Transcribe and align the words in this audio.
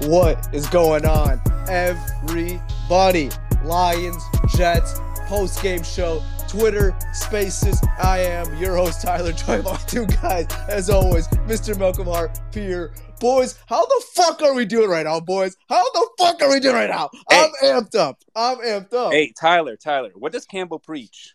What 0.00 0.48
is 0.54 0.66
going 0.68 1.06
on, 1.06 1.40
everybody? 1.68 3.30
Lions, 3.64 4.22
Jets, 4.54 5.00
post 5.26 5.62
game 5.62 5.82
show, 5.82 6.22
Twitter 6.48 6.94
Spaces. 7.12 7.82
I 8.00 8.18
am 8.20 8.54
your 8.58 8.76
host 8.76 9.00
Tyler, 9.02 9.32
by 9.62 9.76
two 9.88 10.06
guys, 10.22 10.46
as 10.68 10.90
always, 10.90 11.26
Mr. 11.48 11.76
Malcolm 11.78 12.06
Hart, 12.06 12.38
Pierre. 12.52 12.92
Boys, 13.20 13.58
how 13.66 13.84
the 13.86 14.04
fuck 14.14 14.42
are 14.42 14.52
we 14.54 14.66
doing 14.66 14.90
right 14.90 15.04
now, 15.06 15.18
boys? 15.18 15.56
How 15.68 15.82
the 15.92 16.08
fuck 16.18 16.42
are 16.42 16.50
we 16.50 16.60
doing 16.60 16.74
right 16.74 16.90
now? 16.90 17.08
I'm 17.30 17.50
amped 17.64 17.94
up. 17.94 18.22
I'm 18.36 18.58
amped 18.58 18.92
up. 18.92 19.12
Hey, 19.12 19.32
Tyler, 19.40 19.76
Tyler, 19.76 20.10
what 20.14 20.32
does 20.32 20.44
Campbell 20.44 20.78
preach? 20.78 21.34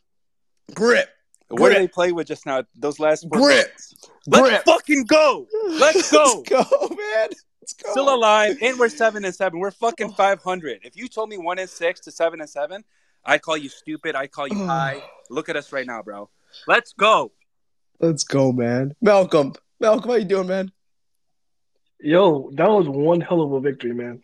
grip, 0.75 1.09
What 1.49 1.69
did 1.69 1.79
they 1.79 1.87
play 1.87 2.11
with 2.11 2.27
just 2.27 2.45
now? 2.45 2.63
Those 2.75 2.99
last 2.99 3.23
four 3.23 3.39
grip, 3.41 3.55
minutes? 3.65 3.95
Let's 4.27 4.49
grip. 4.49 4.63
fucking 4.65 5.05
go. 5.05 5.47
Let's 5.67 6.11
go. 6.11 6.43
Let's 6.53 6.69
go, 6.69 6.95
man. 6.95 7.29
Let's 7.61 7.73
go. 7.73 7.91
Still 7.91 8.13
alive, 8.15 8.57
and 8.61 8.79
we're 8.79 8.89
seven 8.89 9.23
and 9.23 9.33
seven. 9.35 9.59
We're 9.59 9.71
fucking 9.71 10.13
five 10.13 10.41
hundred. 10.41 10.79
If 10.83 10.95
you 10.97 11.07
told 11.07 11.29
me 11.29 11.37
one 11.37 11.59
and 11.59 11.69
six 11.69 11.99
to 12.01 12.11
seven 12.11 12.41
and 12.41 12.49
seven, 12.49 12.83
I'd 13.23 13.41
call 13.41 13.55
you 13.57 13.69
stupid. 13.69 14.15
I'd 14.15 14.31
call 14.31 14.47
you 14.47 14.65
high. 14.65 15.01
Look 15.29 15.47
at 15.49 15.55
us 15.55 15.71
right 15.71 15.85
now, 15.85 16.01
bro. 16.01 16.29
Let's 16.67 16.93
go. 16.93 17.31
Let's 17.99 18.23
go, 18.23 18.51
man. 18.51 18.95
Malcolm, 18.99 19.53
Malcolm, 19.79 20.09
how 20.09 20.15
you 20.17 20.25
doing, 20.25 20.47
man? 20.47 20.71
Yo, 21.99 22.49
that 22.55 22.67
was 22.67 22.87
one 22.89 23.21
hell 23.21 23.41
of 23.41 23.51
a 23.53 23.59
victory, 23.59 23.93
man. 23.93 24.21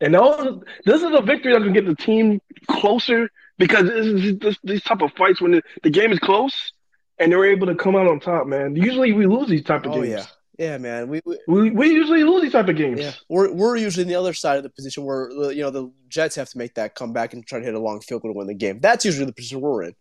And 0.00 0.14
that 0.14 0.22
was, 0.22 0.64
this 0.84 1.02
is 1.02 1.10
a 1.16 1.22
victory 1.22 1.52
that's 1.52 1.62
gonna 1.64 1.72
get 1.72 1.86
the 1.86 1.94
team 1.94 2.40
closer 2.68 3.30
because 3.58 3.84
this 3.84 4.06
is 4.06 4.38
this, 4.40 4.58
these 4.64 4.82
type 4.82 5.02
of 5.02 5.12
fights 5.12 5.40
when 5.40 5.52
the, 5.52 5.62
the 5.84 5.90
game 5.90 6.10
is 6.10 6.18
close 6.18 6.72
and 7.20 7.30
they're 7.30 7.44
able 7.44 7.68
to 7.68 7.76
come 7.76 7.94
out 7.94 8.08
on 8.08 8.18
top, 8.18 8.48
man. 8.48 8.74
Usually 8.74 9.12
we 9.12 9.26
lose 9.28 9.48
these 9.48 9.62
type 9.62 9.86
of 9.86 9.92
Oh 9.92 10.02
games. 10.02 10.08
yeah, 10.08 10.26
yeah, 10.62 10.78
man. 10.78 11.08
We, 11.08 11.20
we 11.26 11.38
We, 11.48 11.70
we 11.70 11.86
usually 11.90 12.22
lose 12.24 12.42
these 12.42 12.52
type 12.52 12.68
of 12.68 12.76
games. 12.76 13.00
Yeah, 13.00 13.12
we're 13.28 13.52
we're 13.52 13.76
usually 13.76 14.02
in 14.02 14.08
the 14.08 14.14
other 14.14 14.32
side 14.32 14.56
of 14.58 14.62
the 14.62 14.70
position 14.70 15.04
where 15.04 15.30
uh, 15.30 15.48
you 15.48 15.62
know 15.62 15.70
the 15.70 15.90
Jets 16.08 16.36
have 16.36 16.48
to 16.50 16.58
make 16.58 16.74
that 16.74 16.94
comeback 16.94 17.32
and 17.34 17.44
try 17.46 17.58
to 17.58 17.64
hit 17.64 17.74
a 17.74 17.78
long 17.80 18.00
field 18.00 18.22
goal 18.22 18.32
to 18.32 18.38
win 18.38 18.46
the 18.46 18.54
game. 18.54 18.78
That's 18.80 19.04
usually 19.04 19.26
the 19.26 19.32
position 19.32 19.60
we're 19.60 19.82
in. 19.84 19.94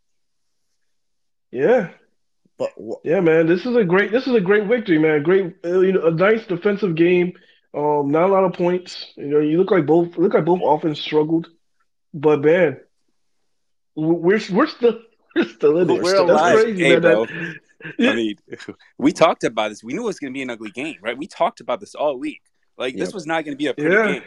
yeah. 1.52 1.90
But 2.58 2.72
wh- 2.78 3.04
Yeah, 3.04 3.22
man, 3.22 3.48
this 3.48 3.66
is 3.66 3.76
a 3.76 3.84
great 3.84 4.12
this 4.12 4.28
is 4.28 4.36
a 4.36 4.42
great 4.42 4.68
victory, 4.68 5.00
man. 5.00 5.24
Great, 5.24 5.56
uh, 5.66 5.80
you 5.80 5.94
know, 5.94 6.06
a 6.08 6.12
nice 6.12 6.46
defensive 6.46 6.96
game. 6.96 7.34
Um, 7.74 8.12
not 8.12 8.30
a 8.30 8.34
lot 8.34 8.44
of 8.44 8.54
points. 8.54 9.08
You 9.16 9.28
know, 9.28 9.40
you 9.40 9.58
look 9.58 9.72
like 9.72 9.86
both 9.86 10.18
look 10.18 10.34
like 10.34 10.46
both 10.46 10.62
offense 10.64 11.00
struggled, 11.02 11.48
but 12.14 12.42
man, 12.42 12.80
we're 13.96 14.40
we're 14.52 14.68
still 14.68 15.00
we're 15.36 15.46
still 15.48 15.78
in 15.80 15.90
it. 15.90 16.04
We're 16.04 16.12
That's 16.18 16.20
alive. 16.20 16.56
crazy, 16.60 16.84
Hey, 16.84 16.92
man. 16.94 17.02
bro. 17.02 17.26
That- 17.26 17.56
I 18.00 18.14
mean, 18.16 18.36
we 18.98 19.12
talked 19.12 19.44
about 19.44 19.70
this. 19.70 19.84
We 19.84 19.94
knew 19.94 20.02
it 20.04 20.06
was 20.06 20.20
going 20.20 20.34
to 20.34 20.38
be 20.38 20.42
an 20.42 20.50
ugly 20.50 20.72
game, 20.72 20.96
right? 21.02 21.18
We 21.18 21.28
talked 21.28 21.60
about 21.62 21.80
this 21.80 21.96
all 21.96 22.18
week. 22.18 22.42
Like 22.78 22.96
this 22.96 23.14
was 23.14 23.26
not 23.26 23.46
going 23.46 23.54
to 23.54 23.58
be 23.58 23.68
a 23.68 23.74
pretty 23.74 23.96
Yeah. 23.96 24.14
game. 24.14 24.24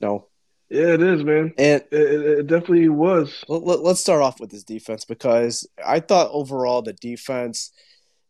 no, 0.00 0.26
yeah, 0.68 0.94
it 0.94 1.02
is, 1.02 1.22
man. 1.24 1.52
and 1.58 1.82
It, 1.90 1.92
it, 1.92 2.38
it 2.40 2.46
definitely 2.46 2.88
was. 2.88 3.44
let, 3.48 3.62
let, 3.64 3.80
let's 3.80 4.00
start 4.00 4.22
off 4.22 4.40
with 4.40 4.50
this 4.50 4.64
defense 4.64 5.04
because 5.04 5.68
I 5.84 6.00
thought 6.00 6.30
overall 6.32 6.82
the 6.82 6.92
defense 6.94 7.72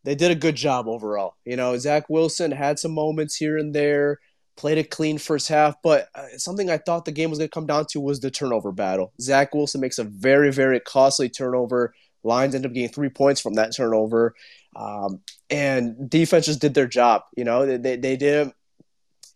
they 0.03 0.15
did 0.15 0.31
a 0.31 0.35
good 0.35 0.55
job 0.55 0.87
overall. 0.87 1.35
You 1.45 1.55
know, 1.55 1.77
Zach 1.77 2.09
Wilson 2.09 2.51
had 2.51 2.79
some 2.79 2.91
moments 2.91 3.35
here 3.35 3.57
and 3.59 3.73
there, 3.75 4.19
played 4.57 4.79
a 4.79 4.83
clean 4.83 5.19
first 5.19 5.47
half, 5.47 5.75
but 5.83 6.07
uh, 6.15 6.25
something 6.37 6.71
I 6.71 6.77
thought 6.79 7.05
the 7.05 7.11
game 7.11 7.29
was 7.29 7.37
going 7.37 7.49
to 7.49 7.53
come 7.53 7.67
down 7.67 7.85
to 7.91 7.99
was 7.99 8.19
the 8.19 8.31
turnover 8.31 8.71
battle. 8.71 9.13
Zach 9.21 9.53
Wilson 9.53 9.79
makes 9.79 9.99
a 9.99 10.03
very, 10.03 10.51
very 10.51 10.79
costly 10.79 11.29
turnover. 11.29 11.93
Lions 12.23 12.55
end 12.55 12.65
up 12.65 12.73
getting 12.73 12.89
three 12.89 13.09
points 13.09 13.41
from 13.41 13.55
that 13.55 13.75
turnover. 13.75 14.33
Um, 14.75 15.21
and 15.49 16.09
defense 16.09 16.45
just 16.45 16.61
did 16.61 16.73
their 16.73 16.87
job. 16.87 17.23
You 17.35 17.43
know, 17.43 17.65
they, 17.65 17.77
they, 17.77 17.95
they 17.97 18.15
didn't 18.15 18.53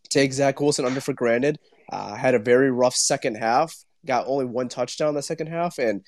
take 0.09 0.34
Zach 0.34 0.59
Wilson 0.59 0.85
under 0.85 1.01
for 1.01 1.13
granted. 1.13 1.59
Uh, 1.91 2.16
had 2.16 2.35
a 2.35 2.40
very 2.40 2.72
rough 2.72 2.96
second 2.96 3.35
half. 3.35 3.75
Got 4.06 4.28
only 4.28 4.46
one 4.46 4.69
touchdown 4.69 5.09
in 5.09 5.16
the 5.16 5.22
second 5.22 5.47
half, 5.47 5.79
and 5.79 6.03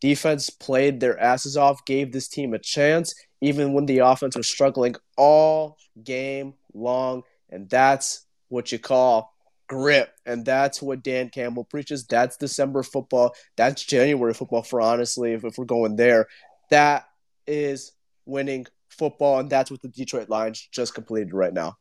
defense 0.00 0.50
played 0.50 1.00
their 1.00 1.18
asses 1.18 1.56
off. 1.56 1.84
Gave 1.84 2.12
this 2.12 2.28
team 2.28 2.54
a 2.54 2.58
chance, 2.58 3.12
even 3.40 3.72
when 3.72 3.86
the 3.86 3.98
offense 3.98 4.36
was 4.36 4.48
struggling 4.48 4.94
all 5.16 5.76
game 6.02 6.54
long. 6.72 7.22
And 7.50 7.68
that's 7.68 8.24
what 8.48 8.70
you 8.70 8.78
call 8.78 9.34
grip, 9.70 10.12
and 10.26 10.44
that's 10.44 10.82
what 10.82 11.04
Dan 11.04 11.30
Campbell 11.30 11.62
preaches. 11.62 12.04
That's 12.04 12.36
December 12.36 12.82
football. 12.82 13.34
That's 13.56 13.84
January 13.84 14.34
football. 14.34 14.62
For 14.62 14.80
honestly, 14.80 15.32
if, 15.32 15.44
if 15.44 15.56
we're 15.56 15.64
going 15.64 15.94
there, 15.94 16.26
that 16.70 17.06
is 17.46 17.92
winning 18.26 18.66
football, 18.88 19.38
and 19.38 19.48
that's 19.48 19.70
what 19.70 19.80
the 19.80 19.88
Detroit 19.88 20.28
Lions 20.28 20.68
just 20.72 20.94
completed 20.94 21.32
right 21.32 21.54
now. 21.54 21.78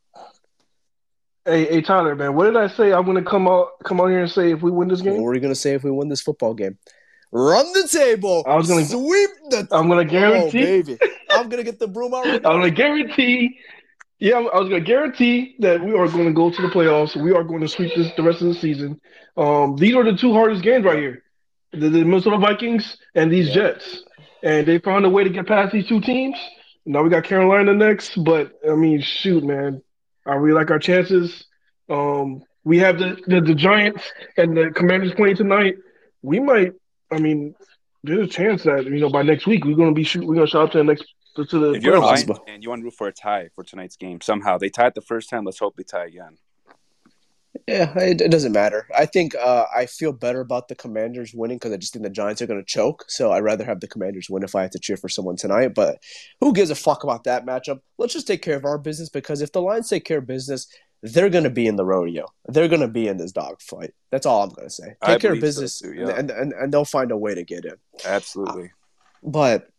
Hey, 1.45 1.65
hey, 1.65 1.81
Tyler, 1.81 2.15
man, 2.15 2.35
what 2.35 2.45
did 2.45 2.57
I 2.57 2.67
say? 2.67 2.93
I'm 2.93 3.05
gonna 3.05 3.23
come 3.23 3.47
out 3.47 3.71
come 3.83 3.99
on 3.99 4.11
here 4.11 4.21
and 4.21 4.29
say 4.29 4.51
if 4.51 4.61
we 4.61 4.69
win 4.69 4.87
this 4.87 5.01
game. 5.01 5.13
What 5.13 5.23
were 5.23 5.33
you 5.33 5.41
gonna 5.41 5.55
say 5.55 5.73
if 5.73 5.83
we 5.83 5.89
win 5.89 6.09
this 6.09 6.21
football 6.21 6.53
game? 6.53 6.77
Run 7.31 7.65
the 7.73 7.87
table. 7.87 8.43
I 8.47 8.55
was 8.55 8.67
gonna- 8.67 8.85
sweep 8.85 9.29
the. 9.49 9.67
I'm 9.71 9.89
gonna 9.89 10.01
oh, 10.01 10.03
guarantee. 10.03 10.61
baby, 10.61 10.97
I'm 11.31 11.49
gonna 11.49 11.63
get 11.63 11.79
the 11.79 11.87
broom 11.87 12.13
out. 12.13 12.27
I'm 12.27 12.41
gonna 12.41 12.69
guarantee. 12.69 13.57
Yeah, 14.19 14.37
I 14.37 14.59
was 14.59 14.69
gonna 14.69 14.81
guarantee 14.81 15.55
that 15.59 15.81
we 15.81 15.93
are 15.93 16.07
going 16.07 16.25
to 16.25 16.33
go 16.33 16.49
to 16.51 16.61
the 16.61 16.67
playoffs. 16.67 17.15
We 17.15 17.31
are 17.33 17.43
going 17.43 17.61
to 17.61 17.67
sweep 17.67 17.93
this 17.95 18.11
the 18.15 18.23
rest 18.23 18.41
of 18.41 18.49
the 18.49 18.53
season. 18.55 18.99
Um, 19.37 19.75
these 19.77 19.95
are 19.95 20.03
the 20.03 20.17
two 20.17 20.33
hardest 20.33 20.63
games 20.63 20.85
right 20.85 20.97
here: 20.99 21.23
the, 21.71 21.89
the 21.89 22.03
Minnesota 22.03 22.37
Vikings 22.37 22.97
and 23.15 23.31
these 23.31 23.47
Yeah. 23.47 23.53
Jets. 23.53 24.03
And 24.43 24.65
they 24.67 24.79
found 24.79 25.05
a 25.05 25.09
way 25.09 25.23
to 25.23 25.29
get 25.29 25.47
past 25.47 25.71
these 25.73 25.87
two 25.87 26.01
teams. 26.01 26.37
Now 26.85 27.01
we 27.03 27.09
got 27.09 27.23
Carolina 27.23 27.73
next, 27.73 28.21
but 28.23 28.53
I 28.69 28.75
mean, 28.75 29.01
shoot, 29.01 29.43
man, 29.43 29.81
I 30.25 30.35
really 30.35 30.53
like 30.55 30.71
our 30.71 30.79
chances. 30.79 31.45
Um, 31.89 32.43
we 32.63 32.77
have 32.79 32.99
the, 32.99 33.17
the 33.27 33.41
the 33.41 33.55
Giants 33.55 34.11
and 34.37 34.55
the 34.55 34.71
Commanders 34.75 35.13
playing 35.13 35.37
tonight. 35.37 35.75
We 36.21 36.39
might. 36.39 36.73
I 37.11 37.19
mean, 37.19 37.55
there's 38.03 38.27
a 38.27 38.29
chance 38.29 38.63
that 38.63 38.85
you 38.85 38.99
know 38.99 39.09
by 39.09 39.23
next 39.23 39.47
week 39.47 39.65
we're 39.65 39.75
going 39.75 39.89
to 39.89 39.95
be 39.95 40.03
shoot. 40.03 40.25
We're 40.25 40.35
going 40.35 40.47
to 40.47 40.51
shout 40.51 40.63
out 40.63 40.71
to 40.73 40.77
the 40.79 40.83
next 40.83 41.05
to, 41.43 41.49
to 41.49 41.59
the 41.59 41.73
If 41.73 41.83
you're 41.83 41.95
a 41.95 41.99
Lions 41.99 42.23
Possible. 42.23 42.45
fan, 42.45 42.61
you 42.61 42.69
want 42.69 42.81
to 42.81 42.83
root 42.85 42.93
for 42.95 43.07
a 43.07 43.13
tie 43.13 43.49
for 43.55 43.63
tonight's 43.63 43.95
game. 43.95 44.21
Somehow 44.21 44.57
they 44.57 44.69
tied 44.69 44.95
the 44.95 45.01
first 45.01 45.29
time. 45.29 45.45
Let's 45.45 45.59
hope 45.59 45.75
they 45.75 45.83
tie 45.83 46.05
again. 46.05 46.37
Yeah, 47.67 47.97
it, 47.97 48.21
it 48.21 48.31
doesn't 48.31 48.51
matter. 48.51 48.87
I 48.95 49.05
think 49.05 49.35
uh, 49.35 49.65
I 49.75 49.85
feel 49.87 50.11
better 50.13 50.39
about 50.39 50.67
the 50.67 50.75
Commanders 50.75 51.33
winning 51.33 51.57
because 51.57 51.71
I 51.71 51.77
just 51.77 51.93
think 51.93 52.03
the 52.03 52.09
Giants 52.09 52.41
are 52.41 52.47
going 52.47 52.59
to 52.59 52.65
choke. 52.65 53.05
So 53.07 53.31
I'd 53.31 53.43
rather 53.43 53.65
have 53.65 53.79
the 53.79 53.87
Commanders 53.87 54.29
win 54.29 54.43
if 54.43 54.55
I 54.55 54.61
have 54.63 54.71
to 54.71 54.79
cheer 54.79 54.97
for 54.97 55.09
someone 55.09 55.35
tonight. 55.35 55.73
But 55.73 55.97
who 56.39 56.53
gives 56.53 56.69
a 56.69 56.75
fuck 56.75 57.03
about 57.03 57.23
that 57.23 57.45
matchup? 57.45 57.81
Let's 57.97 58.13
just 58.13 58.27
take 58.27 58.41
care 58.41 58.55
of 58.55 58.65
our 58.65 58.77
business 58.77 59.09
because 59.09 59.41
if 59.41 59.51
the 59.51 59.61
Lions 59.61 59.89
take 59.89 60.05
care 60.05 60.19
of 60.19 60.27
business, 60.27 60.67
they're 61.01 61.29
going 61.29 61.43
to 61.43 61.49
be 61.49 61.65
in 61.65 61.75
the 61.75 61.85
rodeo. 61.85 62.25
They're 62.47 62.67
going 62.67 62.81
to 62.81 62.87
be 62.87 63.07
in 63.07 63.17
this 63.17 63.31
dogfight. 63.31 63.93
That's 64.11 64.25
all 64.25 64.43
I'm 64.43 64.49
going 64.49 64.67
to 64.67 64.73
say. 64.73 64.95
I 65.01 65.13
Take 65.13 65.21
care 65.21 65.31
of 65.33 65.39
believe 65.39 65.53
so, 65.53 65.61
business, 65.61 65.79
too, 65.79 65.93
yeah. 65.93 66.09
and, 66.17 66.29
and 66.29 66.53
and 66.53 66.73
they'll 66.73 66.85
find 66.85 67.11
a 67.11 67.17
way 67.17 67.35
to 67.35 67.43
get 67.43 67.65
in. 67.65 67.75
Absolutely. 68.05 68.71
But 69.23 69.69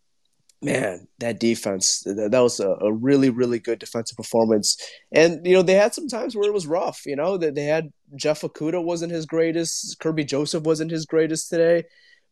man, 0.61 1.07
that 1.19 1.39
defense, 1.39 2.01
that, 2.05 2.31
was 2.31 2.59
a, 2.59 2.69
a 2.81 2.93
really, 2.93 3.29
really 3.29 3.59
good 3.59 3.79
defensive 3.79 4.15
performance. 4.15 4.77
And, 5.11 5.45
you 5.45 5.53
know, 5.53 5.63
they 5.63 5.73
had 5.73 5.93
some 5.93 6.07
times 6.07 6.35
where 6.35 6.47
it 6.47 6.53
was 6.53 6.67
rough. 6.67 7.01
You 7.05 7.15
know, 7.15 7.37
that 7.37 7.55
they 7.55 7.65
had 7.65 7.91
Jeff 8.15 8.41
Okudah 8.41 8.83
wasn't 8.83 9.11
his 9.11 9.25
greatest, 9.25 9.99
Kerby 9.99 10.25
Joseph 10.25 10.63
wasn't 10.63 10.91
his 10.91 11.05
greatest 11.05 11.49
today. 11.49 11.83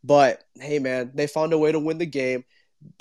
But 0.04 0.44
hey, 0.60 0.80
man, 0.80 1.12
they 1.14 1.28
found 1.28 1.54
a 1.54 1.58
way 1.58 1.72
to 1.72 1.80
win 1.80 1.98
the 1.98 2.06
game. 2.06 2.46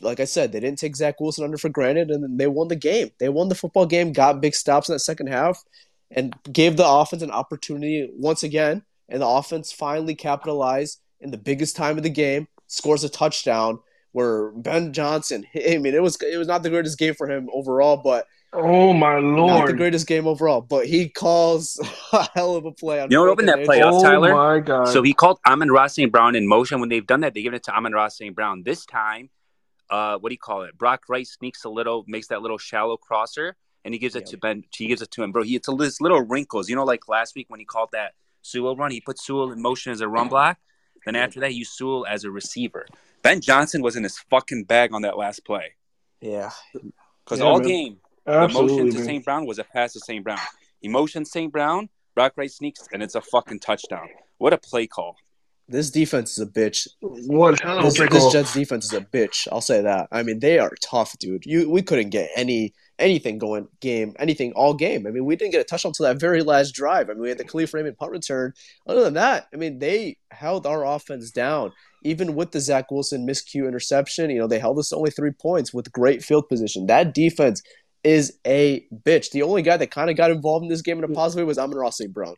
Like 0.00 0.18
I 0.18 0.24
said, 0.24 0.50
they 0.50 0.60
didn't 0.60 0.78
take 0.78 0.96
Zach 0.96 1.20
Wilson 1.20 1.44
under 1.44 1.58
for 1.58 1.68
granted, 1.68 2.10
and 2.10 2.38
they 2.38 2.48
won 2.48 2.66
the 2.66 2.74
game. 2.74 3.10
They 3.20 3.28
won 3.28 3.48
the 3.48 3.54
football 3.54 3.86
game, 3.86 4.12
got 4.12 4.40
big 4.40 4.54
stops 4.54 4.88
in 4.88 4.94
that 4.94 5.00
second 5.00 5.28
half, 5.28 5.62
and 6.10 6.34
gave 6.50 6.76
the 6.76 6.88
offense 6.88 7.22
an 7.22 7.30
opportunity 7.30 8.10
once 8.16 8.42
again. 8.42 8.82
And 9.08 9.22
the 9.22 9.28
offense 9.28 9.70
finally 9.70 10.16
capitalized 10.16 11.00
in 11.20 11.30
the 11.30 11.38
biggest 11.38 11.76
time 11.76 11.96
of 11.96 12.02
the 12.02 12.10
game, 12.10 12.48
scores 12.66 13.04
a 13.04 13.08
touchdown 13.08 13.78
where 14.18 14.50
Ben 14.50 14.92
Johnson, 14.92 15.46
I 15.54 15.78
mean, 15.78 15.94
it 15.94 16.02
was 16.02 16.16
it 16.22 16.36
was 16.36 16.48
not 16.48 16.62
the 16.64 16.70
greatest 16.70 16.98
game 16.98 17.14
for 17.14 17.30
him 17.30 17.48
overall, 17.52 17.96
but 17.96 18.26
Oh 18.52 18.92
my 18.94 19.18
lord, 19.18 19.46
not 19.58 19.66
the 19.66 19.74
greatest 19.74 20.06
game 20.06 20.26
overall. 20.26 20.60
But 20.62 20.86
he 20.86 21.08
calls 21.10 21.78
a 22.12 22.28
hell 22.34 22.56
of 22.56 22.64
a 22.64 22.72
play 22.72 22.98
on. 23.00 23.10
You 23.10 23.18
know 23.18 23.24
what 23.24 23.30
opened 23.30 23.48
that 23.48 23.58
and 23.58 23.66
play 23.66 23.78
eight. 23.78 23.82
up, 23.82 23.92
oh 23.94 24.02
Tyler? 24.02 24.32
my 24.34 24.58
god! 24.58 24.88
So 24.88 25.02
he 25.02 25.12
called 25.12 25.38
Amon-Ra 25.46 25.86
St. 25.86 26.10
Brown 26.10 26.34
in 26.34 26.46
motion. 26.48 26.80
When 26.80 26.88
they've 26.88 27.06
done 27.06 27.20
that, 27.20 27.34
they 27.34 27.42
give 27.42 27.54
it 27.54 27.62
to 27.64 27.72
Amon-Ra 27.76 28.08
St. 28.08 28.34
Brown. 28.34 28.62
This 28.64 28.86
time, 28.86 29.28
uh, 29.90 30.16
what 30.18 30.30
do 30.30 30.34
you 30.34 30.38
call 30.38 30.62
it? 30.62 30.76
Brock 30.78 31.02
Wright 31.10 31.26
sneaks 31.26 31.64
a 31.64 31.68
little, 31.68 32.04
makes 32.08 32.28
that 32.28 32.40
little 32.42 32.58
shallow 32.58 32.96
crosser, 32.96 33.54
and 33.84 33.92
he 33.94 34.00
gives 34.00 34.16
it 34.16 34.20
Yeah. 34.24 34.30
to 34.32 34.36
Ben. 34.38 34.64
He 34.74 34.86
gives 34.88 35.02
it 35.02 35.10
to 35.12 35.22
him, 35.22 35.30
bro. 35.30 35.42
He 35.42 35.54
it's 35.56 35.68
a 35.68 35.74
this 35.76 36.00
little 36.00 36.22
wrinkles. 36.22 36.68
You 36.70 36.76
know, 36.76 36.84
like 36.84 37.06
last 37.06 37.34
week 37.36 37.46
when 37.50 37.60
he 37.60 37.66
called 37.66 37.90
that 37.92 38.14
Sewell 38.42 38.76
run, 38.76 38.90
he 38.92 39.00
put 39.02 39.18
Sewell 39.20 39.52
in 39.52 39.60
motion 39.60 39.92
as 39.92 40.00
a 40.00 40.08
run 40.08 40.28
block. 40.34 40.56
Then 41.04 41.16
after 41.16 41.40
that, 41.40 41.54
you 41.54 41.64
Sewell 41.66 42.06
as 42.08 42.24
a 42.24 42.30
receiver. 42.30 42.86
Ben 43.22 43.40
Johnson 43.40 43.82
was 43.82 43.96
in 43.96 44.02
his 44.02 44.18
fucking 44.30 44.64
bag 44.64 44.92
on 44.92 45.02
that 45.02 45.16
last 45.18 45.44
play 45.44 45.74
yeah, 46.20 46.50
because 47.24 47.40
Yeah, 47.40 47.46
all 47.46 47.58
man. 47.58 47.68
game 47.68 47.96
the 48.26 48.48
motion 48.48 48.90
to. 48.90 49.04
St. 49.04 49.24
Brown 49.24 49.46
was 49.46 49.58
a 49.58 49.64
pass 49.64 49.94
to 49.94 50.00
St. 50.00 50.22
Brown. 50.22 50.38
He 50.80 50.88
motions 50.88 51.30
St. 51.30 51.50
Brown. 51.50 51.88
Brock 52.14 52.32
Wright 52.36 52.50
sneaks, 52.50 52.88
and 52.92 53.02
it's 53.02 53.14
a 53.14 53.20
fucking 53.20 53.60
touchdown. 53.60 54.08
What 54.38 54.52
a 54.52 54.58
play 54.58 54.86
call! 54.86 55.16
this 55.68 55.90
defense 55.90 56.32
is 56.32 56.38
a 56.38 56.46
bitch. 56.46 56.88
What 57.00 57.60
hell 57.60 57.78
of 57.78 57.84
a 57.84 57.86
This, 57.86 57.96
play 57.96 58.08
this. 58.08 58.32
Jets 58.32 58.54
defense 58.54 58.86
is 58.86 58.94
a 58.94 59.02
bitch. 59.02 59.46
I'll 59.52 59.60
say 59.60 59.82
that. 59.82 60.08
I 60.10 60.22
mean, 60.22 60.40
they 60.40 60.58
are 60.58 60.72
tough, 60.82 61.16
dude. 61.18 61.44
You 61.44 61.70
we 61.70 61.82
couldn't 61.82 62.10
get 62.10 62.30
any 62.34 62.72
anything 62.98 63.38
going 63.38 63.68
game, 63.80 64.14
anything 64.18 64.52
all 64.52 64.74
game. 64.74 65.06
I 65.06 65.10
mean, 65.10 65.24
we 65.24 65.36
didn't 65.36 65.52
get 65.52 65.60
a 65.60 65.64
touchdown 65.64 65.90
until 65.90 66.06
that 66.06 66.18
very 66.18 66.42
last 66.42 66.72
drive. 66.72 67.10
I 67.10 67.12
mean, 67.12 67.22
we 67.22 67.28
had 67.28 67.38
the 67.38 67.44
Kalif 67.44 67.74
Raymond 67.74 67.98
punt 67.98 68.12
return. 68.12 68.54
Other 68.86 69.04
than 69.04 69.14
that, 69.14 69.48
I 69.52 69.56
mean, 69.56 69.78
they 69.78 70.16
held 70.30 70.66
our 70.66 70.84
offense 70.86 71.30
down. 71.30 71.72
Even 72.02 72.34
with 72.34 72.52
the 72.52 72.60
Zach 72.60 72.90
Wilson 72.90 73.26
miscue 73.26 73.66
interception, 73.66 74.30
you 74.30 74.38
know, 74.38 74.46
they 74.46 74.58
held 74.58 74.78
us 74.78 74.90
to 74.90 74.96
only 74.96 75.10
three 75.10 75.32
points 75.32 75.74
with 75.74 75.92
great 75.92 76.22
field 76.22 76.48
position. 76.48 76.86
That 76.86 77.14
defense 77.14 77.62
is 78.04 78.38
a 78.46 78.86
bitch. 79.04 79.30
The 79.30 79.42
only 79.42 79.62
guy 79.62 79.76
that 79.76 79.90
kind 79.90 80.10
of 80.10 80.16
got 80.16 80.30
involved 80.30 80.62
in 80.62 80.68
this 80.68 80.82
game 80.82 80.98
in 80.98 81.04
a 81.04 81.08
positive 81.08 81.44
way 81.44 81.48
was 81.48 81.58
Amon-Ra 81.58 81.90
St. 81.90 82.12
Brown. 82.12 82.36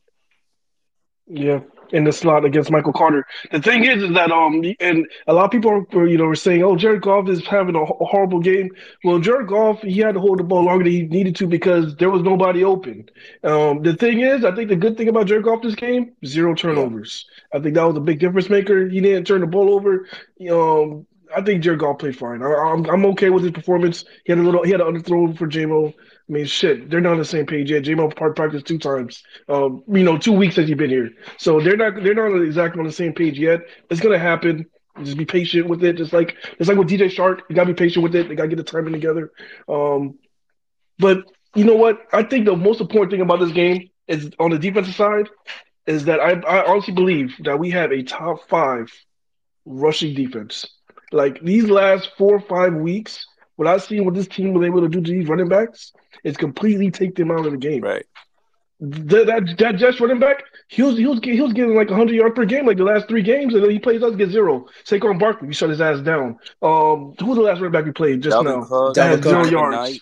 Yeah, 1.32 1.60
in 1.92 2.02
the 2.04 2.12
slot 2.12 2.44
against 2.44 2.72
Michael 2.72 2.92
Carter. 2.92 3.24
The 3.52 3.62
thing 3.62 3.84
is, 3.84 4.02
is 4.02 4.12
that 4.14 4.32
um, 4.32 4.64
and 4.80 5.06
a 5.28 5.32
lot 5.32 5.44
of 5.44 5.50
people 5.52 5.86
are, 5.92 6.06
you 6.08 6.18
know, 6.18 6.24
were 6.24 6.34
saying, 6.34 6.64
"Oh, 6.64 6.74
Jared 6.74 7.02
Goff 7.02 7.28
is 7.28 7.46
having 7.46 7.76
a, 7.76 7.84
ho- 7.84 7.98
horrible 8.00 8.40
game." 8.40 8.70
Well, 9.04 9.20
Jared 9.20 9.46
Goff, 9.46 9.80
he 9.82 9.98
had 10.00 10.14
to 10.14 10.20
hold 10.20 10.40
the 10.40 10.42
ball 10.44 10.64
longer 10.64 10.82
than 10.82 10.92
he 10.92 11.02
needed 11.02 11.36
to 11.36 11.46
because 11.46 11.94
there 11.96 12.10
was 12.10 12.22
nobody 12.22 12.64
open. 12.64 13.08
Um, 13.44 13.82
the 13.82 13.94
thing 13.94 14.20
is, 14.20 14.44
I 14.44 14.52
think 14.52 14.70
the 14.70 14.76
good 14.76 14.96
thing 14.96 15.08
about 15.08 15.26
Jared 15.28 15.44
Goff 15.44 15.62
this 15.62 15.76
game, 15.76 16.12
zero 16.26 16.52
turnovers. 16.54 17.26
I 17.54 17.60
think 17.60 17.76
that 17.76 17.84
was 17.84 17.96
a 17.96 18.00
big 18.00 18.18
difference 18.18 18.50
maker. 18.50 18.88
He 18.88 19.00
didn't 19.00 19.26
turn 19.26 19.40
the 19.40 19.46
ball 19.46 19.72
over. 19.72 20.06
Um, 20.50 21.06
I 21.36 21.42
think 21.42 21.62
Jared 21.62 21.78
Goff 21.78 21.98
played 22.00 22.16
fine. 22.18 22.42
I, 22.42 22.46
I'm 22.46 22.84
I'm 22.90 23.06
okay 23.06 23.30
with 23.30 23.44
his 23.44 23.52
performance. 23.52 24.04
He 24.24 24.32
had 24.32 24.40
a 24.40 24.42
little, 24.42 24.64
he 24.64 24.72
had 24.72 24.80
an 24.80 24.88
underthrow 24.88 25.36
for 25.38 25.46
JMO. 25.46 25.94
I 26.30 26.32
mean, 26.32 26.46
shit, 26.46 26.88
they're 26.88 27.00
not 27.00 27.12
on 27.12 27.18
the 27.18 27.24
same 27.24 27.44
page 27.44 27.72
yet. 27.72 27.82
JMO 27.82 28.14
part 28.14 28.36
practiced 28.36 28.64
two 28.64 28.78
times. 28.78 29.24
Um, 29.48 29.82
you 29.88 30.04
know, 30.04 30.16
two 30.16 30.32
weeks 30.32 30.54
since 30.54 30.68
you've 30.68 30.78
been 30.78 30.90
here, 30.90 31.10
so 31.38 31.60
they're 31.60 31.76
not 31.76 32.04
they're 32.04 32.14
not 32.14 32.40
exactly 32.40 32.78
on 32.78 32.86
the 32.86 32.92
same 32.92 33.12
page 33.12 33.36
yet. 33.36 33.62
It's 33.90 34.00
gonna 34.00 34.18
happen. 34.18 34.66
Just 35.02 35.16
be 35.16 35.24
patient 35.24 35.66
with 35.66 35.82
it. 35.82 35.96
Just 35.96 36.12
like 36.12 36.36
it's 36.60 36.68
like 36.68 36.78
with 36.78 36.88
DJ 36.88 37.06
Chark, 37.06 37.40
you 37.48 37.56
gotta 37.56 37.72
be 37.72 37.74
patient 37.74 38.04
with 38.04 38.14
it. 38.14 38.28
They 38.28 38.36
gotta 38.36 38.48
get 38.48 38.58
the 38.58 38.62
timing 38.62 38.92
together. 38.92 39.32
Um, 39.68 40.20
but 41.00 41.24
you 41.56 41.64
know 41.64 41.74
what? 41.74 41.98
I 42.12 42.22
think 42.22 42.44
the 42.44 42.54
most 42.54 42.80
important 42.80 43.10
thing 43.10 43.22
about 43.22 43.40
this 43.40 43.50
game 43.50 43.90
is 44.06 44.30
on 44.38 44.50
the 44.50 44.58
defensive 44.58 44.94
side 44.94 45.28
is 45.86 46.04
that 46.04 46.20
I, 46.20 46.34
I 46.46 46.64
honestly 46.64 46.94
believe 46.94 47.34
that 47.42 47.58
we 47.58 47.70
have 47.70 47.90
a 47.90 48.04
top 48.04 48.48
five 48.48 48.88
rushing 49.64 50.14
defense. 50.14 50.64
Like 51.10 51.40
these 51.42 51.68
last 51.68 52.10
four 52.16 52.36
or 52.36 52.40
five 52.40 52.74
weeks, 52.74 53.26
what 53.60 53.68
I've 53.68 53.82
seen 53.82 54.06
what 54.06 54.14
this 54.14 54.26
team 54.26 54.54
was 54.54 54.66
able 54.66 54.80
to 54.80 54.88
do 54.88 55.02
to 55.02 55.10
these 55.10 55.28
running 55.28 55.48
backs 55.50 55.92
is 56.24 56.38
completely 56.38 56.90
take 56.90 57.14
them 57.14 57.30
out 57.30 57.44
of 57.44 57.52
the 57.52 57.58
game. 57.58 57.82
Right. 57.82 58.06
That 58.80 59.26
that, 59.26 59.58
that 59.58 59.76
Jets 59.76 60.00
running 60.00 60.18
back, 60.18 60.42
he 60.68 60.80
was 60.82 60.96
he 60.96 61.06
was 61.06 61.20
he 61.22 61.38
was 61.42 61.52
getting 61.52 61.74
like 61.74 61.90
100 61.90 62.14
yards 62.14 62.34
per 62.34 62.46
game 62.46 62.64
like 62.64 62.78
the 62.78 62.84
last 62.84 63.06
three 63.06 63.20
games, 63.20 63.52
and 63.52 63.62
then 63.62 63.70
he 63.70 63.78
plays 63.78 64.02
us 64.02 64.16
get 64.16 64.30
zero. 64.30 64.64
Saquon 64.86 65.18
Barkley, 65.18 65.48
we 65.48 65.52
shut 65.52 65.68
his 65.68 65.82
ass 65.82 66.00
down. 66.00 66.38
Um, 66.62 67.14
who 67.18 67.26
was 67.26 67.36
the 67.36 67.42
last 67.42 67.56
running 67.60 67.72
back 67.72 67.84
we 67.84 67.92
played 67.92 68.22
just 68.22 68.34
Dalvin 68.34 68.60
now? 68.60 68.64
Cook, 68.64 68.94
That 68.94 69.10
had 69.10 69.20
Dalvin 69.20 69.24
zero 69.24 69.42
Cook. 69.42 69.52
yards. 69.52 69.76
Knight. 69.76 70.00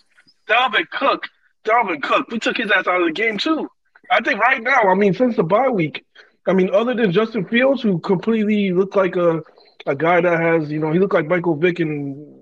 Dalvin 0.48 0.90
Cook, 0.90 1.24
Dalvin 1.64 2.00
Cook, 2.00 2.28
we 2.30 2.38
took 2.38 2.56
his 2.56 2.70
ass 2.70 2.86
out 2.86 3.00
of 3.00 3.08
the 3.08 3.12
game 3.12 3.38
too. 3.38 3.68
I 4.12 4.20
think 4.22 4.38
right 4.40 4.62
now, 4.62 4.82
I 4.82 4.94
mean, 4.94 5.12
since 5.14 5.34
the 5.34 5.42
bye 5.42 5.68
week, 5.70 6.04
I 6.46 6.52
mean, 6.52 6.70
other 6.72 6.94
than 6.94 7.10
Justin 7.10 7.46
Fields, 7.48 7.82
who 7.82 7.98
completely 7.98 8.70
looked 8.70 8.94
like 8.94 9.16
a 9.16 9.42
a 9.86 9.96
guy 9.96 10.20
that 10.20 10.38
has, 10.40 10.70
you 10.70 10.78
know, 10.78 10.92
he 10.92 11.00
looked 11.00 11.14
like 11.14 11.26
Michael 11.26 11.56
Vick 11.56 11.80
and 11.80 12.37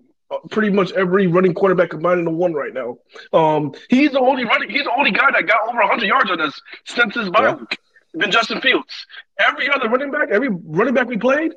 pretty 0.51 0.71
much 0.71 0.93
every 0.93 1.27
running 1.27 1.55
quarterback 1.55 1.91
combined 1.91 2.21
into 2.21 2.31
one 2.33 2.53
right 2.53 2.73
now. 2.75 2.97
Um, 3.33 3.73
he's 3.91 4.13
the 4.13 4.21
only 4.21 4.45
running, 4.45 4.69
he's 4.71 4.85
the 4.85 4.93
only 4.97 5.11
guy 5.13 5.31
that 5.33 5.47
got 5.47 5.69
over 5.69 5.79
100 5.79 6.05
yards 6.07 6.31
on 6.31 6.41
us 6.41 6.61
since 6.85 7.15
his 7.15 7.31
bye 7.31 7.43
Yeah. 7.45 7.55
week. 7.55 7.79
Been 8.17 8.31
Justin 8.31 8.61
Fields. 8.61 9.07
Every 9.39 9.69
other 9.71 9.89
running 9.89 10.11
back, 10.11 10.29
every 10.31 10.49
running 10.49 10.95
back 10.95 11.07
we 11.07 11.19
played, 11.19 11.53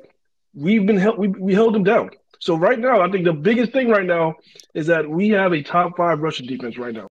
we've 0.54 0.84
been 0.86 0.98
held, 0.98 1.18
we, 1.18 1.28
we 1.28 1.54
held 1.54 1.74
him 1.74 1.84
down. 1.84 2.10
So 2.38 2.54
right 2.56 2.78
now, 2.78 3.00
I 3.00 3.10
think 3.10 3.24
the 3.24 3.32
biggest 3.32 3.72
thing 3.72 3.88
right 3.88 4.04
now 4.06 4.34
is 4.74 4.86
that 4.86 5.08
we 5.08 5.28
have 5.30 5.52
a 5.52 5.62
top 5.62 5.96
five 5.96 6.20
rushing 6.20 6.46
defense 6.46 6.78
right 6.78 6.94
now. 6.94 7.06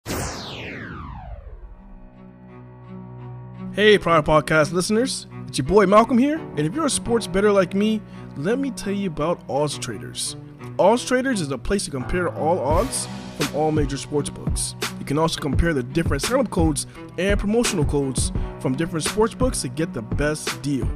Hey, 3.72 3.96
Pride 3.98 4.24
Podcast 4.24 4.72
listeners, 4.72 5.26
it's 5.46 5.58
your 5.58 5.66
boy 5.66 5.86
Malcolm 5.86 6.18
here, 6.18 6.38
and 6.38 6.60
if 6.60 6.74
you're 6.74 6.86
a 6.86 6.90
sports 6.90 7.26
better 7.26 7.52
like 7.52 7.72
me, 7.74 8.00
let 8.36 8.58
me 8.58 8.70
tell 8.72 8.92
you 8.92 9.08
about 9.08 9.40
Odds 9.48 9.78
Traders. 9.78 10.36
Odds 10.78 11.04
Traders 11.04 11.40
is 11.40 11.50
a 11.50 11.58
place 11.58 11.84
to 11.84 11.90
compare 11.90 12.28
all 12.28 12.58
odds 12.58 13.06
from 13.38 13.54
all 13.56 13.72
major 13.72 13.96
sports 13.96 14.30
books. 14.30 14.74
You 14.98 15.04
can 15.04 15.18
also 15.18 15.40
compare 15.40 15.74
the 15.74 15.82
different 15.82 16.22
sign-up 16.22 16.50
codes 16.50 16.86
and 17.18 17.38
promotional 17.38 17.84
codes 17.84 18.32
from 18.60 18.76
different 18.76 19.04
sports 19.04 19.34
books 19.34 19.62
to 19.62 19.68
get 19.68 19.92
the 19.92 20.02
best 20.02 20.62
deal. 20.62 20.88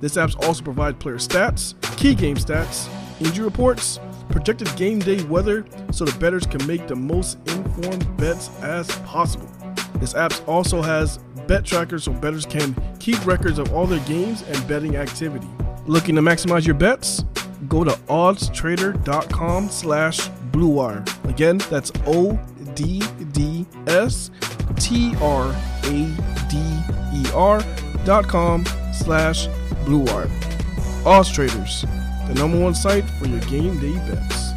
This 0.00 0.16
app 0.16 0.30
also 0.44 0.62
provides 0.62 0.98
player 0.98 1.16
stats, 1.16 1.74
key 1.96 2.14
game 2.14 2.36
stats, 2.36 2.88
injury 3.20 3.44
reports, 3.44 3.98
projected 4.30 4.74
game 4.76 4.98
day 4.98 5.22
weather, 5.24 5.64
so 5.92 6.04
the 6.04 6.16
bettors 6.18 6.46
can 6.46 6.64
make 6.66 6.86
the 6.86 6.96
most 6.96 7.38
informed 7.48 8.16
bets 8.16 8.50
as 8.60 8.88
possible. 9.00 9.48
This 9.96 10.14
app 10.14 10.32
also 10.48 10.82
has 10.82 11.18
bet 11.46 11.64
trackers 11.64 12.04
so 12.04 12.12
bettors 12.12 12.46
can 12.46 12.74
keep 12.98 13.24
records 13.26 13.58
of 13.58 13.72
all 13.72 13.86
their 13.86 14.04
games 14.06 14.42
and 14.42 14.68
betting 14.68 14.96
activity. 14.96 15.48
Looking 15.86 16.14
to 16.16 16.22
maximize 16.22 16.66
your 16.66 16.74
bets? 16.74 17.24
Go 17.68 17.84
to 17.84 17.92
oddstrader.com 17.92 19.68
slash 19.68 20.28
bluewire. 20.50 21.04
Again, 21.28 21.58
that's 21.70 21.90
O-D-D-S-T-R-A-D-E-R 22.06 22.44
dot 28.04 28.28
com 28.28 28.64
slash 28.92 29.48
bluewire. 29.84 30.30
Odds 31.06 31.30
Traders, 31.30 31.82
the 32.28 32.34
number 32.34 32.58
one 32.58 32.74
site 32.74 33.04
for 33.18 33.26
your 33.26 33.40
game 33.42 33.78
day 33.78 33.94
bets. 34.06 34.52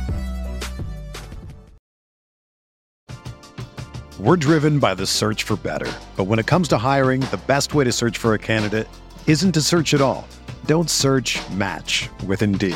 We're 4.20 4.36
driven 4.36 4.80
by 4.80 4.96
the 4.96 5.06
search 5.06 5.44
for 5.44 5.58
better. 5.58 5.92
But 6.16 6.24
when 6.24 6.40
it 6.40 6.48
comes 6.48 6.68
to 6.70 6.78
hiring, 6.78 7.22
the 7.22 7.40
best 7.46 7.76
way 7.76 7.84
to 7.84 7.92
search 7.92 8.18
for 8.18 8.34
a 8.34 8.40
candidate 8.40 8.88
isn't 9.28 9.52
to 9.52 9.62
search 9.62 9.94
at 9.94 10.02
all. 10.02 10.28
Don't 10.66 10.90
search 10.90 11.40
match 11.52 12.10
with 12.26 12.42
Indeed. 12.42 12.76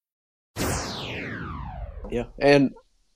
Yeah, 2.11 2.25
and 2.39 2.71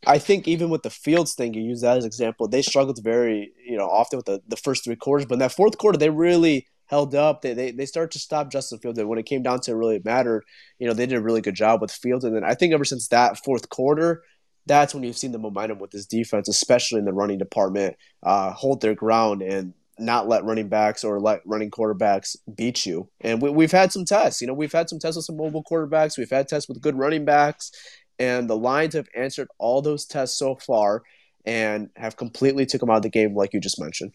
I 0.07 0.19
think 0.19 0.47
even 0.47 0.69
with 0.69 0.83
the 0.83 0.89
Fields 0.89 1.33
thing, 1.33 1.53
you 1.53 1.63
use 1.63 1.81
that 1.81 1.97
as 1.97 2.03
an 2.03 2.07
example. 2.07 2.47
They 2.47 2.61
struggled 2.61 2.99
very, 3.03 3.51
you 3.65 3.77
know, 3.77 3.87
often 3.87 4.17
with 4.17 4.25
the, 4.25 4.41
the 4.47 4.57
first 4.57 4.83
three 4.83 4.95
quarters, 4.95 5.25
but 5.25 5.35
in 5.35 5.39
that 5.39 5.51
fourth 5.51 5.77
quarter, 5.77 5.97
they 5.97 6.09
really 6.09 6.67
held 6.87 7.15
up. 7.15 7.41
They, 7.41 7.53
they 7.53 7.71
they 7.71 7.85
started 7.85 8.11
to 8.11 8.19
stop 8.19 8.51
Justin 8.51 8.79
Fields, 8.79 8.99
and 8.99 9.09
when 9.09 9.19
it 9.19 9.25
came 9.25 9.43
down 9.43 9.59
to 9.61 9.71
it 9.71 9.75
really 9.75 10.01
mattered, 10.03 10.43
you 10.79 10.87
know, 10.87 10.93
they 10.93 11.05
did 11.05 11.17
a 11.17 11.21
really 11.21 11.41
good 11.41 11.55
job 11.55 11.81
with 11.81 11.91
Fields. 11.91 12.23
And 12.23 12.35
then 12.35 12.43
I 12.43 12.53
think 12.53 12.73
ever 12.73 12.85
since 12.85 13.07
that 13.09 13.43
fourth 13.43 13.69
quarter, 13.69 14.23
that's 14.65 14.93
when 14.93 15.03
you've 15.03 15.17
seen 15.17 15.31
the 15.31 15.39
momentum 15.39 15.79
with 15.79 15.91
this 15.91 16.05
defense, 16.05 16.47
especially 16.47 16.99
in 16.99 17.05
the 17.05 17.13
running 17.13 17.37
department, 17.37 17.95
uh, 18.23 18.51
hold 18.51 18.81
their 18.81 18.95
ground 18.95 19.41
and 19.41 19.73
not 19.97 20.27
let 20.27 20.43
running 20.43 20.67
backs 20.67 21.03
or 21.05 21.21
let 21.21 21.41
running 21.45 21.71
quarterbacks 21.71 22.35
beat 22.53 22.85
you. 22.85 23.07
And 23.21 23.41
we, 23.41 23.49
we've 23.49 23.71
had 23.71 23.93
some 23.93 24.03
tests. 24.03 24.41
You 24.41 24.47
know, 24.47 24.53
we've 24.53 24.71
had 24.71 24.89
some 24.89 24.99
tests 24.99 25.15
with 25.15 25.25
some 25.25 25.37
mobile 25.37 25.63
quarterbacks. 25.63 26.17
We've 26.17 26.29
had 26.29 26.47
tests 26.47 26.67
with 26.67 26.81
good 26.81 26.97
running 26.97 27.23
backs 27.23 27.71
and 28.19 28.49
the 28.49 28.55
Lions 28.57 28.93
have 28.93 29.07
answered 29.15 29.47
all 29.57 29.81
those 29.81 30.05
tests 30.05 30.37
so 30.37 30.55
far 30.55 31.03
and 31.45 31.89
have 31.95 32.17
completely 32.17 32.65
took 32.65 32.81
them 32.81 32.89
out 32.89 32.97
of 32.97 33.03
the 33.03 33.09
game, 33.09 33.35
like 33.35 33.53
you 33.53 33.59
just 33.59 33.79
mentioned. 33.79 34.13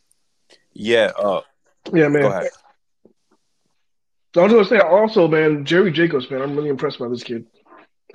Yeah. 0.72 1.12
Uh, 1.18 1.42
Yeah, 1.92 2.08
man. 2.08 2.22
go 2.22 2.28
ahead. 2.28 2.50
I 4.36 4.42
was 4.42 4.52
gonna 4.52 4.64
say 4.64 4.78
also, 4.78 5.26
man, 5.26 5.64
Jerry 5.64 5.90
Jacobs, 5.90 6.30
man, 6.30 6.40
I'm 6.40 6.54
really 6.54 6.68
impressed 6.68 6.98
by 6.98 7.08
this 7.08 7.24
kid. 7.24 7.46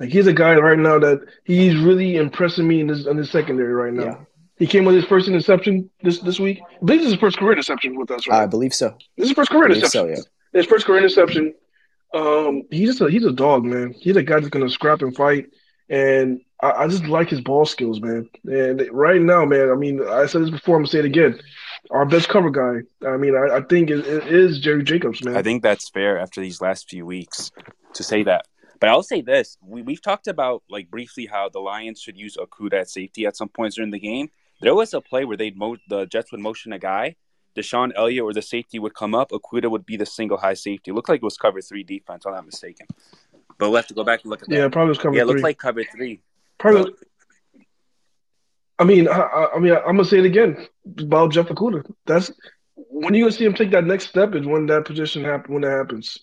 Like 0.00 0.10
he's 0.10 0.26
a 0.26 0.32
guy 0.32 0.54
right 0.56 0.78
now 0.78 0.98
that 0.98 1.20
he's 1.44 1.76
really 1.76 2.16
impressing 2.16 2.66
me 2.66 2.80
in 2.80 2.86
this 2.86 3.06
in 3.06 3.16
his 3.16 3.30
secondary 3.30 3.72
right 3.74 3.92
now. 3.92 4.04
Yeah. 4.04 4.16
He 4.58 4.66
came 4.66 4.86
with 4.86 4.94
his 4.94 5.04
first 5.04 5.28
interception 5.28 5.90
this 6.02 6.20
this 6.20 6.40
week. 6.40 6.60
I 6.62 6.84
believe 6.84 7.00
this 7.00 7.06
is 7.08 7.12
his 7.12 7.20
first 7.20 7.36
career 7.38 7.52
interception 7.52 7.98
with 7.98 8.10
us, 8.10 8.26
right? 8.26 8.42
I 8.42 8.46
believe 8.46 8.74
so. 8.74 8.96
this 9.16 9.24
is 9.24 9.28
his 9.30 9.36
first 9.36 9.50
career 9.50 9.64
I 9.64 9.66
interception. 9.74 9.90
so, 9.90 10.08
yeah. 10.08 10.58
His 10.58 10.66
first 10.66 10.86
career 10.86 10.98
interception. 10.98 11.54
Um, 12.14 12.62
he's 12.70 12.88
just 12.88 13.00
a 13.02 13.10
he's 13.10 13.24
a 13.26 13.32
dog, 13.32 13.64
man. 13.64 13.94
He's 13.98 14.16
a 14.16 14.22
guy 14.22 14.36
that's 14.36 14.48
gonna 14.48 14.70
scrap 14.70 15.02
and 15.02 15.14
fight, 15.14 15.46
and 15.88 16.40
I, 16.62 16.70
I 16.72 16.88
just 16.88 17.04
like 17.04 17.28
his 17.28 17.40
ball 17.40 17.66
skills, 17.66 18.00
man. 18.00 18.28
And 18.44 18.88
right 18.92 19.20
now, 19.20 19.44
man, 19.44 19.70
I 19.70 19.74
mean, 19.74 20.06
I 20.06 20.26
said 20.26 20.42
this 20.42 20.50
before, 20.50 20.76
I'm 20.76 20.82
gonna 20.82 20.90
say 20.90 20.98
it 21.00 21.04
again. 21.04 21.40
Our 21.90 22.04
best 22.04 22.28
cover 22.28 22.50
guy. 22.50 22.80
I 23.06 23.16
mean, 23.16 23.36
I, 23.36 23.56
I 23.56 23.60
think 23.62 23.90
it, 23.90 24.06
it 24.06 24.26
is 24.26 24.58
Jerry 24.58 24.82
Jacobs, 24.82 25.24
man. 25.24 25.36
I 25.36 25.42
think 25.42 25.62
that's 25.62 25.88
fair 25.88 26.18
after 26.18 26.40
these 26.40 26.60
last 26.60 26.88
few 26.88 27.06
weeks 27.06 27.52
to 27.94 28.02
say 28.02 28.22
that. 28.24 28.46
But 28.80 28.90
I'll 28.90 29.02
say 29.02 29.20
this: 29.20 29.56
we, 29.62 29.82
we've 29.82 30.02
talked 30.02 30.26
about 30.26 30.62
like 30.68 30.90
briefly 30.90 31.26
how 31.26 31.48
the 31.48 31.60
Lions 31.60 32.00
should 32.00 32.16
use 32.18 32.36
Okudah 32.36 32.80
at 32.80 32.90
safety 32.90 33.26
at 33.26 33.36
some 33.36 33.48
points 33.48 33.76
during 33.76 33.90
the 33.90 34.00
game. 34.00 34.30
There 34.60 34.74
was 34.74 34.94
a 34.94 35.00
play 35.00 35.24
where 35.24 35.36
they'd 35.36 35.56
mo- 35.56 35.76
the 35.88 36.06
Jets 36.06 36.32
would 36.32 36.40
motion 36.40 36.72
a 36.72 36.78
guy, 36.78 37.16
DeShon 37.56 37.92
Elliott 37.96 38.24
or 38.24 38.32
the 38.32 38.42
safety 38.42 38.78
would 38.78 38.94
come 38.94 39.14
up. 39.14 39.30
Okudah 39.30 39.70
would 39.70 39.86
be 39.86 39.96
the 39.96 40.06
single 40.06 40.38
high 40.38 40.54
safety. 40.54 40.90
It 40.90 40.94
looked 40.94 41.08
like 41.08 41.18
it 41.18 41.24
was 41.24 41.36
cover 41.36 41.60
three 41.60 41.82
defense. 41.82 42.24
I'm 42.26 42.34
not 42.34 42.46
mistaken. 42.46 42.86
But 43.58 43.70
we'll 43.70 43.76
have 43.76 43.86
to 43.88 43.94
go 43.94 44.04
back 44.04 44.22
and 44.22 44.30
look 44.30 44.42
at 44.42 44.48
that. 44.48 44.54
yeah, 44.54 44.68
probably 44.68 44.90
was 44.90 44.98
cover 44.98 45.14
yeah, 45.14 45.22
it 45.22 45.26
looked 45.26 45.40
like 45.40 45.58
cover 45.58 45.82
three. 45.84 46.20
Probably. 46.58 46.92
I 48.78 48.84
mean, 48.84 49.08
I, 49.08 49.18
I, 49.18 49.54
I 49.54 49.58
mean, 49.58 49.72
I'm 49.72 49.96
gonna 49.96 50.04
say 50.04 50.18
it 50.18 50.26
again 50.26 50.66
about 50.98 51.32
Jeff 51.32 51.46
Okudah. 51.46 51.90
That's 52.04 52.30
when 52.74 53.14
you 53.14 53.24
gonna 53.24 53.32
see 53.32 53.44
him 53.44 53.54
take 53.54 53.70
that 53.70 53.84
next 53.84 54.08
step 54.08 54.34
is 54.34 54.46
when 54.46 54.66
that 54.66 54.84
position 54.84 55.24
happen 55.24 55.54
when 55.54 55.62
that 55.62 55.70
happens. 55.70 56.18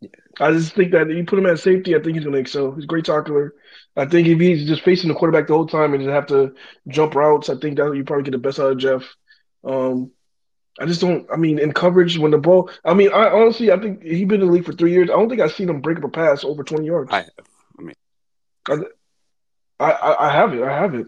Yeah. 0.00 0.08
I 0.40 0.52
just 0.52 0.74
think 0.74 0.92
that 0.92 1.10
if 1.10 1.16
you 1.16 1.24
put 1.24 1.38
him 1.38 1.46
at 1.46 1.58
safety, 1.58 1.94
I 1.94 2.00
think 2.00 2.16
he's 2.16 2.24
gonna 2.24 2.38
excel. 2.38 2.72
He's 2.72 2.84
a 2.84 2.86
great 2.86 3.04
tackler. 3.04 3.54
I 3.96 4.06
think 4.06 4.26
if 4.26 4.40
he's 4.40 4.66
just 4.66 4.82
facing 4.82 5.08
the 5.08 5.14
quarterback 5.14 5.46
the 5.46 5.54
whole 5.54 5.66
time 5.66 5.92
and 5.92 6.02
just 6.02 6.12
have 6.12 6.26
to 6.28 6.54
jump 6.88 7.14
routes, 7.14 7.50
I 7.50 7.56
think 7.56 7.76
that 7.76 7.94
you 7.94 8.04
probably 8.04 8.24
get 8.24 8.30
the 8.30 8.38
best 8.38 8.58
out 8.58 8.72
of 8.72 8.78
Jeff. 8.78 9.14
Um, 9.64 10.10
I 10.80 10.86
just 10.86 11.00
don't. 11.00 11.26
I 11.32 11.36
mean, 11.36 11.58
in 11.58 11.72
coverage 11.72 12.18
when 12.18 12.30
the 12.30 12.38
ball. 12.38 12.70
I 12.84 12.94
mean, 12.94 13.10
I 13.12 13.28
honestly, 13.30 13.70
I 13.70 13.78
think 13.78 14.02
he's 14.02 14.26
been 14.26 14.40
in 14.40 14.46
the 14.46 14.52
league 14.52 14.64
for 14.64 14.72
three 14.72 14.92
years. 14.92 15.10
I 15.10 15.14
don't 15.14 15.28
think 15.28 15.40
I've 15.40 15.52
seen 15.52 15.68
him 15.68 15.80
break 15.80 15.98
up 15.98 16.04
a 16.04 16.08
pass 16.08 16.44
over 16.44 16.64
20 16.64 16.86
yards. 16.86 17.10
I, 17.12 17.16
have. 17.18 17.30
I, 17.78 17.82
mean, 17.82 18.84
I, 19.78 20.16
I 20.18 20.32
have 20.32 20.54
it. 20.54 20.62
I 20.62 20.72
have 20.72 20.94
it. 20.94 21.06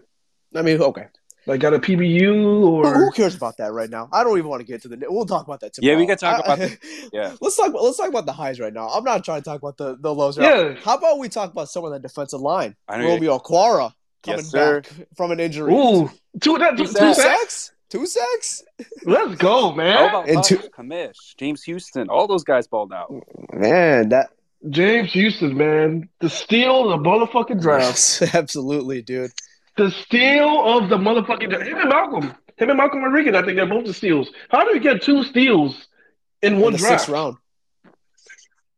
I 0.54 0.62
mean, 0.62 0.80
okay. 0.80 1.06
Like 1.46 1.60
got 1.60 1.74
a 1.74 1.78
PBU 1.78 2.62
or 2.66 2.94
who 2.94 3.10
cares 3.12 3.34
about 3.34 3.58
that 3.58 3.72
right 3.72 3.90
now? 3.90 4.08
I 4.12 4.24
don't 4.24 4.38
even 4.38 4.48
want 4.48 4.60
to 4.60 4.66
get 4.66 4.80
to 4.82 4.88
the. 4.88 4.98
We'll 5.08 5.26
talk 5.26 5.46
about 5.46 5.60
that 5.60 5.74
tomorrow. 5.74 5.92
Yeah, 5.92 5.98
we 5.98 6.06
can 6.06 6.16
talk 6.16 6.36
I- 6.40 6.40
about 6.54 6.58
the- 6.58 6.78
yeah. 7.12 7.34
Let's 7.40 7.56
talk. 7.56 7.68
About, 7.68 7.82
let's 7.82 7.98
talk 7.98 8.08
about 8.08 8.24
the 8.24 8.32
highs 8.32 8.58
right 8.58 8.72
now. 8.72 8.88
I'm 8.88 9.04
not 9.04 9.24
trying 9.24 9.42
to 9.42 9.44
talk 9.44 9.60
about 9.60 9.76
the 9.76 9.96
the 9.96 10.14
lows. 10.14 10.38
Right 10.38 10.56
Yeah. 10.56 10.68
now. 10.74 10.80
How 10.82 10.96
about 10.96 11.18
we 11.18 11.28
talk 11.28 11.52
about 11.52 11.68
someone 11.68 11.92
on 11.92 12.00
the 12.00 12.08
defensive 12.08 12.40
line? 12.40 12.76
I 12.88 12.96
know 12.96 13.04
you- 13.04 13.10
Romeo 13.10 13.38
Okwara 13.38 13.92
coming 14.22 14.38
Yes, 14.40 14.46
sir. 14.50 14.80
back 14.80 14.90
from 15.18 15.32
an 15.32 15.40
injury. 15.40 15.70
Ooh, 15.74 16.10
two 16.40 16.56
that 16.58 16.78
two, 16.78 16.86
two 16.86 16.92
two 16.94 17.14
sacks. 17.14 17.72
Sacks. 17.90 17.90
Two 17.90 18.06
sacks. 18.06 18.62
Let's 19.04 19.34
go, 19.36 19.70
How 19.70 19.74
man. 19.76 20.08
about 20.08 20.28
And 20.28 20.36
Hush, 20.38 20.48
two- 20.48 20.58
Kamish, 20.76 21.36
James 21.36 21.62
Houston, 21.64 22.08
all 22.08 22.26
those 22.26 22.44
guys 22.44 22.66
balled 22.66 22.92
out. 22.92 23.12
Man, 23.52 24.08
that 24.10 24.30
James 24.70 25.12
Houston, 25.12 25.56
man, 25.56 26.08
the 26.20 26.30
steal 26.30 26.90
of 26.90 27.02
the 27.02 27.08
motherfucking 27.08 27.60
draft, 27.60 28.22
absolutely, 28.34 29.02
dude. 29.02 29.30
the 29.76 29.90
steal 29.90 30.64
of 30.78 30.88
the 30.88 30.96
motherfucking 30.96 31.50
draft. 31.50 31.66
Him 31.66 31.78
and 31.78 31.88
Malcolm, 31.90 32.34
him 32.56 32.70
and 32.70 32.76
Malcolm 32.78 33.02
Rodriguez. 33.02 33.34
I 33.34 33.42
think 33.42 33.56
they're 33.56 33.66
both 33.66 33.86
the 33.86 33.94
steals. 33.94 34.30
How 34.50 34.64
do 34.64 34.74
you 34.74 34.80
get 34.80 35.02
two 35.02 35.22
steals 35.24 35.86
in 36.42 36.54
In 36.54 36.60
one 36.60 36.72
the 36.72 36.78
draft? 36.78 37.00
sixth 37.02 37.08
round. 37.10 37.36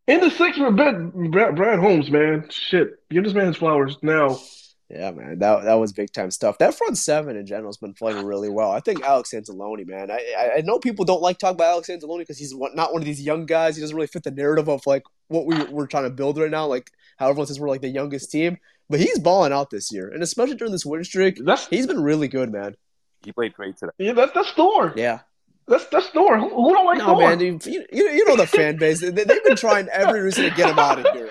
In 0.09 0.21
the 0.21 0.31
sixth 0.31 0.59
for 0.61 0.71
Brad, 0.71 1.13
Brad, 1.33 1.57
Brad 1.57 1.79
Holmes, 1.81 2.11
man. 2.13 2.47
Shit, 2.49 2.91
give 3.11 3.25
this 3.25 3.35
man 3.35 3.49
his 3.49 3.57
flowers 3.57 3.97
now. 4.03 4.39
Yeah, 4.89 5.11
man, 5.11 5.41
that 5.41 5.65
that 5.65 5.75
was 5.75 5.93
big 5.93 6.13
time 6.13 6.31
stuff. 6.31 6.59
That 6.59 6.75
front 6.75 6.97
seven 6.97 7.37
in 7.37 7.45
general 7.45 7.69
has 7.69 7.77
been 7.77 7.93
playing 7.93 8.25
really 8.25 8.49
well. 8.49 8.71
I 8.71 8.79
think 8.79 9.03
Alex 9.03 9.31
Anzalone, 9.35 9.85
man. 9.87 10.13
I 10.13 10.35
I, 10.39 10.51
I 10.59 10.61
know 10.61 10.79
people 10.79 11.05
don't 11.05 11.21
like 11.23 11.39
talking 11.39 11.57
about 11.57 11.73
Alex 11.73 11.89
Anzalone 11.89 12.19
because 12.21 12.39
he's 12.39 12.55
not 12.55 12.93
one 12.93 13.03
of 13.03 13.07
these 13.07 13.21
young 13.21 13.47
guys. 13.47 13.75
He 13.75 13.81
doesn't 13.83 13.97
really 13.97 14.07
fit 14.07 14.23
the 14.23 14.31
narrative 14.31 14.69
of 14.69 14.87
like 14.87 15.03
what 15.27 15.45
we 15.47 15.61
we're 15.65 15.89
trying 15.89 16.05
to 16.05 16.11
build 16.11 16.39
right 16.39 16.51
now. 16.51 16.67
Like 16.67 16.93
how 17.17 17.29
everyone 17.29 17.49
says 17.49 17.59
we're 17.59 17.69
like 17.69 17.81
the 17.81 17.89
youngest 17.89 18.31
team, 18.31 18.59
but 18.89 19.01
he's 19.01 19.19
balling 19.19 19.53
out 19.53 19.71
this 19.71 19.91
year, 19.91 20.09
and 20.09 20.23
especially 20.23 20.55
during 20.55 20.71
this 20.73 20.87
win 20.87 21.03
streak, 21.03 21.39
That's 21.45 21.67
he's 21.67 21.89
been 21.89 22.03
really 22.03 22.29
good, 22.29 22.53
man. 22.53 22.77
He 23.25 23.33
played 23.33 23.55
great 23.55 23.77
today. 23.79 23.91
yeah, 23.99 24.13
that's 24.13 24.33
that's 24.35 24.53
Thor. 24.53 24.93
Yeah. 24.97 25.21
That's 25.67 25.85
that's 25.87 26.11
Thor. 26.11 26.39
Who, 26.39 26.49
who 26.49 26.73
don't 26.75 26.87
like 26.87 26.99
No, 26.99 27.07
Thor? 27.07 27.19
man, 27.29 27.41
you, 27.41 27.59
you, 27.65 27.85
you 27.91 28.25
know 28.25 28.37
the 28.37 28.47
fan 28.47 28.77
base. 28.77 29.01
They, 29.01 29.11
they've 29.11 29.43
been 29.43 29.57
trying 29.57 29.89
every 29.89 30.21
reason 30.21 30.45
to 30.45 30.51
get 30.55 30.71
him 30.71 30.79
out 30.79 31.01
of 31.05 31.13
here. 31.13 31.31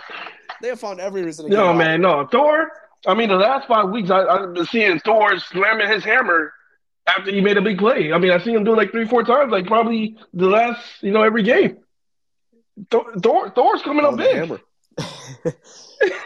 They 0.62 0.68
have 0.68 0.80
found 0.82 1.00
every 1.00 1.24
reason 1.24 1.46
to 1.46 1.52
get 1.52 1.56
No, 1.56 1.72
him 1.72 1.78
man, 1.78 2.02
no. 2.02 2.28
Thor, 2.30 2.70
I 3.08 3.14
mean, 3.14 3.30
the 3.30 3.36
last 3.36 3.68
five 3.68 3.90
weeks, 3.90 4.10
I, 4.10 4.26
I've 4.26 4.54
been 4.54 4.66
seeing 4.66 5.00
Thor 5.00 5.38
slamming 5.40 5.90
his 5.90 6.04
hammer 6.04 6.54
after 7.08 7.32
he 7.32 7.42
made 7.42 7.58
a 7.58 7.62
big 7.62 7.78
play. 7.78 8.12
I 8.12 8.18
mean, 8.18 8.32
I've 8.32 8.44
seen 8.44 8.56
him 8.56 8.64
do 8.64 8.74
it 8.74 8.78
like 8.78 8.92
three, 8.92 9.08
four 9.08 9.24
times, 9.24 9.52
like 9.52 9.68
probably 9.68 10.18
the 10.34 10.48
last, 10.48 10.82
you 11.02 11.12
know, 11.12 11.22
every 11.22 11.44
game. 11.44 11.78
Thor, 12.90 13.14
Thor 13.22 13.50
Thor's 13.52 13.82
coming 13.84 14.06
up 14.06 14.18
big. 14.18 14.36
hammer. 14.36 14.60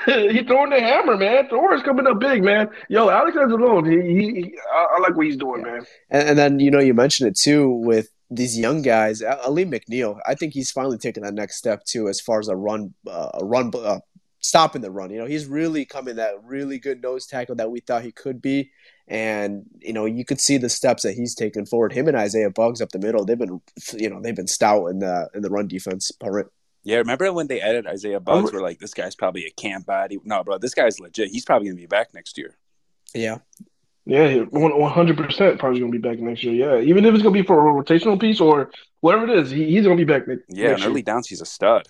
he's 0.05 0.45
throwing 0.47 0.69
the 0.69 0.79
hammer, 0.79 1.17
man. 1.17 1.47
Thor's 1.49 1.81
coming 1.83 2.07
up 2.07 2.19
big, 2.19 2.43
man. 2.43 2.69
Yo, 2.89 3.09
Alex 3.09 3.35
alone. 3.37 3.89
He, 3.89 4.01
he, 4.01 4.41
he 4.41 4.59
I, 4.73 4.87
I, 4.97 4.99
like 4.99 5.15
what 5.15 5.25
he's 5.25 5.37
doing, 5.37 5.63
man. 5.63 5.85
And, 6.09 6.29
and, 6.29 6.37
then 6.37 6.59
you 6.59 6.71
know 6.71 6.79
you 6.79 6.93
mentioned 6.93 7.29
it 7.29 7.37
too 7.37 7.69
with 7.69 8.09
these 8.29 8.57
young 8.57 8.81
guys. 8.81 9.21
Alim 9.21 9.71
McNeill. 9.71 10.19
I 10.25 10.35
think 10.35 10.53
he's 10.53 10.71
finally 10.71 10.97
taken 10.97 11.23
that 11.23 11.33
next 11.33 11.57
step 11.57 11.83
too, 11.83 12.07
as 12.07 12.21
far 12.21 12.39
as 12.39 12.47
a 12.47 12.55
run, 12.55 12.93
uh, 13.07 13.29
a 13.35 13.45
run, 13.45 13.71
uh, 13.75 13.99
stopping 14.39 14.81
the 14.81 14.91
run. 14.91 15.11
You 15.11 15.19
know, 15.19 15.25
he's 15.25 15.45
really 15.45 15.85
coming 15.85 16.15
that 16.17 16.35
really 16.43 16.79
good 16.79 17.01
nose 17.01 17.25
tackle 17.25 17.55
that 17.55 17.71
we 17.71 17.79
thought 17.79 18.03
he 18.03 18.11
could 18.11 18.41
be. 18.41 18.71
And 19.07 19.63
you 19.79 19.93
know, 19.93 20.05
you 20.05 20.23
could 20.23 20.39
see 20.39 20.57
the 20.57 20.69
steps 20.69 21.03
that 21.03 21.13
he's 21.13 21.35
taken 21.35 21.65
forward. 21.65 21.93
Him 21.93 22.07
and 22.07 22.17
Isaiah 22.17 22.51
Buggs 22.51 22.81
up 22.81 22.89
the 22.89 22.99
middle, 22.99 23.25
they've 23.25 23.37
been, 23.37 23.61
you 23.93 24.09
know, 24.09 24.21
they've 24.21 24.35
been 24.35 24.47
stout 24.47 24.87
in 24.87 24.99
the 24.99 25.29
in 25.33 25.41
the 25.41 25.49
run 25.49 25.67
defense 25.67 26.11
part. 26.11 26.51
Yeah, 26.83 26.97
remember 26.97 27.31
when 27.33 27.47
they 27.47 27.59
added 27.59 27.87
Isaiah 27.87 28.19
Buggs? 28.19 28.53
We're 28.53 28.61
like, 28.61 28.79
this 28.79 28.93
guy's 28.93 29.15
probably 29.15 29.45
a 29.45 29.51
camp 29.51 29.85
body. 29.85 30.17
No, 30.23 30.43
bro, 30.43 30.57
this 30.57 30.73
guy's 30.73 30.99
legit. 30.99 31.29
He's 31.29 31.43
probably 31.43 31.67
gonna 31.67 31.81
be 31.81 31.87
back 31.87 32.13
next 32.13 32.37
year. 32.37 32.57
Yeah. 33.13 33.39
Yeah, 34.05 34.37
one 34.49 34.91
hundred 34.91 35.17
percent 35.17 35.59
probably 35.59 35.79
gonna 35.79 35.91
be 35.91 35.99
back 35.99 36.19
next 36.19 36.43
year. 36.43 36.53
Yeah, 36.53 36.81
even 36.81 37.05
if 37.05 37.13
it's 37.13 37.21
gonna 37.21 37.33
be 37.33 37.43
for 37.43 37.59
a 37.59 37.83
rotational 37.83 38.19
piece 38.19 38.39
or 38.39 38.71
whatever 39.01 39.25
it 39.25 39.37
is, 39.37 39.51
he, 39.51 39.65
he's 39.65 39.83
gonna 39.83 39.97
be 39.97 40.03
back 40.03 40.27
next. 40.27 40.45
Yeah, 40.49 40.69
next 40.69 40.81
in 40.81 40.87
early 40.87 41.01
downs, 41.03 41.27
he's 41.27 41.41
a 41.41 41.45
stud. 41.45 41.87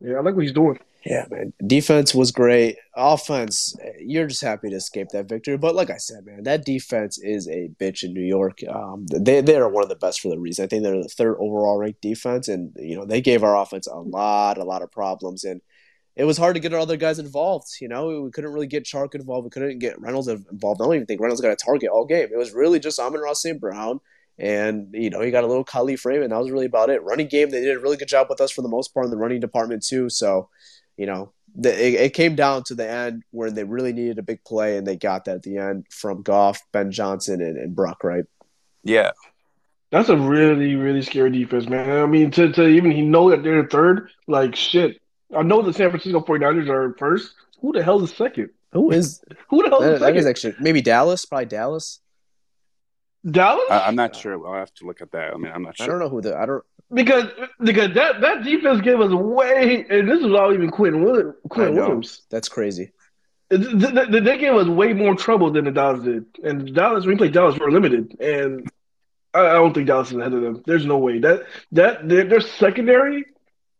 Yeah, 0.00 0.16
I 0.16 0.20
like 0.20 0.34
what 0.34 0.44
he's 0.44 0.52
doing. 0.52 0.78
Yeah, 1.04 1.26
man. 1.30 1.52
Defense 1.64 2.14
was 2.14 2.32
great. 2.32 2.76
Offense, 2.96 3.74
you're 4.00 4.26
just 4.26 4.42
happy 4.42 4.68
to 4.70 4.76
escape 4.76 5.08
that 5.12 5.28
victory. 5.28 5.56
But 5.56 5.74
like 5.74 5.90
I 5.90 5.96
said, 5.96 6.26
man, 6.26 6.42
that 6.42 6.64
defense 6.64 7.18
is 7.18 7.48
a 7.48 7.70
bitch 7.80 8.02
in 8.02 8.12
New 8.12 8.24
York. 8.24 8.58
Um, 8.68 9.06
they 9.06 9.40
they 9.40 9.56
are 9.56 9.68
one 9.68 9.82
of 9.82 9.88
the 9.88 9.96
best 9.96 10.20
for 10.20 10.28
the 10.28 10.38
reason. 10.38 10.64
I 10.64 10.68
think 10.68 10.82
they're 10.82 11.02
the 11.02 11.08
third 11.08 11.36
overall 11.38 11.78
ranked 11.78 12.02
defense, 12.02 12.48
and 12.48 12.72
you 12.76 12.96
know 12.96 13.04
they 13.04 13.20
gave 13.20 13.42
our 13.42 13.56
offense 13.56 13.86
a 13.86 13.98
lot, 13.98 14.58
a 14.58 14.64
lot 14.64 14.82
of 14.82 14.90
problems, 14.90 15.44
and 15.44 15.60
it 16.16 16.24
was 16.24 16.36
hard 16.36 16.56
to 16.56 16.60
get 16.60 16.74
our 16.74 16.80
other 16.80 16.96
guys 16.96 17.20
involved. 17.20 17.68
You 17.80 17.88
know, 17.88 18.22
we 18.22 18.30
couldn't 18.30 18.52
really 18.52 18.66
get 18.66 18.84
Chark 18.84 19.14
involved. 19.14 19.44
We 19.44 19.50
couldn't 19.50 19.78
get 19.78 20.00
Reynolds 20.00 20.26
involved. 20.26 20.82
I 20.82 20.84
don't 20.84 20.94
even 20.96 21.06
think 21.06 21.20
Reynolds 21.20 21.40
got 21.40 21.52
a 21.52 21.56
target 21.56 21.90
all 21.90 22.04
game. 22.04 22.28
It 22.32 22.36
was 22.36 22.52
really 22.52 22.80
just 22.80 22.98
Amon-Ra 22.98 23.34
St. 23.34 23.60
Brown 23.60 24.00
and, 24.38 24.88
you 24.92 25.10
know, 25.10 25.20
he 25.20 25.30
got 25.30 25.44
a 25.44 25.46
little 25.46 25.64
Kalif 25.64 26.04
Raymond. 26.04 26.30
That 26.30 26.38
was 26.38 26.50
really 26.50 26.66
about 26.66 26.90
it. 26.90 27.02
Running 27.02 27.26
game, 27.26 27.50
they 27.50 27.60
did 27.60 27.76
a 27.76 27.80
really 27.80 27.96
good 27.96 28.08
job 28.08 28.28
with 28.30 28.40
us 28.40 28.52
for 28.52 28.62
the 28.62 28.68
most 28.68 28.94
part 28.94 29.04
in 29.04 29.10
the 29.10 29.16
running 29.16 29.40
department, 29.40 29.84
too. 29.84 30.08
So, 30.08 30.48
you 30.96 31.06
know, 31.06 31.32
the, 31.56 31.70
it, 31.70 31.94
it, 31.94 32.14
came 32.14 32.36
down 32.36 32.62
to 32.64 32.74
the 32.74 32.88
end 32.88 33.24
where 33.32 33.50
they 33.50 33.64
really 33.64 33.92
needed 33.92 34.18
a 34.18 34.22
big 34.22 34.44
play, 34.44 34.76
and 34.76 34.86
they 34.86 34.96
got 34.96 35.24
that 35.24 35.36
at 35.36 35.42
the 35.42 35.58
end 35.58 35.86
from 35.90 36.22
Goff, 36.22 36.60
Ben 36.72 36.92
Johnson, 36.92 37.40
and, 37.40 37.56
and 37.56 37.74
Brock 37.74 38.04
Wright? 38.04 38.24
Yeah. 38.84 39.10
That's 39.90 40.08
a 40.08 40.16
really, 40.16 40.76
really 40.76 41.02
scary 41.02 41.30
defense, 41.30 41.68
man. 41.68 41.90
I 41.90 42.06
mean, 42.06 42.30
to, 42.32 42.52
to 42.52 42.66
even 42.66 42.90
he 42.92 43.02
know 43.02 43.30
that 43.30 43.42
they're 43.42 43.66
third, 43.66 44.10
like 44.26 44.54
shit. 44.54 45.00
I 45.36 45.42
know 45.42 45.62
the 45.62 45.72
San 45.72 45.90
Francisco 45.90 46.20
49ers 46.20 46.68
are 46.68 46.94
first. 46.98 47.34
Who 47.60 47.72
the 47.72 47.82
hell 47.82 48.02
is 48.04 48.14
second? 48.14 48.50
Who 48.72 48.90
is 48.90 49.22
who 49.48 49.62
the 49.62 49.70
hell 49.70 49.82
is 49.82 49.92
that, 49.92 50.00
second? 50.00 50.14
That 50.14 50.20
is 50.20 50.26
actually 50.26 50.54
maybe 50.60 50.82
Dallas, 50.82 51.24
probably 51.24 51.46
Dallas. 51.46 52.00
Dallas? 53.28 53.64
I, 53.70 53.88
am 53.88 53.96
not 53.96 54.14
sure. 54.14 54.46
I'll 54.46 54.54
have 54.54 54.72
to 54.74 54.86
look 54.86 55.00
at 55.00 55.12
that. 55.12 55.34
I 55.34 55.36
mean, 55.36 55.52
I'm 55.52 55.62
not 55.62 55.76
sure. 55.76 55.84
I 55.84 55.88
don't 55.88 55.98
know 55.98 56.08
who 56.08 56.20
the 56.20 56.36
I 56.36 56.46
don't 56.46 56.64
because 56.92 57.26
because 57.60 57.94
that 57.94 58.20
that 58.20 58.44
defense 58.44 58.80
gave 58.80 59.00
us 59.00 59.12
way 59.12 59.84
and 59.88 60.08
this 60.08 60.22
was 60.22 60.32
all 60.32 60.52
even 60.52 60.70
Quinn 60.70 61.02
Williams. 61.02 61.34
Quinn 61.48 61.74
Williams. 61.74 62.22
That's 62.30 62.48
crazy. 62.48 62.92
They 63.50 64.38
gave 64.38 64.54
us 64.54 64.68
way 64.68 64.92
more 64.92 65.14
trouble 65.14 65.50
than 65.50 65.64
the 65.64 65.70
Dallas 65.70 66.04
did, 66.04 66.26
and 66.42 66.74
Dallas 66.74 67.06
we 67.06 67.16
played 67.16 67.32
Dallas 67.32 67.58
were 67.58 67.70
limited, 67.70 68.20
and 68.20 68.70
I, 69.32 69.40
I 69.40 69.52
don't 69.54 69.72
think 69.72 69.86
Dallas 69.86 70.10
is 70.10 70.18
ahead 70.18 70.34
of 70.34 70.42
them. 70.42 70.62
There's 70.66 70.84
no 70.84 70.98
way 70.98 71.18
that 71.20 71.46
that 71.72 72.06
their, 72.06 72.24
their 72.24 72.40
secondary 72.40 73.24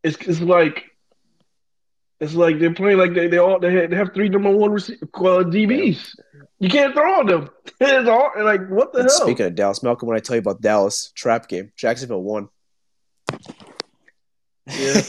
is 0.02 0.16
is 0.18 0.40
like 0.40 0.84
it's 2.20 2.34
like 2.34 2.58
they're 2.58 2.74
playing 2.74 2.98
like 2.98 3.14
they, 3.14 3.28
they 3.28 3.38
all 3.38 3.60
they 3.60 3.72
have, 3.74 3.90
they 3.90 3.96
have 3.96 4.14
three 4.14 4.28
number 4.28 4.50
one 4.50 4.72
rec- 4.72 4.90
uh, 4.90 5.44
DBs. 5.44 6.16
You 6.58 6.68
can't 6.68 6.92
throw 6.92 7.20
on 7.20 7.26
them. 7.26 7.50
It's 7.80 8.08
all 8.08 8.32
like 8.42 8.68
what 8.68 8.92
the 8.92 9.00
and 9.00 9.08
hell. 9.08 9.20
Speaking 9.20 9.46
of 9.46 9.54
Dallas, 9.54 9.84
Malcolm, 9.84 10.08
when 10.08 10.16
I 10.16 10.20
tell 10.20 10.34
you 10.34 10.40
about 10.40 10.60
Dallas 10.60 11.12
trap 11.14 11.46
game, 11.48 11.70
Jacksonville 11.76 12.22
won. 12.22 12.48
Yeah, 14.66 15.00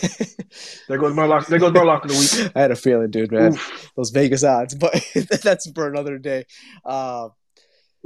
there 0.87 0.99
goes 0.99 1.15
my 1.15 1.25
lock. 1.25 1.47
There 1.47 1.57
goes 1.57 1.73
my 1.73 1.81
lock 1.81 2.05
of 2.05 2.11
the 2.11 2.17
week. 2.17 2.51
I 2.55 2.61
had 2.61 2.71
a 2.71 2.75
feeling, 2.75 3.09
dude, 3.09 3.31
man. 3.31 3.53
Oof. 3.53 3.91
Those 3.95 4.11
Vegas 4.11 4.43
odds, 4.43 4.75
but 4.75 5.03
that's 5.43 5.69
for 5.71 5.87
another 5.87 6.19
day. 6.19 6.45
Uh, 6.85 7.29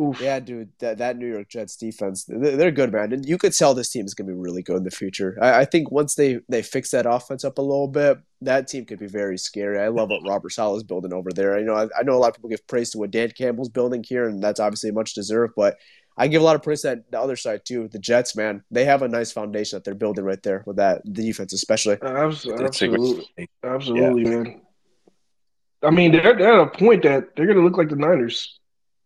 Oof. 0.01 0.19
Yeah, 0.19 0.39
dude, 0.39 0.69
that, 0.79 0.97
that 0.97 1.17
New 1.17 1.31
York 1.31 1.49
Jets 1.49 1.75
defense, 1.75 2.25
they're 2.27 2.71
good, 2.71 2.91
man. 2.91 3.13
And 3.13 3.25
you 3.25 3.37
could 3.37 3.53
tell 3.53 3.75
this 3.75 3.89
team 3.89 4.05
is 4.05 4.15
going 4.15 4.27
to 4.27 4.33
be 4.33 4.39
really 4.39 4.63
good 4.63 4.77
in 4.77 4.83
the 4.83 4.89
future. 4.89 5.37
I, 5.39 5.59
I, 5.59 5.65
think 5.65 5.91
once 5.91 6.15
they, 6.15 6.39
they 6.49 6.63
fix 6.63 6.89
that 6.91 7.05
offense 7.05 7.45
up 7.45 7.59
a 7.59 7.61
little 7.61 7.87
bit, 7.87 8.17
that 8.41 8.67
team 8.67 8.85
could 8.85 8.97
be 8.97 9.05
very 9.05 9.37
scary. 9.37 9.79
I 9.79 9.89
love 9.89 10.09
what 10.09 10.23
Robert 10.27 10.49
Saleh 10.49 10.77
is 10.77 10.83
building 10.83 11.13
over 11.13 11.31
there. 11.31 11.59
You 11.59 11.65
know, 11.65 11.75
I, 11.75 11.87
I, 11.97 12.03
know 12.03 12.13
a 12.13 12.17
lot 12.17 12.29
of 12.29 12.35
people 12.35 12.49
give 12.49 12.65
praise 12.65 12.89
to 12.91 12.97
what 12.97 13.11
Dan 13.11 13.29
Campbell's 13.37 13.69
building 13.69 14.03
here, 14.03 14.27
and 14.27 14.41
that's 14.41 14.59
obviously 14.59 14.89
much 14.89 15.13
deserved, 15.13 15.53
but 15.55 15.77
I 16.17 16.27
give 16.27 16.41
a 16.41 16.45
lot 16.45 16.55
of 16.55 16.63
praise 16.63 16.81
to 16.81 17.03
the 17.11 17.19
other 17.19 17.35
side, 17.35 17.61
too. 17.63 17.87
The 17.87 17.99
Jets, 17.99 18.35
man, 18.35 18.63
they 18.71 18.85
have 18.85 19.03
a 19.03 19.07
nice 19.07 19.31
foundation 19.31 19.77
that 19.77 19.83
they're 19.83 19.95
building 19.95 20.25
right 20.25 20.41
there 20.41 20.63
with 20.65 20.77
that 20.77 21.03
the 21.05 21.11
defense, 21.11 21.53
especially. 21.53 22.01
Uh, 22.01 22.07
absolutely. 22.07 22.65
Absolutely, 22.65 23.49
absolutely 23.63 24.23
yeah. 24.23 24.29
man. 24.29 24.61
I 25.83 25.89
mean, 25.91 26.11
they're, 26.11 26.35
they're 26.35 26.61
at 26.61 26.67
a 26.67 26.77
point 26.77 27.03
that 27.03 27.35
they're 27.35 27.45
going 27.45 27.57
to 27.57 27.63
look 27.63 27.77
like 27.77 27.89
the 27.89 27.95
Niners 27.95 28.59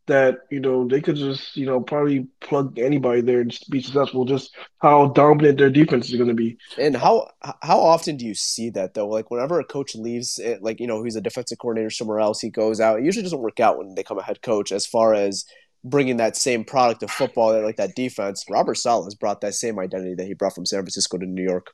that 0.08 0.40
you 0.50 0.60
know 0.60 0.88
they 0.88 1.02
could 1.02 1.16
just 1.16 1.56
you 1.56 1.66
know 1.66 1.80
probably 1.80 2.28
plug 2.40 2.80
anybody 2.80 3.22
there 3.22 3.42
and 3.42 3.58
be 3.70 3.82
successful. 3.82 4.26
Just 4.26 4.56
how 4.80 5.08
dominant 5.08 5.58
their 5.58 5.70
defense 5.70 6.10
is 6.10 6.16
going 6.16 6.30
to 6.30 6.34
be. 6.34 6.58
And 6.78 6.96
how 6.96 7.30
how 7.62 7.80
often 7.80 8.18
do 8.18 8.26
you 8.26 8.34
see 8.34 8.70
that 8.72 8.94
though? 8.94 9.08
Like 9.08 9.30
whenever 9.30 9.60
a 9.60 9.66
coach 9.66 9.96
leaves, 9.96 10.40
it, 10.40 10.64
like 10.64 10.80
you 10.80 10.88
know 10.88 11.04
he's 11.04 11.16
a 11.16 11.22
defensive 11.22 11.60
coordinator 11.60 11.90
somewhere 11.90 12.20
else, 12.20 12.42
he 12.42 12.50
goes 12.50 12.80
out. 12.80 13.00
It 13.00 13.06
usually 13.06 13.24
doesn't 13.24 13.40
work 13.40 13.60
out 13.60 13.78
when 13.78 13.96
they 13.96 14.04
come 14.04 14.18
a 14.18 14.24
head 14.24 14.42
coach. 14.42 14.72
As 14.72 14.86
far 14.86 15.14
as 15.14 15.46
bringing 15.84 16.18
that 16.18 16.36
same 16.36 16.64
product 16.64 17.04
of 17.04 17.12
football, 17.12 17.62
like 17.62 17.78
that 17.78 17.96
defense, 17.96 18.46
Robert 18.50 18.76
Saleh 18.76 19.06
has 19.06 19.16
brought 19.16 19.42
that 19.42 19.54
same 19.54 19.78
identity 19.78 20.16
that 20.16 20.26
he 20.26 20.34
brought 20.34 20.56
from 20.56 20.66
San 20.66 20.80
Francisco 20.80 21.18
to 21.18 21.26
New 21.26 21.44
York. 21.44 21.72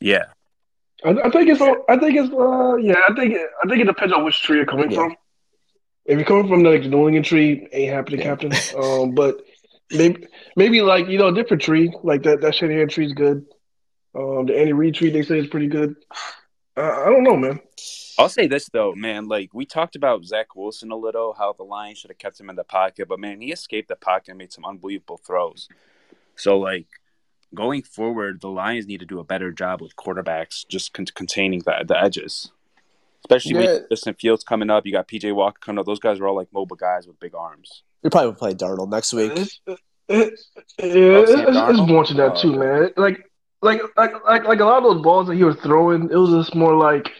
Yeah. 0.00 0.24
I, 1.04 1.10
I 1.10 1.30
think 1.30 1.48
it's. 1.48 1.62
I 1.62 1.96
think 1.96 2.16
it's. 2.18 2.30
Uh, 2.32 2.76
yeah, 2.76 3.00
I 3.08 3.14
think. 3.14 3.34
I 3.64 3.68
think 3.68 3.80
it 3.80 3.86
depends 3.86 4.12
on 4.12 4.22
which 4.24 4.42
tree 4.42 4.58
you're 4.58 4.66
coming 4.66 4.90
yeah. 4.90 4.98
from 4.98 5.16
if 6.10 6.18
you're 6.18 6.26
coming 6.26 6.48
from 6.48 6.64
like 6.64 6.82
the 6.82 6.88
New 6.88 7.06
England 7.06 7.24
tree, 7.24 7.68
ain't 7.70 7.92
happening, 7.92 8.20
Captain. 8.20 8.52
Um, 8.76 9.14
but 9.14 9.42
maybe 9.92 10.26
maybe 10.56 10.82
like 10.82 11.06
you 11.06 11.18
know 11.18 11.28
a 11.28 11.34
different 11.34 11.62
tree, 11.62 11.94
like 12.02 12.24
that 12.24 12.40
that 12.40 12.54
Shanahan 12.56 12.88
tree 12.88 13.06
is 13.06 13.12
good. 13.12 13.46
Um, 14.14 14.46
the 14.46 14.58
Andy 14.58 14.72
Reid 14.72 14.96
tree 14.96 15.10
they 15.10 15.22
say 15.22 15.38
is 15.38 15.46
pretty 15.46 15.68
good. 15.68 15.94
Uh, 16.76 17.04
I 17.06 17.10
don't 17.10 17.22
know, 17.22 17.36
man. 17.36 17.60
I'll 18.18 18.28
say 18.28 18.48
this 18.48 18.68
though, 18.72 18.92
man. 18.94 19.28
Like 19.28 19.54
we 19.54 19.64
talked 19.64 19.94
about 19.94 20.24
Zach 20.24 20.56
Wilson 20.56 20.90
a 20.90 20.96
little, 20.96 21.32
how 21.32 21.52
the 21.52 21.62
Lions 21.62 21.98
should 21.98 22.10
have 22.10 22.18
kept 22.18 22.40
him 22.40 22.50
in 22.50 22.56
the 22.56 22.64
pocket, 22.64 23.06
but 23.06 23.20
man, 23.20 23.40
he 23.40 23.52
escaped 23.52 23.88
the 23.88 23.96
pocket 23.96 24.30
and 24.30 24.38
made 24.38 24.52
some 24.52 24.64
unbelievable 24.64 25.20
throws. 25.24 25.68
So 26.34 26.58
like 26.58 26.88
going 27.54 27.82
forward, 27.82 28.40
the 28.40 28.50
Lions 28.50 28.86
need 28.88 29.00
to 29.00 29.06
do 29.06 29.20
a 29.20 29.24
better 29.24 29.52
job 29.52 29.80
with 29.80 29.94
quarterbacks, 29.94 30.66
just 30.66 30.92
con- 30.92 31.06
containing 31.14 31.60
the 31.60 31.84
the 31.86 31.96
edges. 31.96 32.50
Especially 33.24 33.52
yeah. 33.52 33.72
with 33.72 33.88
Justin 33.90 34.14
Fields 34.14 34.44
coming 34.44 34.70
up, 34.70 34.86
you 34.86 34.92
got 34.92 35.08
PJ 35.08 35.34
Walker 35.34 35.58
coming 35.60 35.78
up. 35.78 35.86
Those 35.86 35.98
guys 35.98 36.18
are 36.20 36.26
all 36.26 36.36
like 36.36 36.48
mobile 36.52 36.76
guys 36.76 37.06
with 37.06 37.20
big 37.20 37.34
arms. 37.34 37.82
We 38.02 38.10
probably 38.10 38.34
play 38.34 38.54
Darnold 38.54 38.90
next 38.90 39.12
week. 39.12 39.32
It's, 39.36 39.60
it, 39.66 39.78
it, 40.08 40.32
it's, 40.78 41.30
it's 41.30 41.88
more 41.88 42.04
to 42.04 42.14
that 42.14 42.32
oh, 42.32 42.40
too, 42.40 42.58
man. 42.58 42.90
Like, 42.96 43.30
like, 43.62 43.82
like, 43.96 44.12
like, 44.24 44.44
like 44.44 44.60
a 44.60 44.64
lot 44.64 44.78
of 44.78 44.94
those 44.94 45.02
balls 45.02 45.28
that 45.28 45.36
he 45.36 45.44
was 45.44 45.56
throwing, 45.56 46.10
it 46.10 46.16
was 46.16 46.30
just 46.30 46.54
more 46.54 46.74
like, 46.74 47.10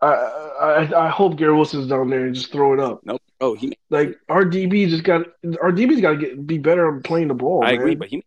I, 0.00 0.08
I, 0.08 1.06
I 1.06 1.08
hope 1.08 1.36
Garrett 1.36 1.56
Wilson's 1.56 1.86
down 1.86 2.10
there 2.10 2.26
and 2.26 2.34
just 2.34 2.52
throw 2.52 2.74
it 2.74 2.80
up. 2.80 3.00
Nope. 3.04 3.22
Oh, 3.40 3.54
he 3.54 3.76
like 3.90 4.18
our 4.30 4.44
DB 4.44 4.88
just 4.88 5.04
got 5.04 5.26
our 5.60 5.70
DB's 5.70 6.00
got 6.00 6.12
to 6.12 6.16
get 6.16 6.46
be 6.46 6.56
better 6.56 6.88
on 6.88 7.02
playing 7.02 7.28
the 7.28 7.34
ball. 7.34 7.62
I 7.62 7.72
man. 7.72 7.80
agree, 7.80 7.94
but 7.94 8.08
he 8.08 8.24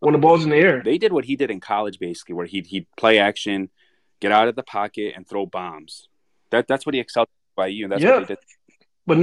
when 0.00 0.12
the 0.12 0.18
ball's 0.18 0.44
in 0.44 0.50
the 0.50 0.56
air, 0.56 0.82
they 0.84 0.98
did 0.98 1.12
what 1.12 1.24
he 1.24 1.36
did 1.36 1.50
in 1.50 1.60
college, 1.60 1.98
basically, 1.98 2.34
where 2.34 2.44
he'd 2.44 2.66
he'd 2.66 2.86
play 2.96 3.18
action, 3.18 3.70
get 4.20 4.30
out 4.30 4.48
of 4.48 4.56
the 4.56 4.62
pocket, 4.62 5.14
and 5.16 5.26
throw 5.26 5.46
bombs. 5.46 6.08
That 6.52 6.68
that's 6.68 6.86
what 6.86 6.94
he 6.94 7.00
excelled 7.00 7.28
by 7.56 7.66
you. 7.66 7.88
That's 7.88 8.02
yeah. 8.02 8.12
what 8.12 8.20
he 8.20 8.26
did. 8.26 8.38
But 9.06 9.18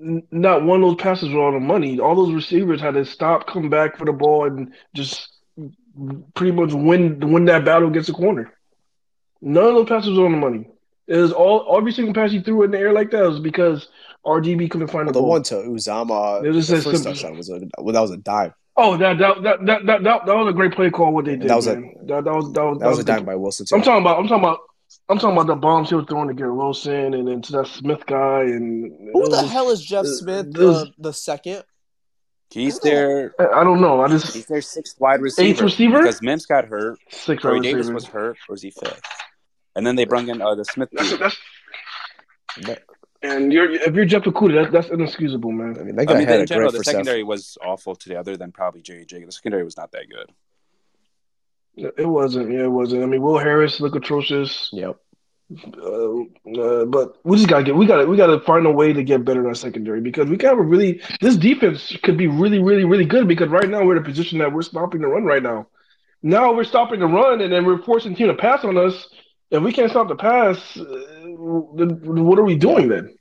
n- 0.00 0.22
not 0.30 0.62
one 0.62 0.82
of 0.82 0.90
those 0.90 1.02
passes 1.02 1.32
were 1.32 1.46
on 1.46 1.54
the 1.54 1.60
money. 1.60 1.98
All 1.98 2.14
those 2.14 2.34
receivers 2.34 2.80
had 2.80 2.94
to 2.94 3.04
stop, 3.04 3.46
come 3.46 3.70
back 3.70 3.96
for 3.96 4.04
the 4.04 4.12
ball, 4.12 4.46
and 4.46 4.74
just 4.94 5.30
pretty 6.34 6.52
much 6.52 6.72
win 6.72 7.20
win 7.32 7.46
that 7.46 7.64
battle 7.64 7.88
against 7.88 8.08
the 8.08 8.14
corner. 8.14 8.52
None 9.40 9.64
of 9.64 9.74
those 9.74 9.88
passes 9.88 10.18
were 10.18 10.26
on 10.26 10.32
the 10.32 10.38
money. 10.38 10.68
It 11.06 11.16
was 11.16 11.32
all 11.32 11.76
every 11.76 11.92
single 11.92 12.14
pass 12.14 12.32
he 12.32 12.40
threw 12.40 12.62
in 12.62 12.70
the 12.70 12.78
air 12.78 12.92
like 12.92 13.10
that 13.10 13.22
was 13.22 13.40
because 13.40 13.88
RDB 14.24 14.70
couldn't 14.70 14.88
find 14.88 15.06
well, 15.06 15.12
the, 15.12 15.12
the 15.12 15.20
ball. 15.20 15.30
one 15.30 15.42
to 15.44 15.54
Uzomah. 15.54 16.44
It 16.44 16.50
was 16.50 16.68
the 16.68 16.80
first 16.80 17.04
touchdown 17.04 17.36
was 17.36 17.50
a 17.50 17.60
well, 17.78 17.92
that 17.92 18.00
was 18.00 18.10
a 18.10 18.16
dive. 18.16 18.52
Oh, 18.76 18.96
that 18.96 19.18
that, 19.18 19.42
that 19.42 19.66
that 19.66 19.86
that 19.86 20.02
that 20.02 20.26
that 20.26 20.34
was 20.34 20.48
a 20.48 20.52
great 20.52 20.72
play 20.72 20.90
call. 20.90 21.12
What 21.12 21.26
they 21.26 21.36
did. 21.36 21.48
That 21.48 21.56
was 21.56 21.66
man. 21.66 21.94
a 22.02 22.06
that, 22.06 22.24
that 22.24 22.34
was 22.34 22.52
that 22.52 22.64
was 22.64 22.78
that, 22.78 22.88
was, 22.88 22.96
was 22.96 22.98
a 22.98 23.04
dime 23.04 23.24
by 23.24 23.36
Wilson. 23.36 23.66
Too. 23.66 23.76
I'm 23.76 23.82
talking 23.82 24.02
about. 24.02 24.18
I'm 24.18 24.26
talking 24.26 24.44
about. 24.44 24.60
I'm 25.08 25.18
talking 25.18 25.36
about 25.36 25.46
the 25.46 25.56
bombs 25.56 25.90
he 25.90 25.94
was 25.96 26.06
throwing 26.08 26.28
to 26.28 26.34
Garrett 26.34 26.54
Wilson 26.56 27.12
and 27.14 27.28
then 27.28 27.42
to 27.42 27.52
that 27.52 27.66
Smith 27.66 28.06
guy. 28.06 28.40
And 28.42 29.10
who 29.12 29.24
the 29.24 29.30
was, 29.30 29.50
hell 29.50 29.70
is 29.70 29.84
Jeff 29.84 30.06
Smith, 30.06 30.58
uh, 30.58 30.86
the 30.98 31.12
second? 31.12 31.62
He's 32.50 32.78
there. 32.80 33.34
I 33.38 33.64
don't 33.64 33.80
know. 33.80 34.00
I 34.00 34.08
just 34.08 34.32
he's 34.34 34.46
their 34.46 34.62
sixth 34.62 35.00
wide 35.00 35.20
receiver. 35.20 35.48
Eighth 35.48 35.60
receiver 35.60 35.98
because 36.02 36.22
Mims 36.22 36.46
got 36.46 36.66
hurt. 36.66 36.98
Six 37.10 37.42
Corey 37.42 37.60
Davis 37.60 37.90
was 37.90 38.06
hurt, 38.06 38.38
or 38.48 38.54
is 38.54 38.62
he 38.62 38.70
fifth? 38.70 39.02
and 39.76 39.84
then 39.86 39.96
they 39.96 40.04
bring 40.04 40.28
in 40.28 40.40
uh, 40.40 40.54
the 40.54 40.64
Smith. 40.64 40.88
That's 40.92 41.16
that's 41.18 41.36
That- 42.62 42.82
and 43.22 43.52
you're 43.54 43.70
if 43.72 43.94
you're 43.94 44.04
Jeff 44.04 44.24
Okudah, 44.24 44.64
that, 44.64 44.72
that's 44.72 44.90
inexcusable, 44.90 45.48
I 45.50 45.54
man. 45.54 45.86
mean, 45.86 45.96
that 45.96 46.10
I 46.10 46.18
mean, 46.18 46.26
had 46.28 46.36
in 46.36 46.42
a 46.42 46.46
general, 46.46 46.70
great 46.70 46.72
the 46.72 46.78
first 46.80 46.88
half. 46.88 46.92
secondary 46.92 47.22
was 47.24 47.56
awful 47.64 47.96
today, 47.96 48.16
other 48.16 48.36
than 48.36 48.52
probably 48.52 48.82
Jerry 48.82 49.06
JJ. 49.06 49.24
The 49.24 49.32
secondary 49.32 49.64
was 49.64 49.76
not 49.78 49.92
that 49.92 50.10
good. 50.10 50.30
It 51.76 52.06
wasn't. 52.06 52.52
Yeah, 52.52 52.64
it 52.64 52.70
wasn't. 52.70 53.02
I 53.02 53.06
mean, 53.06 53.22
Will 53.22 53.38
Harris 53.38 53.80
look 53.80 53.96
atrocious. 53.96 54.70
Yep. 54.72 54.96
Uh, 55.76 56.20
uh, 56.58 56.84
but 56.86 57.18
we 57.22 57.36
just 57.36 57.48
gotta 57.48 57.64
get 57.64 57.76
we 57.76 57.86
gotta 57.86 58.06
we 58.06 58.16
gotta 58.16 58.40
find 58.40 58.66
a 58.66 58.70
way 58.70 58.92
to 58.92 59.02
get 59.02 59.24
better 59.24 59.40
in 59.40 59.46
our 59.46 59.54
secondary 59.54 60.00
because 60.00 60.28
we 60.28 60.38
can 60.38 60.48
have 60.48 60.58
a 60.58 60.62
really 60.62 61.02
this 61.20 61.36
defense 61.36 61.94
could 62.02 62.16
be 62.16 62.26
really 62.26 62.58
really 62.58 62.84
really 62.84 63.04
good 63.04 63.28
because 63.28 63.48
right 63.50 63.68
now 63.68 63.84
we're 63.84 63.96
in 63.96 64.02
a 64.02 64.06
position 64.06 64.38
that 64.38 64.52
we're 64.52 64.62
stopping 64.62 65.02
the 65.02 65.06
run 65.06 65.24
right 65.24 65.42
now. 65.42 65.66
Now 66.22 66.54
we're 66.54 66.64
stopping 66.64 67.00
the 67.00 67.06
run 67.06 67.42
and 67.42 67.52
then 67.52 67.66
we're 67.66 67.82
forcing 67.82 68.12
the 68.12 68.16
team 68.16 68.28
to 68.28 68.34
pass 68.34 68.64
on 68.64 68.78
us. 68.78 69.06
If 69.50 69.62
we 69.62 69.72
can't 69.72 69.90
stop 69.90 70.08
the 70.08 70.16
pass, 70.16 70.58
uh, 70.78 70.84
then 71.76 72.24
what 72.24 72.38
are 72.38 72.44
we 72.44 72.56
doing 72.56 72.88
then? 72.88 73.14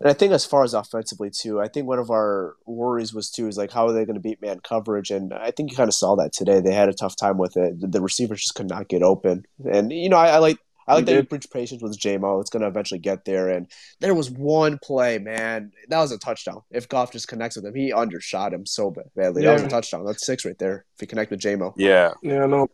And 0.00 0.10
I 0.10 0.12
think 0.12 0.32
as 0.32 0.44
far 0.44 0.64
as 0.64 0.74
offensively 0.74 1.30
too, 1.30 1.60
I 1.60 1.68
think 1.68 1.86
one 1.86 1.98
of 1.98 2.10
our 2.10 2.56
worries 2.66 3.14
was 3.14 3.30
too 3.30 3.46
is 3.48 3.56
like 3.56 3.72
how 3.72 3.86
are 3.86 3.92
they 3.92 4.04
going 4.04 4.14
to 4.16 4.20
beat 4.20 4.42
man 4.42 4.60
coverage, 4.60 5.10
and 5.10 5.32
I 5.32 5.50
think 5.50 5.70
you 5.70 5.76
kind 5.76 5.88
of 5.88 5.94
saw 5.94 6.16
that 6.16 6.32
today. 6.32 6.60
They 6.60 6.74
had 6.74 6.88
a 6.88 6.94
tough 6.94 7.16
time 7.16 7.38
with 7.38 7.56
it. 7.56 7.80
The, 7.80 7.86
the 7.86 8.00
receivers 8.00 8.42
just 8.42 8.54
could 8.54 8.68
not 8.68 8.88
get 8.88 9.02
open, 9.02 9.44
and 9.70 9.92
you 9.92 10.08
know 10.08 10.16
I, 10.16 10.30
I 10.30 10.38
like 10.38 10.58
I 10.86 10.96
like 10.96 11.06
They 11.06 11.12
that 11.12 11.16
you 11.16 11.22
did. 11.22 11.30
preach 11.30 11.50
patience 11.50 11.80
with 11.82 11.98
JMO. 11.98 12.40
It's 12.42 12.50
going 12.50 12.60
to 12.62 12.68
eventually 12.68 13.00
get 13.00 13.24
there, 13.24 13.48
and 13.48 13.66
there 14.00 14.14
was 14.14 14.30
one 14.30 14.78
play, 14.82 15.18
man, 15.18 15.72
that 15.88 15.98
was 15.98 16.12
a 16.12 16.18
touchdown. 16.18 16.60
If 16.70 16.88
Goff 16.90 17.10
just 17.12 17.26
connects 17.28 17.56
with 17.56 17.64
him, 17.64 17.74
he 17.74 17.90
undershot 17.92 18.52
him 18.52 18.66
so 18.66 18.90
bad- 18.90 19.06
badly. 19.16 19.44
That 19.44 19.54
was 19.54 19.62
a 19.62 19.68
touchdown. 19.68 20.04
That's 20.04 20.26
six 20.26 20.44
right 20.44 20.58
there. 20.58 20.84
If 20.96 21.00
you 21.02 21.06
connect 21.06 21.30
with 21.30 21.40
JMO, 21.40 21.72
Yeah, 21.78 22.12
Yeah, 22.22 22.44
no, 22.44 22.64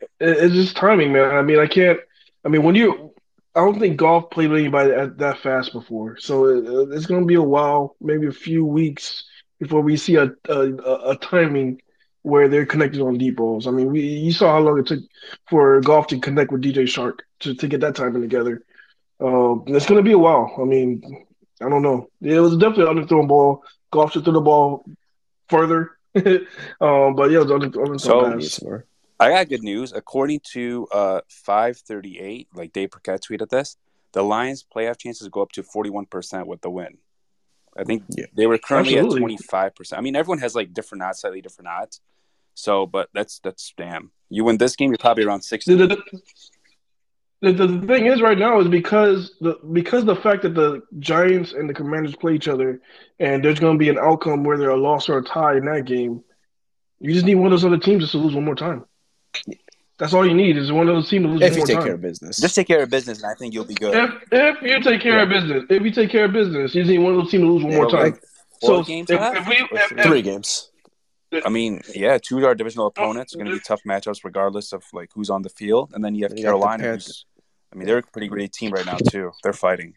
it, 0.00 0.08
it's 0.20 0.54
just 0.54 0.76
timing, 0.76 1.12
man. 1.12 1.34
I 1.34 1.42
mean, 1.42 1.58
I 1.58 1.66
can't. 1.66 1.98
I 2.44 2.48
mean, 2.48 2.62
when 2.62 2.76
you, 2.76 3.12
I 3.60 3.64
don't 3.64 3.78
think 3.78 3.98
Goff 3.98 4.30
played 4.30 4.50
with 4.50 4.60
anybody 4.60 4.92
at, 4.92 5.18
that 5.18 5.38
fast 5.38 5.74
before, 5.74 6.16
so 6.18 6.46
it, 6.46 6.64
it's 6.94 7.04
going 7.04 7.20
to 7.20 7.26
be 7.26 7.34
a 7.34 7.42
while, 7.42 7.94
maybe 8.00 8.26
a 8.26 8.32
few 8.32 8.64
weeks 8.64 9.24
before 9.58 9.82
we 9.82 9.98
see 9.98 10.14
a 10.16 10.32
a, 10.48 11.10
a 11.10 11.16
timing 11.20 11.82
where 12.22 12.48
they're 12.48 12.64
connected 12.64 13.02
on 13.02 13.18
deep 13.18 13.36
balls. 13.36 13.66
I 13.66 13.70
mean, 13.70 13.90
we 13.92 14.00
you 14.00 14.32
saw 14.32 14.52
how 14.52 14.60
long 14.60 14.78
it 14.78 14.86
took 14.86 15.00
for 15.50 15.78
Goff 15.82 16.06
to 16.06 16.18
connect 16.18 16.50
with 16.50 16.62
DJ 16.62 16.84
Chark 16.84 17.18
to, 17.40 17.54
to 17.54 17.68
get 17.68 17.80
that 17.82 17.96
timing 17.96 18.22
together. 18.22 18.62
Um, 19.20 19.64
it's 19.66 19.84
going 19.86 20.02
to 20.02 20.08
be 20.08 20.12
a 20.12 20.18
while. 20.18 20.54
I 20.58 20.64
mean, 20.64 21.26
I 21.60 21.68
don't 21.68 21.82
know. 21.82 22.08
It 22.22 22.40
was 22.40 22.56
definitely 22.56 22.90
an 22.90 23.06
underthrown 23.06 23.28
ball. 23.28 23.62
Goff 23.90 24.12
should 24.12 24.24
throw 24.24 24.32
the 24.32 24.40
ball 24.40 24.86
further. 25.50 25.98
um, 26.16 27.14
but 27.14 27.30
yeah, 27.30 27.40
it 27.40 27.46
was 27.46 27.50
under, 27.50 27.68
underthrown 27.68 28.00
So- 28.00 28.38
pass. 28.38 28.60
Some 29.20 29.28
more. 29.30 29.38
I 29.38 29.42
got 29.42 29.50
good 29.50 29.62
news. 29.62 29.92
According 29.92 30.40
to 30.52 30.86
uh, 30.92 31.20
538, 31.28 32.48
like 32.54 32.72
Dave 32.72 32.90
Birkett 32.90 33.22
tweeted 33.22 33.48
this, 33.50 33.76
the 34.12 34.22
Lions' 34.22 34.64
playoff 34.64 34.98
chances 34.98 35.28
go 35.28 35.42
up 35.42 35.52
to 35.52 35.62
41% 35.62 36.46
with 36.46 36.60
the 36.62 36.70
win. 36.70 36.98
I 37.76 37.84
think 37.84 38.02
Yeah. 38.10 38.26
they 38.34 38.46
were 38.46 38.58
currently 38.58 38.98
Absolutely. 38.98 39.34
at 39.34 39.40
25%. 39.40 39.96
I 39.96 40.00
mean, 40.00 40.16
everyone 40.16 40.38
has 40.38 40.54
like 40.54 40.72
different 40.74 41.02
odds, 41.02 41.20
slightly 41.20 41.40
different 41.40 41.68
odds. 41.68 42.00
So, 42.54 42.84
but 42.86 43.08
that's 43.14 43.38
that's 43.38 43.72
damn. 43.76 44.10
You 44.28 44.44
win 44.44 44.58
this 44.58 44.74
game, 44.76 44.90
you're 44.90 44.98
probably 44.98 45.24
around 45.24 45.42
60. 45.42 45.74
The, 45.76 45.86
the, 45.86 45.96
the, 47.42 47.52
the, 47.52 47.66
the 47.66 47.86
thing 47.86 48.06
is 48.06 48.20
right 48.20 48.36
now 48.36 48.60
is 48.60 48.68
because 48.68 49.36
the 49.40 49.58
because 49.72 50.04
the 50.04 50.16
fact 50.16 50.42
that 50.42 50.54
the 50.54 50.82
Giants 50.98 51.52
and 51.52 51.68
the 51.70 51.74
Commanders 51.74 52.16
play 52.16 52.34
each 52.34 52.48
other, 52.48 52.82
and 53.20 53.42
there's 53.44 53.60
going 53.60 53.76
to 53.76 53.78
be 53.78 53.88
an 53.88 53.98
outcome 53.98 54.42
where 54.44 54.58
they're 54.58 54.70
a 54.70 54.76
loss 54.76 55.08
or 55.08 55.18
a 55.18 55.22
tie 55.22 55.56
in 55.56 55.64
that 55.66 55.84
game. 55.84 56.22
You 56.98 57.14
just 57.14 57.24
need 57.24 57.36
one 57.36 57.46
of 57.46 57.52
those 57.52 57.64
other 57.64 57.78
teams 57.78 58.02
just 58.02 58.12
to 58.12 58.18
lose 58.18 58.34
one 58.34 58.44
more 58.44 58.56
time. 58.56 58.84
That's 59.98 60.14
all 60.14 60.26
you 60.26 60.32
need 60.34 60.56
is 60.56 60.72
one 60.72 60.88
of 60.88 60.94
those 60.94 61.10
teams 61.10 61.26
to 61.26 61.28
lose 61.30 61.42
If 61.42 61.52
you 61.52 61.58
more 61.58 61.66
take 61.66 61.76
time. 61.76 61.84
care 61.84 61.94
of 61.94 62.00
business, 62.00 62.38
Just 62.38 62.54
take 62.54 62.66
care 62.66 62.82
of 62.82 62.88
business, 62.90 63.22
and 63.22 63.30
I 63.30 63.34
think 63.34 63.52
you'll 63.52 63.66
be 63.66 63.74
good. 63.74 63.94
if 63.94 64.10
if 64.32 64.62
you 64.62 64.82
take 64.82 65.00
care 65.02 65.22
of 65.22 65.28
business, 65.28 65.64
if 65.68 65.82
you 65.82 65.90
take 65.90 66.10
care 66.10 66.24
of 66.24 66.32
business, 66.32 66.74
you 66.74 66.82
just 66.82 66.90
need 66.90 66.98
one 66.98 67.12
of 67.12 67.18
those 67.20 67.30
teams 67.30 67.42
to 67.42 67.50
lose 67.52 67.64
one 67.64 67.74
more 67.74 67.90
time. 67.90 68.12
like 68.12 68.22
So 68.62 68.82
games 68.82 69.10
if, 69.10 69.20
if 69.20 69.46
we 69.46 69.56
if, 69.72 69.92
if, 69.92 70.04
three 70.06 70.22
games. 70.22 70.70
I 71.44 71.48
mean, 71.48 71.80
yeah, 71.94 72.18
two 72.18 72.38
of 72.38 72.44
our 72.44 72.54
divisional 72.54 72.86
oh, 72.86 72.88
opponents 72.88 73.34
are 73.34 73.38
going 73.38 73.50
to 73.50 73.52
be 73.56 73.60
tough 73.60 73.82
matchups, 73.86 74.24
regardless 74.24 74.72
of 74.72 74.82
like 74.92 75.10
who's 75.14 75.30
on 75.30 75.42
the 75.42 75.48
field. 75.50 75.92
And 75.94 76.04
then 76.04 76.14
you 76.14 76.24
have 76.24 76.30
Then 76.30 76.38
you 76.38 76.44
Carolina, 76.44 76.92
who's, 76.94 77.24
I 77.72 77.76
mean, 77.76 77.86
they're 77.86 77.98
a 77.98 78.02
pretty 78.02 78.26
great 78.28 78.52
team 78.52 78.72
right 78.72 78.84
now 78.86 78.96
too. 78.96 79.30
They're 79.44 79.52
fighting. 79.52 79.94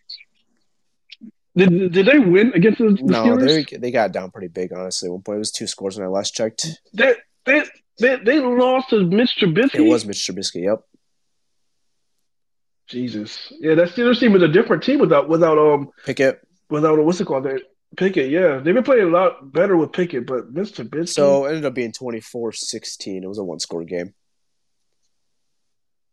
did 1.55 1.91
did 1.91 2.05
they 2.05 2.19
win 2.19 2.51
against 2.53 2.79
the, 2.79 2.89
the 2.93 3.03
No, 3.03 3.23
Steelers? 3.23 3.69
they 3.71 3.77
they 3.77 3.91
got 3.91 4.11
down 4.11 4.31
pretty 4.31 4.49
big. 4.49 4.73
Honestly, 4.73 5.07
at 5.07 5.13
one 5.13 5.21
point 5.21 5.37
it 5.37 5.39
was 5.39 5.51
two 5.51 5.65
scores 5.65 5.97
when 5.97 6.05
I 6.05 6.09
last 6.09 6.35
checked. 6.35 6.67
They, 6.93 7.15
they 7.45 7.63
they 7.99 8.17
they 8.17 8.39
lost 8.39 8.89
to 8.89 9.03
Mitch 9.05 9.37
Trubisky. 9.39 9.75
It 9.75 9.81
was 9.81 10.05
Mitch 10.05 10.17
Trubisky. 10.29 10.63
Yep. 10.63 10.81
Jesus. 12.87 13.51
Yeah, 13.59 13.75
that 13.75 13.89
Steelers 13.89 14.19
team 14.19 14.35
is 14.35 14.41
a 14.43 14.47
different 14.47 14.83
team 14.83 14.99
without 14.99 15.29
without 15.29 15.57
um 15.57 15.89
Pickett. 16.05 16.41
without 16.69 17.03
what's 17.03 17.21
it 17.21 17.25
called 17.25 17.45
that 17.45 17.61
Pickett. 17.95 18.29
Yeah, 18.29 18.59
they've 18.59 18.73
been 18.73 18.83
playing 18.83 19.07
a 19.07 19.11
lot 19.11 19.51
better 19.51 19.77
with 19.77 19.91
Pickett, 19.93 20.25
but 20.27 20.53
Mr. 20.53 20.87
Trubisky. 20.87 21.09
So 21.09 21.45
it 21.45 21.49
ended 21.49 21.65
up 21.65 21.73
being 21.73 21.91
24-16. 21.91 23.23
It 23.23 23.27
was 23.27 23.37
a 23.37 23.43
one 23.43 23.59
score 23.59 23.83
game. 23.83 24.13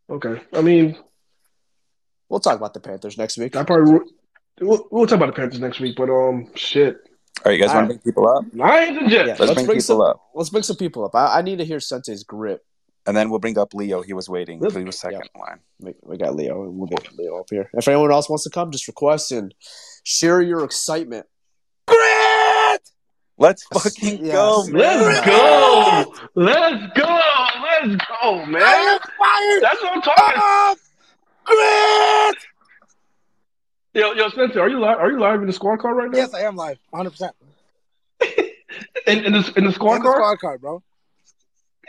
okay, 0.09 0.43
I 0.53 0.61
mean, 0.63 0.97
We'll 2.29 2.39
talk 2.41 2.57
about 2.57 2.75
the 2.75 2.81
Panthers 2.81 3.19
next 3.19 3.39
week. 3.39 3.57
I 3.57 3.65
probably 3.65 3.99
we'll, 4.61 4.87
we'll 4.93 5.07
talk 5.09 5.17
about 5.17 5.27
the 5.27 5.33
Panthers 5.33 5.59
next 5.59 5.81
week, 5.81 5.97
but 5.97 6.09
um, 6.09 6.49
shit, 6.55 6.99
All 7.39 7.45
right, 7.51 7.59
you 7.59 7.65
guys 7.65 7.75
want 7.75 7.85
to 7.85 7.89
bring 7.95 7.99
people 8.01 8.29
up? 8.29 8.45
Lions. 8.53 9.11
Yeah, 9.11 9.23
Let's 9.23 9.41
let's 9.41 9.55
bring 9.55 9.65
bring 9.67 9.79
people 9.79 9.83
some. 9.83 10.01
up. 10.03 10.21
Let's 10.35 10.51
bring 10.51 10.63
some 10.63 10.77
people 10.77 11.05
up. 11.07 11.15
I, 11.15 11.39
I 11.39 11.43
need 11.43 11.57
to 11.59 11.65
hear 11.65 11.81
Sensei's 11.81 12.23
grip. 12.23 12.63
And 13.07 13.17
then 13.17 13.31
we'll 13.31 13.39
bring 13.39 13.57
up 13.57 13.73
Leo. 13.73 14.03
He 14.03 14.13
was 14.13 14.29
waiting. 14.29 14.61
Let's- 14.61 14.77
He 14.77 14.85
was 14.85 15.01
second 15.01 15.23
in 15.35 15.41
line. 15.41 15.61
We, 15.81 15.95
we 16.03 16.19
got 16.19 16.35
Leo. 16.37 16.69
We'll 16.69 16.87
get 16.87 17.11
Leo 17.17 17.41
up 17.41 17.47
here. 17.51 17.71
If 17.73 17.89
anyone 17.89 18.13
else 18.13 18.29
wants 18.29 18.45
to 18.45 18.51
come, 18.51 18.71
just 18.71 18.87
request 18.89 19.33
and 19.33 19.55
share 20.05 20.43
your 20.43 20.63
excitement. 20.65 21.25
Let's 23.39 23.65
fucking 23.73 24.27
Yes. 24.27 24.35
go, 24.35 24.67
man. 24.67 25.01
Let's 25.01 25.27
go! 25.27 26.15
Let's 26.35 26.93
go! 26.99 27.21
Let's 27.63 27.97
go, 28.23 28.45
man! 28.45 28.99
That's 29.63 29.83
what 29.83 29.93
I'm 29.95 30.03
talking. 30.03 30.77
Yo, 33.93 34.13
yo, 34.13 34.29
Spencer, 34.29 34.61
are 34.61 34.69
you 34.69 34.79
live? 34.79 34.99
Are 34.99 35.11
you 35.11 35.19
live 35.19 35.41
in 35.41 35.47
the 35.49 35.53
squad 35.53 35.79
car 35.81 35.95
right 35.95 36.11
now? 36.11 36.19
Yes, 36.19 36.33
I 36.33 36.43
am 36.43 36.55
live, 36.57 36.79
100. 36.91 37.11
percent 37.11 37.35
In, 39.07 39.25
in 39.25 39.33
the 39.33 39.53
in 39.57 39.65
the 39.65 39.73
squad 39.73 39.97
In 39.97 40.03
the 40.03 40.09
car. 40.09 40.17
squad 40.17 40.39
card, 40.39 40.61
bro. 40.61 40.83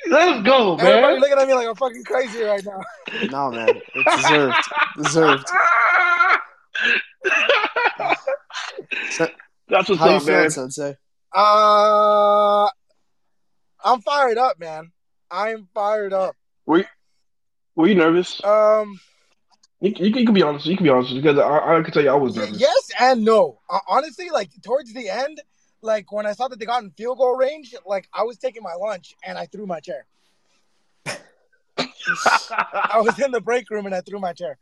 Let's 0.10 0.42
go, 0.44 0.78
man. 0.78 0.86
Everybody 0.88 1.14
man! 1.14 1.20
looking 1.22 1.38
at 1.38 1.48
me 1.48 1.54
like 1.54 1.68
I'm 1.68 1.76
fucking 1.76 2.04
crazy 2.04 2.42
right 2.42 2.64
now. 2.66 2.82
No, 3.30 3.52
man. 3.52 3.80
It's 3.94 4.16
deserved. 4.16 4.56
deserved. 4.98 5.48
That's 9.70 9.90
what's 9.90 10.00
How 10.00 10.10
you 10.10 10.16
up, 10.16 10.22
feeling, 10.24 10.42
man. 10.42 10.50
Sensei? 10.50 10.96
Uh, 11.36 12.68
I'm 13.84 14.02
fired 14.02 14.38
up, 14.38 14.60
man. 14.60 14.92
I'm 15.30 15.68
fired 15.74 16.14
up. 16.14 16.36
Were 16.66 16.86
Were 17.76 17.88
you 17.88 17.96
nervous? 17.96 18.44
Um, 18.44 19.00
You, 19.82 19.94
you, 19.98 20.06
you 20.20 20.26
can 20.26 20.34
be 20.34 20.44
honest. 20.44 20.66
You 20.66 20.78
can 20.78 20.84
be 20.84 20.90
honest 20.90 21.14
because 21.14 21.38
I, 21.40 21.78
I 21.78 21.82
can 21.82 21.92
tell 21.92 22.04
you 22.04 22.10
I 22.12 22.16
was 22.16 22.36
nervous. 22.36 22.60
yes 22.60 22.92
and 23.00 23.26
no. 23.26 23.60
Uh, 23.70 23.80
honestly, 23.88 24.30
like 24.30 24.50
towards 24.62 24.94
the 24.94 25.10
end, 25.10 25.42
like 25.82 26.12
when 26.12 26.26
I 26.26 26.34
saw 26.34 26.48
that 26.48 26.60
they 26.60 26.66
got 26.66 26.84
in 26.84 26.92
field 26.92 27.18
goal 27.18 27.36
range, 27.36 27.74
like 27.86 28.08
I 28.14 28.24
was 28.24 28.38
taking 28.38 28.62
my 28.64 28.74
lunch 28.76 29.16
and 29.24 29.38
I 29.38 29.48
threw 29.48 29.66
my 29.66 29.80
chair. 29.80 30.06
I 31.78 33.00
was 33.02 33.20
in 33.20 33.32
the 33.32 33.42
break 33.42 33.70
room 33.70 33.86
and 33.86 33.96
I 33.96 34.02
threw 34.02 34.20
my 34.20 34.34
chair. 34.34 34.58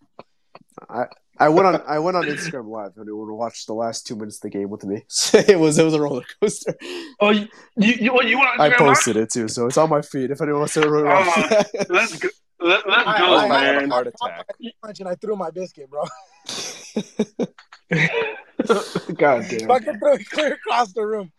I 1.41 1.47
went 1.49 1.67
on. 1.67 1.81
I 1.87 1.99
went 1.99 2.17
on 2.17 2.23
Instagram 2.23 2.67
Live 2.67 2.91
and 2.97 3.03
everyone 3.03 3.33
watched 3.33 3.67
the 3.67 3.73
last 3.73 4.05
two 4.07 4.15
minutes 4.15 4.37
of 4.37 4.41
the 4.43 4.49
game 4.49 4.69
with 4.69 4.83
me. 4.83 5.03
it 5.33 5.59
was 5.59 5.77
it 5.77 5.83
was 5.83 5.93
a 5.93 6.01
roller 6.01 6.23
coaster. 6.41 6.75
Oh, 7.19 7.29
you 7.29 7.47
you 7.77 7.93
you, 7.99 8.23
you 8.23 8.37
want 8.37 8.59
I 8.59 8.69
to 8.69 8.75
posted 8.75 9.15
it 9.17 9.31
too, 9.31 9.47
so 9.47 9.65
it's 9.67 9.77
on 9.77 9.89
my 9.89 10.01
feed. 10.01 10.31
If 10.31 10.41
anyone 10.41 10.59
wants 10.61 10.73
to 10.75 10.89
really 10.89 11.03
watch 11.05 11.27
Oh, 11.37 11.47
that. 11.73 11.89
Let's 11.89 12.17
go. 12.17 12.29
Let, 12.61 12.87
let's 12.87 13.07
I- 13.07 13.17
go, 13.19 13.35
I- 13.35 13.45
I- 13.45 13.47
man. 13.79 13.89
Heart 13.89 14.07
attack. 14.07 14.45
Lunch 14.83 14.99
and 14.99 15.09
I 15.09 15.15
threw 15.15 15.35
my 15.35 15.49
biscuit, 15.51 15.89
bro. 15.89 16.03
God 17.89 19.45
damn. 19.49 19.71
I 19.71 19.79
Fucking 19.79 19.99
threw 19.99 20.13
it 20.13 20.29
clear 20.29 20.53
across 20.53 20.93
the 20.93 21.05
room. 21.05 21.31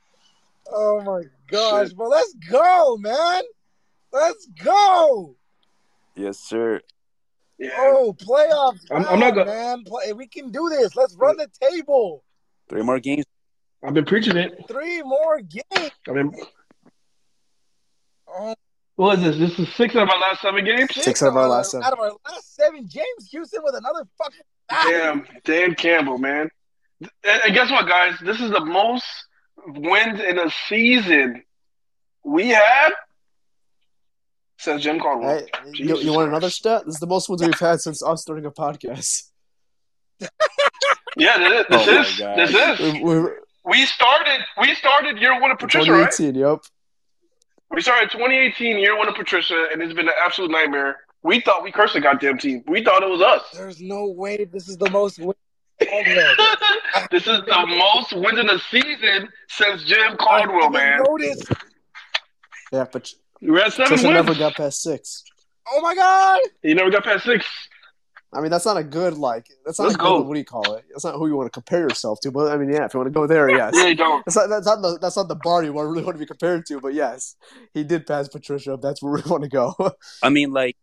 Oh 0.72 1.00
my 1.02 1.22
gosh, 1.50 1.88
Shit. 1.88 1.96
but 1.96 2.08
let's 2.08 2.32
go, 2.50 2.96
man. 2.98 3.42
Let's 4.12 4.46
go. 4.62 5.36
Yes, 6.16 6.38
sir. 6.38 6.80
Yeah. 7.58 7.70
Oh, 7.78 8.14
playoffs. 8.14 8.80
I'm- 8.90 9.04
I'm 9.08 9.18
not 9.20 9.26
time, 9.30 9.34
go- 9.34 9.44
man. 9.44 9.84
Play, 9.84 10.12
we 10.12 10.26
can 10.26 10.50
do 10.50 10.68
this. 10.70 10.96
Let's 10.96 11.14
run 11.16 11.36
the 11.36 11.48
table. 11.60 12.24
Three 12.68 12.82
more 12.82 12.98
games. 13.00 13.24
I've 13.84 13.94
been 13.94 14.04
preaching 14.04 14.36
it. 14.36 14.64
Three 14.68 15.02
more 15.02 15.40
games. 15.40 15.90
I 16.08 16.12
mean, 16.12 16.32
Oh, 18.32 18.54
what 19.00 19.18
is 19.18 19.24
this? 19.24 19.56
This 19.56 19.58
is 19.58 19.74
six 19.76 19.96
out 19.96 20.02
of 20.02 20.10
our 20.10 20.20
last 20.20 20.42
seven 20.42 20.62
games. 20.62 20.90
Six 20.92 21.22
out 21.22 21.28
of 21.28 21.36
our 21.38 21.48
last 21.48 21.70
seven. 21.70 21.86
Out 21.86 21.94
of 21.94 22.00
our 22.00 22.12
last 22.28 22.54
seven, 22.54 22.86
James 22.86 23.30
Houston 23.30 23.62
with 23.64 23.74
another 23.74 24.06
fucking. 24.18 24.40
Damn, 24.68 25.26
ah. 25.26 25.38
Dan 25.42 25.74
Campbell, 25.74 26.18
man. 26.18 26.50
And, 27.00 27.42
and 27.46 27.54
guess 27.54 27.70
what, 27.70 27.88
guys? 27.88 28.16
This 28.22 28.42
is 28.42 28.50
the 28.50 28.62
most 28.62 29.06
wins 29.66 30.20
in 30.20 30.38
a 30.38 30.50
season 30.68 31.42
we 32.24 32.48
had 32.48 32.90
since 34.58 34.82
Jim 34.82 35.00
Caldwell. 35.00 35.38
Hey, 35.38 35.46
you, 35.72 35.96
you 35.96 36.12
want 36.12 36.28
another 36.28 36.50
stat? 36.50 36.82
This 36.84 36.96
is 36.96 37.00
the 37.00 37.06
most 37.06 37.30
wins 37.30 37.42
we've 37.42 37.58
had 37.58 37.80
since 37.80 38.02
us 38.02 38.20
starting 38.20 38.44
a 38.44 38.50
podcast. 38.50 39.30
Yeah, 41.16 41.38
this, 41.38 41.66
Oh 41.70 41.86
my 41.86 42.00
is. 42.02 42.18
God. 42.18 42.38
This 42.38 42.80
is. 42.80 42.92
We, 42.92 43.02
we, 43.02 43.28
We 43.64 43.86
started. 43.86 44.40
We 44.60 44.74
started 44.74 45.16
year 45.16 45.40
one 45.40 45.50
of 45.50 45.58
Patricia, 45.58 45.90
right? 45.90 46.12
2018, 46.12 46.34
yep. 46.34 46.58
We 47.70 47.80
started 47.80 48.10
2018 48.10 48.78
year 48.78 48.96
one 48.96 49.08
of 49.08 49.14
Patricia, 49.14 49.66
and 49.72 49.80
it's 49.80 49.92
been 49.94 50.08
an 50.08 50.14
absolute 50.24 50.50
nightmare. 50.50 50.98
We 51.22 51.40
thought 51.40 51.62
we 51.62 51.70
cursed 51.70 51.94
the 51.94 52.00
goddamn 52.00 52.38
team. 52.38 52.64
We 52.66 52.82
thought 52.82 53.02
it 53.02 53.08
was 53.08 53.20
us. 53.20 53.42
There's 53.52 53.80
no 53.80 54.06
way 54.08 54.44
this 54.44 54.68
is 54.68 54.76
the 54.76 54.90
most 54.90 55.18
wins 55.18 55.34
this 57.10 57.26
is 57.26 57.40
the 57.46 57.66
most 57.66 58.12
wins 58.12 58.38
in 58.38 58.50
a 58.50 58.58
season 58.70 59.28
since 59.48 59.84
Jim 59.84 60.12
I 60.12 60.16
Caldwell, 60.16 60.62
haven't 60.64 60.72
man. 60.74 61.02
noticed. 61.08 61.52
Yeah, 62.70 62.84
but 62.92 63.10
we 63.40 63.58
had 63.58 63.72
seven 63.72 63.96
Trisha 63.96 64.02
wins. 64.04 64.14
never 64.14 64.34
got 64.34 64.54
past 64.56 64.82
six. 64.82 65.24
Oh 65.70 65.80
my 65.80 65.94
god! 65.94 66.40
He 66.62 66.74
never 66.74 66.90
got 66.90 67.04
past 67.04 67.24
six. 67.24 67.46
I 68.32 68.40
mean, 68.40 68.50
that's 68.50 68.64
not 68.64 68.76
a 68.76 68.84
good 68.84 69.18
like. 69.18 69.48
That's 69.66 69.78
not 69.78 69.86
Let's 69.86 69.94
a 69.96 69.98
good. 69.98 70.04
go. 70.04 70.20
What 70.22 70.34
do 70.34 70.38
you 70.38 70.44
call 70.44 70.74
it? 70.74 70.84
That's 70.90 71.04
not 71.04 71.14
who 71.16 71.26
you 71.26 71.34
want 71.36 71.46
to 71.46 71.50
compare 71.50 71.80
yourself 71.80 72.20
to. 72.20 72.30
But 72.30 72.52
I 72.52 72.56
mean, 72.56 72.70
yeah, 72.72 72.84
if 72.84 72.94
you 72.94 73.00
want 73.00 73.08
to 73.12 73.18
go 73.18 73.26
there, 73.26 73.50
yes. 73.50 73.72
Yeah, 73.76 73.86
you 73.88 73.96
don't. 73.96 74.24
That's 74.24 74.36
not, 74.36 74.48
that's 74.48 74.66
not 74.66 74.82
the 74.82 74.98
that's 75.00 75.16
not 75.16 75.26
the 75.28 75.34
bar 75.34 75.64
you 75.64 75.72
want 75.72 75.88
really 75.88 76.04
want 76.04 76.14
to 76.16 76.20
be 76.20 76.26
compared 76.26 76.64
to. 76.66 76.80
But 76.80 76.94
yes, 76.94 77.34
he 77.74 77.82
did 77.82 78.06
pass 78.06 78.28
Patricia. 78.28 78.78
That's 78.80 79.02
where 79.02 79.14
we 79.14 79.22
want 79.26 79.42
to 79.42 79.48
go. 79.48 79.74
I 80.22 80.28
mean, 80.28 80.52
like, 80.52 80.76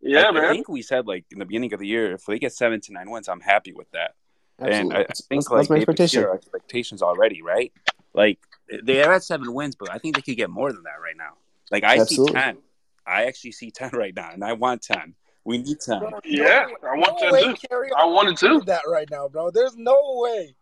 Yeah, 0.00 0.30
I, 0.34 0.48
I 0.48 0.52
think 0.52 0.68
we 0.68 0.82
said 0.82 1.06
like 1.06 1.24
in 1.30 1.38
the 1.38 1.44
beginning 1.44 1.72
of 1.72 1.78
the 1.78 1.86
year, 1.86 2.12
if 2.14 2.24
they 2.26 2.38
get 2.40 2.52
seven 2.52 2.80
to 2.80 2.92
nine 2.92 3.10
wins, 3.10 3.28
I'm 3.28 3.40
happy 3.40 3.72
with 3.72 3.90
that. 3.92 4.14
And 4.58 4.92
I, 4.92 4.96
I 4.96 4.98
That's- 5.02 5.24
think 5.26 5.42
that's, 5.44 5.50
like 5.50 5.58
that's 5.60 5.70
my 5.70 5.74
they've 5.76 5.82
expectation. 5.82 6.24
our 6.24 6.34
expectations 6.34 7.00
already, 7.00 7.42
right? 7.42 7.72
Like 8.12 8.40
they 8.82 9.04
are 9.04 9.12
at 9.12 9.22
seven 9.22 9.54
wins, 9.54 9.76
but 9.76 9.88
I 9.92 9.98
think 9.98 10.16
they 10.16 10.22
could 10.22 10.36
get 10.36 10.50
more 10.50 10.72
than 10.72 10.82
that 10.82 11.00
right 11.00 11.16
now. 11.16 11.34
Like 11.70 11.84
I 11.84 12.00
Absolutely. 12.00 12.32
see 12.32 12.40
ten. 12.40 12.58
I 13.06 13.26
actually 13.26 13.52
see 13.52 13.70
ten 13.70 13.90
right 13.94 14.12
now, 14.16 14.30
and 14.32 14.42
I 14.42 14.54
want 14.54 14.82
ten. 14.82 15.14
We 15.48 15.56
need 15.56 15.80
ten. 15.80 16.00
Bro, 16.00 16.10
Yeah, 16.26 16.66
no, 16.82 16.88
I 16.90 16.96
want 16.98 17.18
no 17.22 17.30
that 17.30 17.32
way 17.32 17.42
too. 17.44 17.54
Carry 17.70 17.88
I 17.98 18.04
wanted 18.04 18.36
to. 18.36 18.58
did 18.58 18.66
that 18.66 18.82
right 18.86 19.08
now, 19.10 19.28
bro. 19.28 19.50
There's 19.50 19.74
no 19.78 19.96
way. 20.16 20.54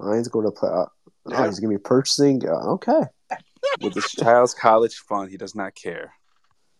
Lions 0.00 0.26
going 0.26 0.46
to 0.46 0.50
play. 0.50 0.70
Uh, 0.70 0.86
Yeah. 1.28 1.42
Oh, 1.42 1.44
he's 1.44 1.60
gonna 1.60 1.74
be 1.74 1.78
purchasing. 1.78 2.42
Uh, 2.44 2.72
okay. 2.72 3.02
With 3.80 3.94
this 3.94 4.10
child's 4.10 4.54
college 4.54 4.96
fund, 5.08 5.30
he 5.30 5.36
does 5.36 5.54
not 5.54 5.76
care. 5.76 6.12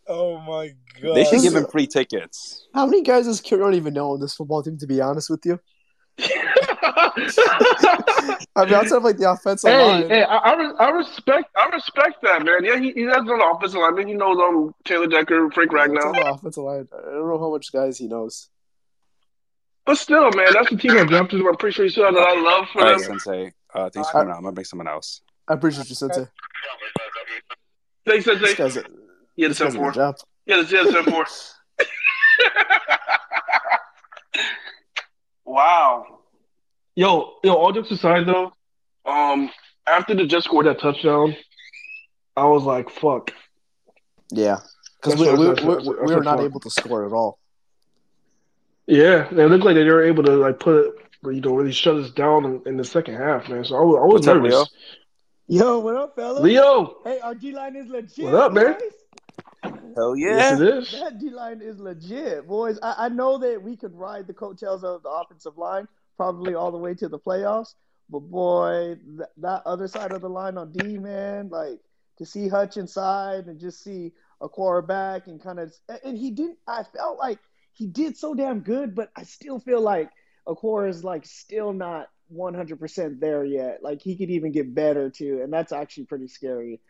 Oh 0.08 0.40
my 0.40 0.74
god. 1.00 1.14
They 1.14 1.24
should 1.24 1.42
give 1.42 1.54
him 1.54 1.66
free 1.66 1.86
tickets. 1.86 2.66
How 2.74 2.86
many 2.86 3.02
guys 3.02 3.26
does 3.26 3.40
Kieran 3.40 3.66
don't 3.66 3.74
even 3.74 3.94
know 3.94 4.14
on 4.14 4.20
this 4.20 4.34
football 4.34 4.64
team? 4.64 4.76
To 4.78 4.86
be 4.88 5.00
honest 5.00 5.30
with 5.30 5.46
you, 5.46 5.60
I 6.82 8.64
mean, 8.64 8.74
outside 8.74 8.96
of 8.96 9.04
like 9.04 9.16
the 9.18 9.30
offensive 9.30 9.70
hey, 9.70 9.86
line, 9.86 10.08
hey, 10.08 10.22
I, 10.22 10.36
I, 10.36 10.54
re- 10.56 10.74
I 10.78 10.90
respect, 10.90 11.50
I 11.56 11.68
respect 11.68 12.22
that, 12.22 12.44
man. 12.44 12.64
Yeah, 12.64 12.78
he, 12.78 12.92
he 12.92 13.02
has 13.02 13.18
an 13.18 13.40
offensive 13.42 13.80
lineman. 13.80 14.08
He 14.08 14.14
knows 14.14 14.38
um 14.38 14.74
Taylor 14.84 15.06
Decker, 15.06 15.50
Frank 15.50 15.72
outside 15.72 15.90
Ragnow. 15.90 16.30
of 16.30 16.36
offensive 16.38 16.64
line, 16.64 16.88
I 16.92 17.10
don't 17.10 17.28
know 17.28 17.38
how 17.38 17.50
much 17.50 17.72
guys 17.72 17.98
he 17.98 18.06
knows. 18.08 18.48
But 19.86 19.96
still, 19.98 20.30
man, 20.32 20.48
that's 20.52 20.70
the 20.70 20.76
team 20.76 20.92
I 20.92 21.04
drafted. 21.04 21.40
I'm 21.40 21.56
pretty 21.56 21.74
sure 21.74 21.84
you 21.84 21.90
saw 21.90 22.10
that 22.10 22.20
I 22.20 22.40
love 22.40 22.68
for 22.72 22.82
All 22.82 22.92
right, 22.92 23.00
them. 23.00 23.18
Sensei. 23.18 23.52
Uh, 23.74 23.90
thanks 23.90 24.08
for 24.10 24.18
coming 24.18 24.32
out. 24.32 24.36
I'm 24.36 24.42
gonna 24.42 24.52
bring 24.52 24.64
someone 24.64 24.88
else. 24.88 25.22
I 25.48 25.54
appreciate 25.54 25.88
you, 25.88 25.94
Sensei. 25.94 26.26
Thanks, 28.06 28.24
This 28.24 28.38
Sensei. 28.40 28.54
guy's 28.56 28.76
a, 28.76 28.84
Yeah, 29.36 29.48
the 29.48 29.48
this 29.48 29.58
guy's 29.58 29.68
a 29.68 29.72
seven 29.72 29.80
four. 29.80 29.92
job. 29.92 30.16
Yeah, 30.46 30.62
the 30.62 30.76
yeah, 30.76 30.82
the 30.84 30.92
seven 30.92 31.12
four. 31.12 31.26
wow. 35.44 36.19
Yo, 36.96 37.34
yo. 37.44 37.54
All 37.54 37.72
jokes 37.72 37.90
aside, 37.90 38.26
though, 38.26 38.52
um, 39.06 39.50
after 39.86 40.14
the 40.14 40.26
Jets 40.26 40.44
scored 40.44 40.66
that 40.66 40.80
touchdown, 40.80 41.36
I 42.36 42.46
was 42.46 42.64
like, 42.64 42.90
"Fuck." 42.90 43.32
Yeah, 44.32 44.58
because 45.00 45.18
we, 45.20 45.30
we, 45.32 45.48
we, 45.48 45.76
we, 45.76 46.06
we 46.06 46.14
were 46.14 46.22
not 46.22 46.36
fun. 46.38 46.44
able 46.46 46.60
to 46.60 46.70
score 46.70 47.06
at 47.06 47.12
all. 47.12 47.38
Yeah, 48.86 49.28
they 49.30 49.46
looked 49.46 49.64
like 49.64 49.76
they 49.76 49.84
were 49.84 50.04
able 50.04 50.24
to 50.24 50.32
like 50.32 50.58
put 50.58 50.86
it, 50.86 50.94
you 51.32 51.40
know, 51.40 51.54
really 51.54 51.72
shut 51.72 51.96
us 51.96 52.10
down 52.10 52.44
in, 52.44 52.62
in 52.66 52.76
the 52.76 52.84
second 52.84 53.14
half, 53.16 53.48
man. 53.48 53.64
So 53.64 53.76
I 53.76 53.80
was, 53.80 53.96
I 53.96 54.04
was 54.04 54.12
What's 54.14 54.26
up, 54.26 54.36
nervous. 54.36 54.52
Leo? 54.52 54.66
Yo, 55.64 55.78
what 55.80 55.96
up, 55.96 56.14
fella? 56.16 56.40
Leo, 56.40 56.96
Hey, 57.04 57.18
our 57.20 57.34
D 57.34 57.52
line 57.52 57.76
is 57.76 57.86
legit. 57.88 58.24
What 58.24 58.34
up, 58.34 58.52
man? 58.52 58.74
boys. 58.74 59.72
Hell 59.96 60.16
yes, 60.16 60.58
yeah! 60.60 60.66
it 60.66 60.74
is. 60.78 60.92
That 60.92 61.18
D 61.18 61.30
line 61.30 61.60
is 61.60 61.78
legit, 61.78 62.46
boys. 62.46 62.78
I, 62.82 63.06
I 63.06 63.08
know 63.08 63.38
that 63.38 63.60
we 63.62 63.76
could 63.76 63.94
ride 63.94 64.26
the 64.26 64.34
coattails 64.34 64.84
of 64.84 65.02
the 65.02 65.08
offensive 65.08 65.58
line 65.58 65.86
probably 66.20 66.54
all 66.54 66.70
the 66.70 66.76
way 66.76 66.92
to 66.92 67.08
the 67.08 67.18
playoffs, 67.18 67.72
but 68.10 68.20
boy, 68.20 68.94
th- 69.16 69.28
that 69.38 69.62
other 69.64 69.88
side 69.88 70.12
of 70.12 70.20
the 70.20 70.28
line 70.28 70.58
on 70.58 70.70
D, 70.70 70.98
man, 70.98 71.48
like 71.48 71.78
to 72.18 72.26
see 72.26 72.46
Hutch 72.46 72.76
inside 72.76 73.46
and 73.46 73.58
just 73.58 73.82
see 73.82 74.12
a 74.42 74.46
quarterback 74.50 75.28
and 75.28 75.42
kind 75.42 75.58
of, 75.58 75.72
and 76.04 76.18
he 76.18 76.30
didn't. 76.30 76.58
I 76.68 76.82
felt 76.82 77.18
like 77.18 77.38
he 77.72 77.86
did 77.86 78.18
so 78.18 78.34
damn 78.34 78.60
good, 78.60 78.94
but 78.94 79.10
I 79.16 79.22
still 79.22 79.60
feel 79.60 79.80
like 79.80 80.10
Okwara 80.46 80.90
is 80.90 81.02
like 81.02 81.24
still 81.24 81.72
not 81.72 82.10
100% 82.30 83.18
there 83.18 83.42
yet. 83.42 83.78
Like 83.82 84.02
he 84.02 84.14
could 84.18 84.28
even 84.28 84.52
get 84.52 84.74
better 84.74 85.08
too, 85.08 85.40
and 85.42 85.50
that's 85.50 85.72
actually 85.72 86.04
pretty 86.04 86.28
scary. 86.28 86.80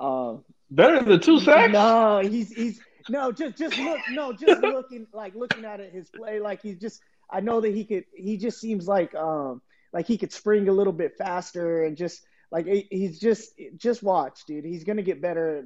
Um, 0.00 0.42
Better 0.72 1.04
than 1.04 1.20
two 1.20 1.38
sacks. 1.38 1.72
no, 1.72 2.18
he's 2.18 2.50
he's 2.52 2.80
no 3.08 3.30
just 3.30 3.56
just 3.56 3.78
look 3.78 4.00
no 4.10 4.32
just 4.32 4.60
looking 4.60 5.06
like 5.12 5.36
looking 5.36 5.64
at 5.64 5.78
it 5.78 5.92
his 5.92 6.08
play 6.10 6.40
like 6.40 6.62
he's 6.62 6.78
just 6.78 7.00
I 7.32 7.40
know 7.40 7.60
that 7.60 7.74
he 7.74 7.84
could 7.84 8.04
he 8.14 8.36
just 8.36 8.60
seems 8.60 8.86
like 8.86 9.14
um 9.14 9.62
like 9.92 10.06
he 10.06 10.18
could 10.18 10.32
spring 10.32 10.68
a 10.68 10.72
little 10.72 10.92
bit 10.92 11.16
faster 11.16 11.84
and 11.84 11.96
just 11.96 12.22
like 12.50 12.66
he's 12.66 13.18
just 13.18 13.52
just 13.76 14.02
watch 14.02 14.44
dude 14.46 14.64
he's 14.64 14.84
gonna 14.84 15.02
get 15.02 15.20
better 15.22 15.64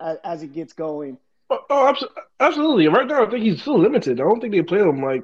as, 0.00 0.18
as 0.24 0.42
it 0.42 0.52
gets 0.52 0.72
going. 0.72 1.18
Oh, 1.50 1.60
oh, 1.70 1.94
absolutely. 2.40 2.88
Right 2.88 3.06
now, 3.06 3.26
I 3.26 3.30
think 3.30 3.44
he's 3.44 3.60
still 3.60 3.78
limited. 3.78 4.18
I 4.20 4.24
don't 4.24 4.40
think 4.40 4.52
they 4.52 4.62
play 4.62 4.80
him 4.80 5.02
like 5.02 5.22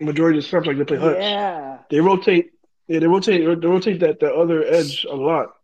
majority 0.00 0.38
of 0.38 0.44
the 0.44 0.48
snaps 0.48 0.66
like 0.66 0.76
they 0.78 0.84
play 0.84 0.98
Hutch. 0.98 1.16
Yeah, 1.18 1.78
They 1.90 2.00
rotate. 2.00 2.50
Yeah, 2.88 2.98
they 2.98 3.06
rotate. 3.06 3.40
They 3.40 3.66
rotate 3.66 4.00
that 4.00 4.20
the 4.20 4.32
other 4.32 4.64
edge 4.64 5.06
a 5.08 5.14
lot. 5.14 5.54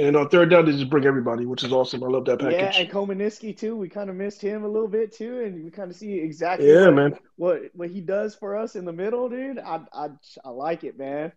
And 0.00 0.16
on 0.16 0.28
third 0.30 0.48
down, 0.50 0.64
they 0.64 0.72
just 0.72 0.88
bring 0.88 1.04
everybody, 1.04 1.44
which 1.44 1.62
is 1.62 1.72
awesome. 1.72 2.02
I 2.02 2.06
love 2.06 2.24
that 2.24 2.38
package. 2.38 2.54
yeah, 2.54 2.72
and 2.80 2.90
Cominsky 2.90 3.54
too. 3.56 3.76
We 3.76 3.88
kind 3.88 4.08
of 4.08 4.16
missed 4.16 4.40
him 4.40 4.64
a 4.64 4.68
little 4.68 4.88
bit 4.88 5.12
too, 5.14 5.40
and 5.40 5.62
we 5.62 5.70
kind 5.70 5.90
of 5.90 5.96
see 5.96 6.18
exactly 6.18 6.72
Yeah, 6.72 6.86
what, 6.86 6.94
man. 6.94 7.18
what 7.36 7.62
what 7.74 7.90
he 7.90 8.00
does 8.00 8.34
for 8.34 8.56
us 8.56 8.76
in 8.76 8.86
the 8.86 8.92
middle, 8.94 9.28
dude. 9.28 9.58
I 9.58 9.80
I 9.92 10.08
I 10.42 10.48
like 10.48 10.84
it, 10.84 10.98
man. 10.98 11.32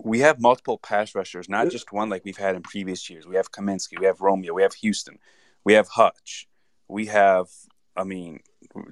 We 0.00 0.20
have 0.20 0.40
multiple 0.40 0.78
pass 0.78 1.12
rushers, 1.16 1.48
not 1.48 1.70
just 1.70 1.92
one 1.92 2.08
like 2.08 2.24
we've 2.24 2.36
had 2.36 2.54
in 2.54 2.62
previous 2.62 3.10
years. 3.10 3.26
We 3.26 3.34
have 3.34 3.50
Cominsky, 3.50 3.98
we 3.98 4.06
have 4.06 4.20
Romeo, 4.20 4.54
we 4.54 4.62
have 4.62 4.74
Houston, 4.74 5.18
we 5.64 5.72
have 5.72 5.88
Hutch, 5.88 6.46
we 6.86 7.06
have. 7.06 7.48
I 7.96 8.04
mean, 8.04 8.40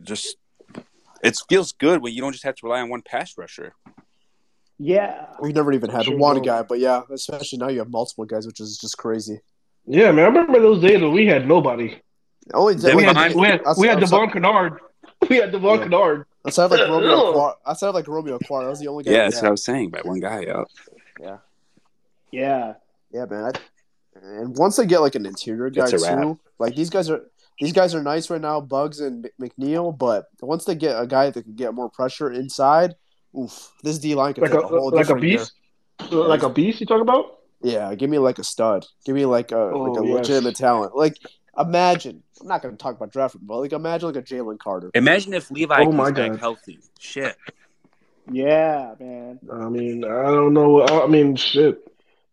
just 0.03 0.37
it 1.23 1.39
feels 1.49 1.71
good 1.73 2.03
when 2.03 2.13
you 2.13 2.21
don't 2.23 2.33
just 2.33 2.43
have 2.45 2.57
to 2.57 2.67
rely 2.67 2.81
on 2.81 2.89
one 2.89 3.03
pass 3.03 3.39
rusher. 3.39 3.75
Yeah, 4.79 5.27
We 5.41 5.53
never 5.53 5.73
even 5.73 5.89
had 5.91 6.05
Sure 6.05 6.17
one 6.19 6.37
don't. 6.37 6.45
guy, 6.45 6.63
but 6.63 6.79
yeah, 6.79 7.03
especially 7.11 7.59
now 7.59 7.69
you 7.69 7.79
have 7.79 7.91
multiple 7.91 8.25
guys, 8.27 8.47
which 8.47 8.61
is 8.61 8.77
just 8.79 8.99
crazy. 8.99 9.41
Yeah, 9.87 10.11
man. 10.13 10.25
I 10.25 10.29
remember 10.29 10.61
those 10.61 10.83
days 10.83 11.01
when 11.01 11.13
we 11.13 11.27
had 11.27 11.49
nobody. 11.49 11.99
Only 12.53 12.75
Then 12.75 12.97
We 12.97 13.03
had 13.05 13.17
we 13.17 13.23
had, 13.23 13.35
we 13.35 13.87
had 13.89 13.97
outside, 13.97 14.01
Devon 14.01 14.31
Kennard. 14.31 14.79
We 15.31 15.37
had 15.37 15.51
Devon 15.53 15.79
Yeah. 15.79 15.83
Kennard. 15.85 16.27
outside 16.47 16.65
of 16.67 16.71
like 16.73 16.81
Romeo, 16.89 17.09
Ugh. 17.11 17.35
Aquar, 17.35 17.55
outside 17.67 17.89
like 17.91 18.07
Romeo 18.07 18.39
Aquar, 18.39 18.63
that 18.65 18.69
was 18.69 18.81
the 18.81 18.89
only 18.89 19.05
guy. 19.05 19.13
Yeah, 19.13 19.23
that's 19.25 19.37
had. 19.37 19.43
what 19.45 19.49
I 19.49 19.51
was 19.53 19.65
saying. 19.65 19.91
By 19.91 20.01
one 20.05 20.21
guy, 20.21 20.41
yeah. 20.41 20.65
yeah, 21.21 21.37
yeah. 22.31 22.75
yeah, 23.13 23.25
man. 23.25 23.45
I, 23.45 23.51
and 24.23 24.57
once 24.57 24.77
they 24.77 24.87
get 24.87 25.01
like 25.01 25.15
an 25.15 25.27
interior 25.27 25.71
guy 25.71 25.85
It's 25.85 25.93
a 25.93 25.99
wrap. 26.07 26.23
too, 26.23 26.39
like 26.59 26.75
these 26.75 26.91
guys 26.91 27.09
are 27.11 27.23
these 27.61 27.73
guys 27.73 27.95
are 27.95 28.03
nice 28.03 28.29
right 28.31 28.41
now, 28.41 28.61
Buggs 28.61 29.01
and 29.01 29.29
McNeill. 29.41 29.97
But 29.97 30.27
once 30.43 30.65
they 30.67 30.75
get 30.75 31.01
a 31.01 31.07
guy 31.07 31.31
that 31.31 31.43
can 31.43 31.55
get 31.55 31.73
more 31.75 31.89
pressure 31.89 32.31
inside, 32.31 32.95
oof, 33.37 33.73
this 33.83 33.99
D 33.99 34.15
line 34.15 34.35
could 34.35 34.43
Like 34.43 34.53
take 34.53 34.61
a, 34.61 34.65
a, 34.65 34.69
whole 34.69 34.91
like 34.91 34.95
a 34.95 34.99
different 34.99 35.23
gear. 35.23 35.39
beast. 35.39 36.13
Like 36.13 36.43
a 36.43 36.51
beast. 36.51 36.81
You 36.81 36.87
talk 36.87 37.01
about? 37.01 37.39
Yeah, 37.63 37.95
give 37.95 38.11
me 38.11 38.19
like 38.19 38.39
a 38.39 38.45
stud. 38.45 38.87
Give 39.05 39.15
me 39.15 39.25
like 39.27 39.53
a 39.53 39.59
oh, 39.59 39.83
like 39.83 39.99
Oh, 39.99 40.05
a 40.05 40.07
yes. 40.07 40.15
legitimate 40.17 40.57
talent. 40.57 40.97
Like 40.97 41.19
imagine. 41.59 42.23
I'm 42.41 42.49
not 42.49 42.63
going 42.63 42.77
to 42.77 42.83
talk 42.83 42.97
about 42.97 43.13
drafting, 43.13 43.41
but 43.45 43.59
like 43.59 43.73
imagine 43.73 44.09
like 44.13 44.17
a 44.17 44.23
Jalen 44.23 44.59
Carter. 44.59 44.91
Imagine 44.95 45.35
if 45.35 45.51
Levi 45.51 45.75
Oh 45.75 45.91
comes 45.91 46.13
back 46.13 46.39
healthy. 46.39 46.81
Shit. 46.99 47.37
Yeah, 48.31 48.95
man. 48.99 49.39
I 49.53 49.69
mean, 49.69 50.05
I 50.05 50.25
don't 50.25 50.53
know. 50.53 50.87
I 50.87 51.07
mean, 51.07 51.37
shit. 51.37 51.79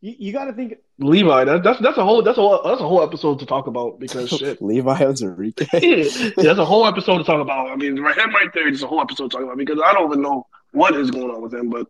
You, 0.01 0.15
you 0.17 0.33
got 0.33 0.45
to 0.45 0.53
think. 0.53 0.75
Levi. 0.99 1.45
That, 1.45 1.63
that's 1.63 1.79
that's 1.81 1.97
a 1.97 2.03
whole 2.03 2.21
that's 2.21 2.37
a 2.37 2.41
whole, 2.41 2.61
that's 2.63 2.81
a 2.81 2.87
whole 2.87 3.01
episode 3.01 3.39
to 3.39 3.45
talk 3.45 3.67
about 3.67 3.99
because 3.99 4.29
shit. 4.37 4.61
Levi 4.61 4.99
Onwuzurike. 4.99 5.67
yeah, 6.37 6.43
that's 6.43 6.59
a 6.59 6.65
whole 6.65 6.85
episode 6.85 7.19
to 7.19 7.23
talk 7.23 7.41
about. 7.41 7.71
I 7.71 7.75
mean, 7.75 7.99
right 7.99 8.17
him 8.17 8.31
right 8.33 8.51
there 8.53 8.67
is 8.67 8.83
a 8.83 8.87
whole 8.87 9.01
episode 9.01 9.31
to 9.31 9.37
talk 9.37 9.43
about 9.45 9.57
because 9.57 9.79
I 9.83 9.93
don't 9.93 10.09
even 10.11 10.21
know 10.21 10.45
what 10.73 10.95
is 10.95 11.11
going 11.11 11.29
on 11.29 11.41
with 11.41 11.53
him. 11.53 11.69
But 11.69 11.87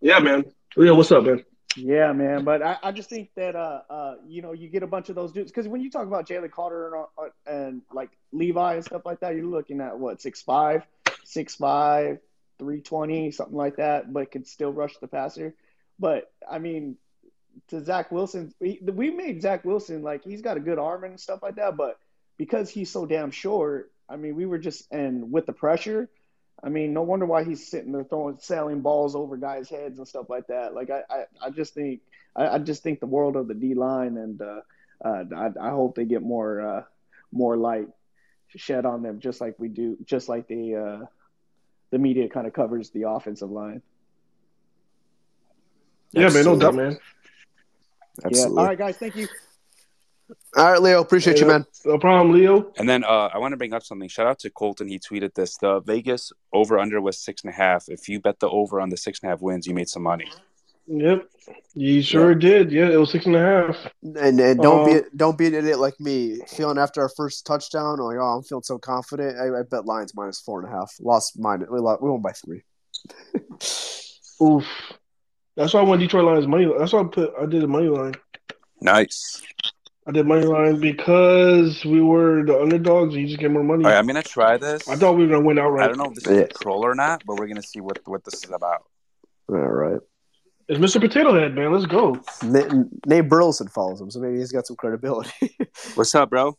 yeah, 0.00 0.18
man. 0.18 0.44
Leo, 0.76 0.94
what's 0.94 1.12
up, 1.12 1.24
man? 1.24 1.44
Yeah, 1.76 2.12
man. 2.12 2.44
But 2.44 2.62
I, 2.62 2.76
I 2.82 2.92
just 2.92 3.08
think 3.08 3.30
that 3.36 3.56
uh 3.56 3.80
uh 3.88 4.14
you 4.26 4.42
know 4.42 4.52
you 4.52 4.68
get 4.68 4.82
a 4.82 4.86
bunch 4.86 5.08
of 5.08 5.14
those 5.14 5.32
dudes 5.32 5.50
because 5.50 5.66
when 5.66 5.80
you 5.80 5.90
talk 5.90 6.06
about 6.06 6.28
Jalen 6.28 6.50
Carter 6.50 6.94
and, 6.94 7.06
uh, 7.18 7.50
and 7.50 7.82
like 7.92 8.10
Levi 8.32 8.74
and 8.74 8.84
stuff 8.84 9.02
like 9.04 9.20
that, 9.20 9.34
you're 9.34 9.46
looking 9.46 9.80
at 9.80 9.98
what 9.98 10.20
six 10.20 10.42
five, 10.42 10.86
six 11.24 11.54
five, 11.54 12.18
three 12.58 12.80
twenty, 12.80 13.30
something 13.30 13.56
like 13.56 13.76
that, 13.76 14.12
but 14.12 14.30
could 14.30 14.46
still 14.46 14.72
rush 14.72 14.96
the 14.98 15.08
passer. 15.08 15.54
But 15.98 16.30
I 16.48 16.58
mean, 16.58 16.96
to 17.68 17.82
Zach 17.84 18.10
Wilson, 18.10 18.52
we 18.60 19.10
made 19.10 19.42
Zach 19.42 19.64
Wilson 19.64 20.02
like 20.02 20.24
he's 20.24 20.42
got 20.42 20.56
a 20.56 20.60
good 20.60 20.78
arm 20.78 21.04
and 21.04 21.18
stuff 21.18 21.42
like 21.42 21.56
that, 21.56 21.76
but 21.76 21.98
because 22.36 22.70
he's 22.70 22.90
so 22.90 23.06
damn 23.06 23.30
short. 23.30 23.90
I 24.08 24.16
mean, 24.16 24.36
we 24.36 24.46
were 24.46 24.58
just 24.58 24.92
and 24.92 25.32
with 25.32 25.46
the 25.46 25.52
pressure. 25.52 26.08
I 26.62 26.68
mean, 26.68 26.94
no 26.94 27.02
wonder 27.02 27.26
why 27.26 27.44
he's 27.44 27.66
sitting 27.66 27.92
there 27.92 28.04
throwing 28.04 28.38
sailing 28.38 28.80
balls 28.80 29.14
over 29.14 29.36
guys' 29.36 29.68
heads 29.68 29.98
and 29.98 30.08
stuff 30.08 30.30
like 30.30 30.46
that. 30.46 30.74
Like 30.74 30.90
I, 30.90 31.02
I, 31.10 31.24
I 31.46 31.50
just 31.50 31.74
think 31.74 32.00
I, 32.34 32.48
I 32.48 32.58
just 32.58 32.82
think 32.82 33.00
the 33.00 33.06
world 33.06 33.36
of 33.36 33.48
the 33.48 33.54
D 33.54 33.74
line, 33.74 34.16
and 34.16 34.40
uh, 34.40 34.60
uh, 35.04 35.24
I, 35.36 35.50
I 35.60 35.70
hope 35.70 35.94
they 35.94 36.04
get 36.04 36.22
more 36.22 36.60
uh, 36.60 36.82
more 37.32 37.56
light 37.56 37.88
shed 38.48 38.86
on 38.86 39.02
them, 39.02 39.20
just 39.20 39.40
like 39.40 39.58
we 39.58 39.68
do, 39.68 39.96
just 40.04 40.28
like 40.28 40.46
the 40.48 40.76
uh, 40.76 41.06
the 41.90 41.98
media 41.98 42.28
kind 42.28 42.46
of 42.46 42.52
covers 42.52 42.90
the 42.90 43.08
offensive 43.08 43.50
line. 43.50 43.82
Yeah, 46.12 46.28
man, 46.28 46.44
no 46.44 46.58
doubt, 46.58 46.74
man. 46.76 46.98
Absolutely. 48.24 48.54
Yeah. 48.54 48.60
All 48.60 48.66
right, 48.66 48.78
guys. 48.78 48.96
Thank 48.96 49.16
you. 49.16 49.26
All 50.56 50.70
right, 50.70 50.80
Leo. 50.80 51.00
Appreciate 51.00 51.38
you, 51.38 51.46
man. 51.46 51.66
No 51.84 51.98
problem, 51.98 52.34
Leo. 52.34 52.72
And 52.78 52.88
then 52.88 53.04
uh, 53.04 53.30
I 53.32 53.38
want 53.38 53.52
to 53.52 53.56
bring 53.56 53.74
up 53.74 53.82
something. 53.82 54.08
Shout 54.08 54.26
out 54.26 54.38
to 54.40 54.50
Colton. 54.50 54.88
He 54.88 54.98
tweeted 54.98 55.34
this. 55.34 55.56
The 55.56 55.80
Vegas 55.80 56.32
over 56.52 56.78
under 56.78 57.00
was 57.00 57.18
six 57.18 57.42
and 57.42 57.52
a 57.52 57.56
half. 57.56 57.84
If 57.88 58.08
you 58.08 58.20
bet 58.20 58.40
the 58.40 58.48
over 58.48 58.80
on 58.80 58.88
the 58.88 58.96
six 58.96 59.20
and 59.20 59.28
a 59.28 59.32
half 59.32 59.42
wins, 59.42 59.66
you 59.66 59.74
made 59.74 59.88
some 59.88 60.02
money. 60.02 60.30
Yep, 60.86 61.28
you 61.74 62.02
sure 62.02 62.32
yeah. 62.32 62.38
did. 62.38 62.72
Yeah, 62.72 62.90
it 62.90 62.96
was 62.96 63.10
six 63.10 63.24
and 63.24 63.36
a 63.36 63.40
half. 63.40 63.76
And, 64.02 64.38
and 64.38 64.60
don't 64.60 64.88
um, 64.88 64.94
be 64.94 65.08
don't 65.16 65.38
be 65.38 65.46
an 65.46 65.54
idiot 65.54 65.78
like 65.78 65.98
me, 65.98 66.40
feeling 66.46 66.78
after 66.78 67.00
our 67.00 67.08
first 67.08 67.46
touchdown. 67.46 67.98
Like, 67.98 68.18
oh, 68.18 68.36
I'm 68.36 68.42
feeling 68.42 68.64
so 68.64 68.78
confident. 68.78 69.38
I, 69.38 69.60
I 69.60 69.62
bet 69.62 69.86
Lions 69.86 70.14
minus 70.14 70.40
four 70.40 70.60
and 70.60 70.68
a 70.68 70.76
half. 70.76 70.92
Lost 71.00 71.38
minus. 71.38 71.68
We, 71.70 71.80
lost, 71.80 72.02
we 72.02 72.10
won 72.10 72.20
by 72.20 72.32
three. 72.32 72.62
Oof. 74.42 74.66
That's 75.56 75.72
why 75.72 75.80
I 75.80 75.84
won 75.84 75.98
Detroit 75.98 76.24
Lions 76.24 76.46
money. 76.46 76.70
That's 76.78 76.92
why 76.92 77.00
I 77.00 77.04
put. 77.04 77.32
I 77.40 77.46
did 77.46 77.64
a 77.64 77.68
money 77.68 77.88
line. 77.88 78.14
Nice. 78.80 79.42
I 80.06 80.12
did 80.12 80.26
money 80.26 80.44
line 80.44 80.80
because 80.80 81.82
we 81.84 82.02
were 82.02 82.44
the 82.44 82.60
underdogs. 82.60 83.14
And 83.14 83.22
you 83.22 83.28
just 83.28 83.40
get 83.40 83.50
more 83.50 83.64
money. 83.64 83.86
I'm 83.86 84.06
gonna 84.06 84.22
try 84.22 84.58
this. 84.58 84.86
I 84.88 84.96
thought 84.96 85.16
we 85.16 85.24
were 85.26 85.32
gonna 85.34 85.46
win 85.46 85.58
outright. 85.58 85.84
I 85.84 85.88
don't 85.88 85.98
know 85.98 86.04
if 86.06 86.14
this 86.14 86.26
is 86.26 86.38
a 86.38 86.46
troll 86.48 86.84
or 86.84 86.94
not, 86.94 87.22
but 87.26 87.36
we're 87.38 87.46
gonna 87.46 87.62
see 87.62 87.80
what 87.80 88.00
what 88.06 88.22
this 88.24 88.44
is 88.44 88.50
about. 88.50 88.84
All 89.48 89.56
right. 89.56 90.00
It's 90.68 90.78
Mr. 90.78 91.00
Potato 91.00 91.38
Head, 91.38 91.54
man. 91.54 91.72
Let's 91.72 91.86
go. 91.86 92.18
Nate 93.06 93.28
Burleson 93.28 93.68
follows 93.68 94.00
him, 94.00 94.10
so 94.10 94.20
maybe 94.20 94.38
he's 94.38 94.52
got 94.52 94.66
some 94.66 94.76
credibility. 94.76 95.56
What's 95.94 96.14
up, 96.14 96.30
bro? 96.30 96.56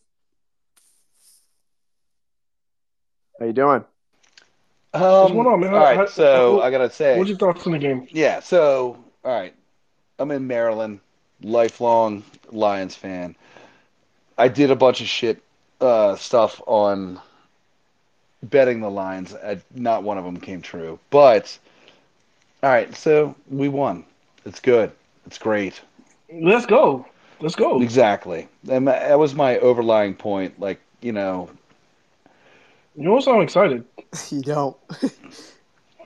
How 3.40 3.46
you 3.48 3.54
doing? 3.54 3.84
Um, 4.94 5.02
What's 5.02 5.32
going 5.34 5.48
on, 5.48 5.60
man? 5.60 5.74
All 5.74 5.80
right, 5.80 6.10
so 6.10 6.62
I 6.62 6.72
gotta 6.72 6.90
say, 6.90 7.18
what's 7.18 7.30
your 7.30 7.38
thoughts 7.38 7.66
on 7.66 7.74
the 7.74 7.80
game? 7.80 8.08
Yeah, 8.12 8.40
so 8.40 9.04
all 9.26 9.40
right, 9.40 9.54
I'm 10.20 10.32
in 10.32 10.48
Maryland, 10.48 11.02
lifelong 11.46 12.24
Lions 12.52 12.96
fan. 12.96 13.36
I 14.38 14.48
did 14.48 14.72
a 14.72 14.76
bunch 14.76 15.00
of 15.00 15.08
shit 15.08 15.42
uh, 15.80 16.16
stuff 16.16 16.62
on 16.66 17.20
betting 18.44 18.82
the 18.82 18.90
Lions. 18.90 19.34
I, 19.34 19.62
not 19.74 20.04
one 20.04 20.18
of 20.18 20.26
them 20.26 20.38
came 20.40 20.62
true, 20.62 21.00
but 21.10 21.58
all 22.64 22.70
right, 22.70 22.94
so 22.96 23.36
we 23.50 23.70
won. 23.70 24.06
It's 24.46 24.60
good. 24.60 24.92
It's 25.26 25.38
great. 25.38 25.82
Let's 26.32 26.66
go. 26.66 27.06
Let's 27.40 27.56
go. 27.56 27.82
Exactly. 27.82 28.48
And 28.70 28.88
that 28.88 29.20
was 29.20 29.36
my 29.36 29.58
overlying 29.60 30.16
point. 30.16 30.60
Like, 30.60 30.80
you 31.02 31.12
know. 31.12 31.50
You 32.96 33.04
don't 33.04 33.22
sound 33.22 33.44
excited. 33.44 33.86
You 34.30 34.42
don't. 34.42 34.78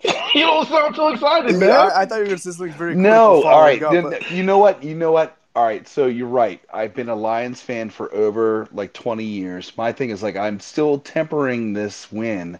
you 0.34 0.42
don't 0.42 0.68
sound 0.68 0.96
so 0.96 1.10
excited, 1.10 1.56
man. 1.58 1.70
Yeah, 1.70 1.90
I, 1.94 2.02
I, 2.02 2.06
thought 2.06 2.18
you 2.18 2.30
were 2.30 2.36
just 2.36 2.60
like 2.60 2.72
very. 2.72 2.94
Good. 2.94 3.02
No, 3.02 3.44
all 3.44 3.62
right. 3.62 3.82
Up, 3.82 3.92
then, 3.92 4.04
but... 4.04 4.32
You 4.32 4.44
know 4.44 4.58
what? 4.58 4.84
You 4.84 4.96
know 4.96 5.12
what? 5.12 5.38
All 5.56 5.66
right. 5.66 5.88
So 5.88 6.08
you're 6.08 6.28
right. 6.28 6.62
I've 6.74 6.94
been 6.94 7.10
a 7.10 7.16
Lions 7.16 7.62
fan 7.62 7.90
for 7.90 8.14
over 8.14 8.68
like 8.72 8.94
20 8.94 9.24
years. 9.24 9.72
My 9.78 9.92
thing 9.92 10.10
is 10.10 10.24
like 10.24 10.36
I'm 10.36 10.60
still 10.60 11.00
tempering 11.00 11.74
this 11.74 12.12
win 12.12 12.60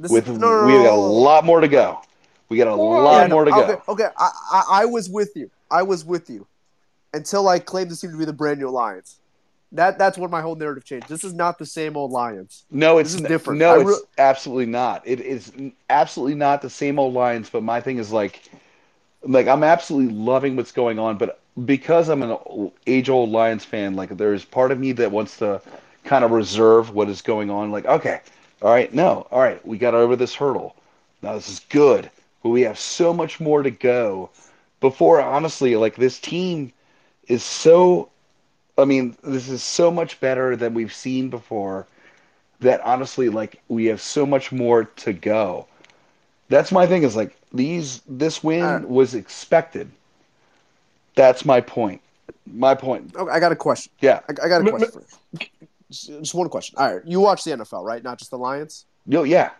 this, 0.00 0.10
with 0.10 0.28
no, 0.28 0.62
no, 0.62 0.66
we 0.66 0.72
got 0.72 0.92
a 0.92 0.96
lot 0.96 1.44
more 1.44 1.60
to 1.60 1.68
go. 1.68 2.00
We 2.48 2.56
got 2.56 2.68
a 2.68 2.74
lot 2.74 3.22
yeah, 3.22 3.28
more 3.28 3.44
to 3.44 3.50
go. 3.50 3.62
Okay, 3.62 3.82
okay. 3.88 4.08
I, 4.18 4.30
I, 4.52 4.64
I 4.82 4.84
was 4.86 5.08
with 5.08 5.36
you. 5.36 5.50
I 5.70 5.82
was 5.82 6.04
with 6.04 6.28
you 6.28 6.46
until 7.14 7.48
I 7.48 7.60
claimed 7.60 7.90
this 7.90 8.00
team 8.00 8.10
to 8.10 8.18
be 8.18 8.24
the 8.24 8.32
brand 8.32 8.58
new 8.58 8.68
Lions. 8.70 9.19
That 9.72 9.98
that's 9.98 10.18
when 10.18 10.30
my 10.30 10.40
whole 10.40 10.56
narrative 10.56 10.84
changed. 10.84 11.08
This 11.08 11.24
is 11.24 11.32
not 11.32 11.58
the 11.58 11.66
same 11.66 11.96
old 11.96 12.10
Lions. 12.10 12.64
No, 12.70 12.98
it's 12.98 13.14
different. 13.14 13.60
No, 13.60 13.82
re- 13.82 13.92
it's 13.92 14.02
absolutely 14.18 14.66
not. 14.66 15.02
It 15.04 15.20
is 15.20 15.52
absolutely 15.88 16.34
not 16.34 16.62
the 16.62 16.70
same 16.70 16.98
old 16.98 17.14
Lions. 17.14 17.48
But 17.50 17.62
my 17.62 17.80
thing 17.80 17.98
is 17.98 18.10
like, 18.12 18.50
like 19.22 19.46
I'm 19.46 19.62
absolutely 19.62 20.14
loving 20.14 20.56
what's 20.56 20.72
going 20.72 20.98
on. 20.98 21.18
But 21.18 21.40
because 21.64 22.08
I'm 22.08 22.22
an 22.22 22.72
age 22.86 23.08
old 23.08 23.30
Lions 23.30 23.64
fan, 23.64 23.94
like 23.94 24.16
there's 24.16 24.44
part 24.44 24.72
of 24.72 24.78
me 24.78 24.92
that 24.92 25.12
wants 25.12 25.36
to 25.38 25.62
kind 26.04 26.24
of 26.24 26.32
reserve 26.32 26.90
what 26.90 27.08
is 27.08 27.22
going 27.22 27.50
on. 27.50 27.70
Like, 27.70 27.86
okay, 27.86 28.20
all 28.62 28.72
right, 28.72 28.92
no, 28.92 29.26
all 29.30 29.40
right, 29.40 29.64
we 29.66 29.78
got 29.78 29.94
over 29.94 30.16
this 30.16 30.34
hurdle. 30.34 30.74
Now 31.22 31.34
this 31.34 31.48
is 31.48 31.60
good 31.68 32.10
but 32.42 32.50
we 32.50 32.62
have 32.62 32.78
so 32.78 33.12
much 33.12 33.40
more 33.40 33.62
to 33.62 33.70
go 33.70 34.30
before 34.80 35.20
honestly 35.20 35.76
like 35.76 35.96
this 35.96 36.18
team 36.18 36.72
is 37.28 37.42
so 37.42 38.08
I 38.80 38.84
mean, 38.84 39.16
this 39.22 39.48
is 39.48 39.62
so 39.62 39.90
much 39.90 40.20
better 40.20 40.56
than 40.56 40.74
we've 40.74 40.92
seen 40.92 41.30
before 41.30 41.86
that 42.60 42.80
honestly 42.82 43.28
like 43.28 43.60
we 43.68 43.86
have 43.86 44.00
so 44.00 44.24
much 44.26 44.52
more 44.52 44.84
to 44.84 45.12
go. 45.12 45.66
That's 46.48 46.72
my 46.72 46.86
thing 46.86 47.02
is 47.02 47.16
like 47.16 47.36
these 47.52 48.02
this 48.08 48.42
win 48.44 48.62
uh, 48.62 48.80
was 48.80 49.14
expected. 49.14 49.90
That's 51.14 51.44
my 51.44 51.60
point. 51.60 52.00
My 52.46 52.74
point. 52.74 53.14
Okay, 53.14 53.30
I 53.30 53.40
got 53.40 53.52
a 53.52 53.56
question. 53.56 53.92
Yeah. 54.00 54.20
I, 54.28 54.44
I 54.44 54.48
got 54.48 54.66
a 54.66 54.70
question. 54.70 55.02
Just, 55.90 56.08
just 56.08 56.34
one 56.34 56.48
question. 56.48 56.76
All 56.78 56.94
right, 56.94 57.04
you 57.04 57.20
watch 57.20 57.44
the 57.44 57.50
NFL, 57.50 57.84
right? 57.84 58.02
Not 58.02 58.18
just 58.18 58.30
the 58.30 58.38
Lions. 58.38 58.86
No, 59.06 59.24
yeah. 59.24 59.50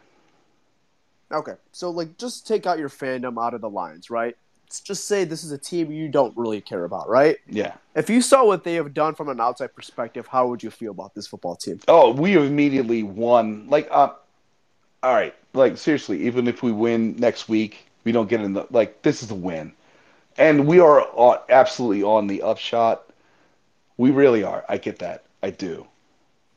Okay, 1.33 1.55
so 1.73 1.91
like, 1.91 2.17
just 2.19 2.47
take 2.47 2.67
out 2.67 2.79
your 2.79 2.89
fandom 2.89 3.43
out 3.43 3.55
of 3.55 3.61
the 3.61 3.71
Lions, 3.71 4.11
right? 4.11 4.37
Let's 4.71 4.79
just 4.83 5.09
say 5.09 5.25
this 5.25 5.43
is 5.43 5.51
a 5.51 5.59
team 5.59 5.91
you 5.91 6.09
don't 6.09 6.33
really 6.37 6.61
care 6.61 6.85
about, 6.85 7.09
right? 7.09 7.39
Yeah. 7.49 7.73
If 7.97 8.09
you 8.09 8.23
saw 8.23 8.45
what 8.45 8.63
they 8.63 8.75
have 8.75 8.95
done 8.95 9.17
from 9.17 9.29
an 9.29 9.41
outside 9.41 9.75
perspective, 9.75 10.29
how 10.29 10.47
would 10.47 10.63
you 10.63 10.71
feel 10.71 10.93
about 10.93 11.13
this 11.13 11.27
football 11.27 11.57
team? 11.57 11.81
Oh, 11.89 12.13
we 12.13 12.35
have 12.35 12.45
immediately 12.45 13.03
won. 13.03 13.67
Like, 13.69 13.89
uh, 13.91 14.13
all 15.03 15.13
right, 15.13 15.35
like 15.55 15.77
seriously, 15.77 16.25
even 16.25 16.47
if 16.47 16.63
we 16.63 16.71
win 16.71 17.17
next 17.17 17.49
week, 17.49 17.91
we 18.05 18.13
don't 18.13 18.29
get 18.29 18.43
in 18.43 18.53
the 18.53 18.65
like. 18.71 19.03
This 19.03 19.25
is 19.25 19.33
a 19.33 19.35
win, 19.35 19.73
and 20.39 20.69
we 20.69 20.79
are 20.79 21.01
on, 21.15 21.39
absolutely 21.49 22.05
on 22.05 22.29
the 22.29 22.41
upshot. 22.43 23.11
We 23.97 24.13
really 24.13 24.45
are. 24.45 24.65
I 24.69 24.79
get 24.79 25.01
that. 25.01 25.25
I 25.43 25.51
do, 25.51 25.85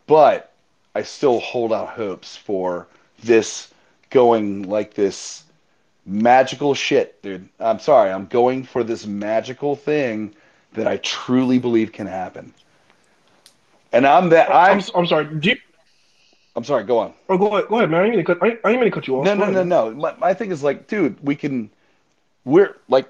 but 0.05 0.53
I 0.93 1.01
still 1.01 1.39
hold 1.39 1.73
out 1.73 1.89
hopes 1.89 2.37
for 2.37 2.85
this 3.23 3.73
going 4.11 4.69
like 4.69 4.93
this 4.93 5.45
magical 6.05 6.73
shit, 6.73 7.21
dude. 7.21 7.49
I'm 7.59 7.79
sorry. 7.79 8.11
I'm 8.11 8.25
going 8.25 8.63
for 8.63 8.83
this 8.83 9.05
magical 9.05 9.75
thing 9.75 10.35
that 10.73 10.87
I 10.87 10.97
truly 10.97 11.59
believe 11.59 11.91
can 11.91 12.07
happen. 12.07 12.53
And 13.91 14.07
I'm 14.07 14.29
that. 14.29 14.49
I'm, 14.49 14.79
I'm, 14.79 14.83
I'm 14.95 15.07
sorry. 15.07 15.27
You... 15.41 15.55
I'm 16.55 16.63
sorry. 16.63 16.83
Go 16.83 16.99
on. 16.99 17.13
Oh, 17.29 17.37
go 17.37 17.55
ahead. 17.55 17.69
Go 17.69 17.77
ahead, 17.77 17.89
man. 17.89 18.01
I 18.01 18.15
ain't 18.15 18.25
cut. 18.25 18.39
I, 18.41 18.57
I 18.63 18.71
ain't 18.71 18.79
gonna 18.79 18.91
cut 18.91 19.07
you 19.07 19.17
off. 19.17 19.25
No, 19.25 19.35
no, 19.35 19.49
no, 19.49 19.63
no. 19.63 19.91
My, 19.91 20.15
my 20.17 20.33
thing 20.33 20.51
is 20.51 20.63
like, 20.63 20.87
dude, 20.87 21.23
we 21.23 21.35
can. 21.35 21.69
We're 22.45 22.75
like, 22.89 23.07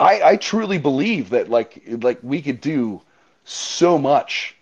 I 0.00 0.22
I 0.22 0.36
truly 0.36 0.78
believe 0.78 1.30
that 1.30 1.48
like 1.48 1.82
like 1.86 2.18
we 2.22 2.42
could 2.42 2.60
do 2.60 3.00
so 3.44 3.96
much. 3.98 4.56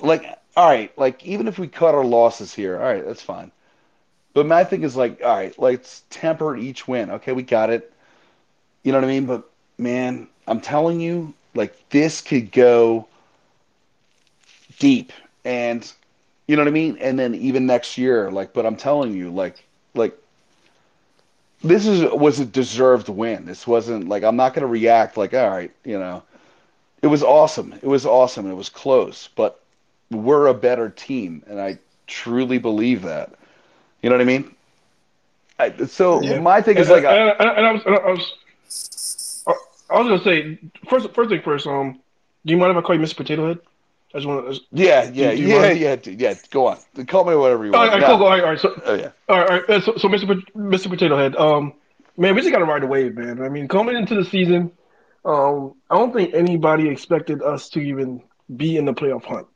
Like, 0.00 0.38
all 0.56 0.68
right, 0.68 0.96
like 0.98 1.24
even 1.24 1.48
if 1.48 1.58
we 1.58 1.68
cut 1.68 1.94
our 1.94 2.04
losses 2.04 2.54
here, 2.54 2.76
all 2.76 2.84
right, 2.84 3.04
that's 3.04 3.22
fine. 3.22 3.52
But 4.38 4.46
my 4.46 4.62
thing 4.62 4.84
is 4.84 4.94
like, 4.94 5.20
all 5.20 5.34
right, 5.34 5.52
let's 5.58 6.04
temper 6.10 6.56
each 6.56 6.86
win. 6.86 7.10
Okay, 7.10 7.32
we 7.32 7.42
got 7.42 7.70
it. 7.70 7.92
You 8.84 8.92
know 8.92 8.98
what 8.98 9.04
I 9.04 9.08
mean? 9.08 9.26
But 9.26 9.50
man, 9.78 10.28
I'm 10.46 10.60
telling 10.60 11.00
you, 11.00 11.34
like 11.56 11.74
this 11.90 12.20
could 12.20 12.52
go 12.52 13.08
deep, 14.78 15.12
and 15.44 15.92
you 16.46 16.54
know 16.54 16.62
what 16.62 16.68
I 16.68 16.70
mean. 16.70 16.98
And 17.00 17.18
then 17.18 17.34
even 17.34 17.66
next 17.66 17.98
year, 17.98 18.30
like, 18.30 18.52
but 18.52 18.64
I'm 18.64 18.76
telling 18.76 19.12
you, 19.12 19.32
like, 19.32 19.64
like 19.94 20.16
this 21.64 21.84
is 21.84 22.08
was 22.12 22.38
a 22.38 22.46
deserved 22.46 23.08
win. 23.08 23.44
This 23.44 23.66
wasn't 23.66 24.08
like 24.08 24.22
I'm 24.22 24.36
not 24.36 24.54
going 24.54 24.62
to 24.62 24.68
react 24.68 25.16
like, 25.16 25.34
all 25.34 25.50
right, 25.50 25.72
you 25.84 25.98
know, 25.98 26.22
it 27.02 27.08
was 27.08 27.24
awesome. 27.24 27.72
It 27.72 27.88
was 27.88 28.06
awesome. 28.06 28.48
It 28.48 28.54
was 28.54 28.68
close, 28.68 29.30
but 29.34 29.60
we're 30.12 30.46
a 30.46 30.54
better 30.54 30.90
team, 30.90 31.42
and 31.48 31.60
I 31.60 31.80
truly 32.06 32.58
believe 32.58 33.02
that. 33.02 33.32
You 34.02 34.10
know 34.10 34.16
what 34.16 34.22
I 34.22 34.24
mean? 34.24 34.54
I, 35.58 35.86
so 35.86 36.22
yeah. 36.22 36.38
my 36.38 36.62
thing 36.62 36.76
is 36.76 36.88
and, 36.88 37.02
like, 37.02 37.12
and, 37.12 37.34
and, 37.40 37.58
and 37.58 37.66
I, 37.66 37.72
was, 37.72 37.82
I 37.86 38.10
was, 38.10 39.44
I 39.90 40.00
was 40.00 40.08
gonna 40.08 40.22
say 40.22 40.58
first, 40.88 41.12
first 41.14 41.30
thing 41.30 41.42
first. 41.42 41.66
Um, 41.66 42.00
do 42.46 42.52
you 42.52 42.58
mind 42.58 42.70
if 42.70 42.76
I 42.76 42.86
call 42.86 42.94
you 42.94 43.00
Mr. 43.00 43.16
Potato 43.16 43.48
Head? 43.48 43.58
I 44.14 44.18
just 44.18 44.26
want 44.26 44.54
to. 44.54 44.60
Yeah, 44.72 45.10
yeah, 45.12 45.32
do, 45.32 45.36
do 45.36 45.42
yeah, 45.42 45.70
yeah, 45.72 45.96
yeah. 46.04 46.34
Go 46.50 46.68
on. 46.68 46.78
Call 47.06 47.24
me 47.24 47.34
whatever 47.34 47.64
you 47.64 47.72
want. 47.72 47.90
All 47.90 47.98
right, 47.98 48.00
no. 48.00 48.16
cool, 48.16 48.24
All 48.24 48.30
right, 48.30 48.42
all 48.42 48.50
right. 48.50 48.60
So, 48.60 48.80
oh 48.84 48.94
yeah. 48.94 49.10
All 49.28 49.38
right, 49.38 49.50
all 49.50 49.60
right. 49.68 49.82
So, 49.82 49.96
so 49.96 50.08
Mr. 50.08 50.42
Mr. 50.56 50.88
Potato 50.88 51.18
Head. 51.18 51.36
Um, 51.36 51.74
man, 52.16 52.34
we 52.34 52.40
just 52.40 52.52
got 52.52 52.58
to 52.58 52.64
ride 52.64 52.82
the 52.82 52.86
wave, 52.86 53.16
man. 53.16 53.42
I 53.42 53.48
mean, 53.48 53.68
coming 53.68 53.96
into 53.96 54.14
the 54.14 54.24
season, 54.24 54.72
um, 55.24 55.74
I 55.90 55.96
don't 55.96 56.12
think 56.12 56.34
anybody 56.34 56.88
expected 56.88 57.42
us 57.42 57.68
to 57.70 57.80
even 57.80 58.22
be 58.54 58.76
in 58.76 58.84
the 58.86 58.94
playoff 58.94 59.24
hunt. 59.24 59.46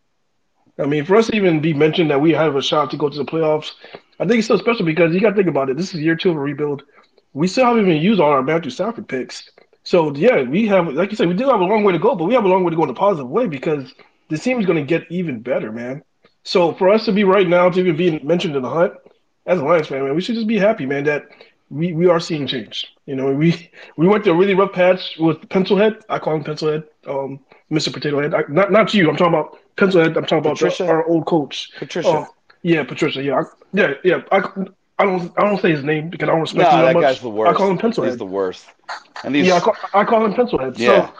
I 0.78 0.86
mean, 0.86 1.04
for 1.04 1.16
us 1.16 1.28
to 1.28 1.36
even 1.36 1.60
be 1.60 1.72
mentioned 1.72 2.10
that 2.10 2.20
we 2.20 2.32
have 2.32 2.56
a 2.56 2.62
shot 2.62 2.90
to 2.90 2.96
go 2.96 3.08
to 3.08 3.16
the 3.16 3.24
playoffs, 3.24 3.72
I 4.22 4.24
think 4.24 4.38
it's 4.38 4.46
so 4.46 4.56
special 4.56 4.86
because 4.86 5.12
you 5.12 5.20
got 5.20 5.30
to 5.30 5.34
think 5.34 5.48
about 5.48 5.68
it. 5.68 5.76
This 5.76 5.92
is 5.92 6.00
year 6.00 6.14
two 6.14 6.30
of 6.30 6.36
a 6.36 6.38
rebuild. 6.38 6.84
We 7.32 7.48
still 7.48 7.64
haven't 7.66 7.82
even 7.88 8.00
used 8.00 8.20
all 8.20 8.30
our 8.30 8.40
Matthew 8.40 8.70
Stafford 8.70 9.08
picks. 9.08 9.50
So 9.82 10.14
yeah, 10.14 10.42
we 10.42 10.64
have, 10.68 10.86
like 10.94 11.10
you 11.10 11.16
said, 11.16 11.26
we 11.26 11.34
do 11.34 11.48
have 11.48 11.60
a 11.60 11.64
long 11.64 11.82
way 11.82 11.92
to 11.92 11.98
go, 11.98 12.14
but 12.14 12.26
we 12.26 12.34
have 12.34 12.44
a 12.44 12.48
long 12.48 12.62
way 12.62 12.70
to 12.70 12.76
go 12.76 12.84
in 12.84 12.90
a 12.90 12.94
positive 12.94 13.28
way 13.28 13.48
because 13.48 13.92
this 14.28 14.44
team 14.44 14.60
is 14.60 14.66
going 14.66 14.78
to 14.78 14.84
get 14.84 15.10
even 15.10 15.40
better, 15.40 15.72
man. 15.72 16.04
So 16.44 16.72
for 16.72 16.88
us 16.88 17.04
to 17.06 17.12
be 17.12 17.24
right 17.24 17.48
now 17.48 17.68
to 17.68 17.80
even 17.80 17.96
be 17.96 18.20
mentioned 18.20 18.54
in 18.54 18.62
the 18.62 18.70
hunt, 18.70 18.92
as 19.46 19.58
a 19.58 19.64
Lions 19.64 19.88
fan, 19.88 20.04
man, 20.04 20.14
we 20.14 20.20
should 20.20 20.36
just 20.36 20.46
be 20.46 20.56
happy, 20.56 20.86
man, 20.86 21.02
that 21.04 21.24
we, 21.68 21.92
we 21.92 22.06
are 22.06 22.20
seeing 22.20 22.46
change. 22.46 22.94
You 23.06 23.16
know, 23.16 23.32
we 23.32 23.70
we 23.96 24.06
went 24.06 24.22
through 24.22 24.34
a 24.34 24.36
really 24.36 24.54
rough 24.54 24.72
patch 24.72 25.16
with 25.18 25.40
Pencilhead. 25.48 26.02
I 26.08 26.20
call 26.20 26.36
him 26.36 26.44
Pencilhead, 26.44 26.84
um, 27.08 27.40
Mr. 27.72 27.92
Potato 27.92 28.20
Head. 28.22 28.34
I, 28.34 28.42
not 28.48 28.70
not 28.70 28.94
you. 28.94 29.10
I'm 29.10 29.16
talking 29.16 29.34
about 29.34 29.58
Pencilhead. 29.76 30.16
I'm 30.16 30.26
talking 30.26 30.38
about 30.38 30.58
the, 30.60 30.86
our 30.86 31.04
old 31.06 31.26
coach, 31.26 31.72
Patricia. 31.76 32.08
Um, 32.08 32.26
yeah, 32.62 32.84
Patricia. 32.84 33.22
Yeah, 33.22 33.40
I, 33.40 33.42
yeah, 33.72 33.94
yeah. 34.04 34.22
I, 34.30 34.38
I 34.98 35.04
don't 35.04 35.32
I 35.36 35.42
don't 35.42 35.60
say 35.60 35.72
his 35.72 35.82
name 35.84 36.10
because 36.10 36.28
I 36.28 36.32
don't 36.32 36.40
respect 36.42 36.70
No, 36.70 36.78
him 36.78 36.84
that, 36.86 36.94
much. 36.94 37.02
guy's 37.02 37.20
the 37.20 37.28
worst. 37.30 37.50
I 37.54 37.56
call 37.56 37.70
him 37.70 37.78
He's 38.04 38.16
the 38.16 38.24
worst. 38.26 38.66
And 39.24 39.34
he's 39.34 39.46
yeah, 39.46 39.56
I 39.56 39.60
call, 39.60 39.76
I 39.94 40.04
call 40.04 40.24
him 40.24 40.34
Pencilhead. 40.34 40.78
yeah, 40.78 41.08
So 41.08 41.14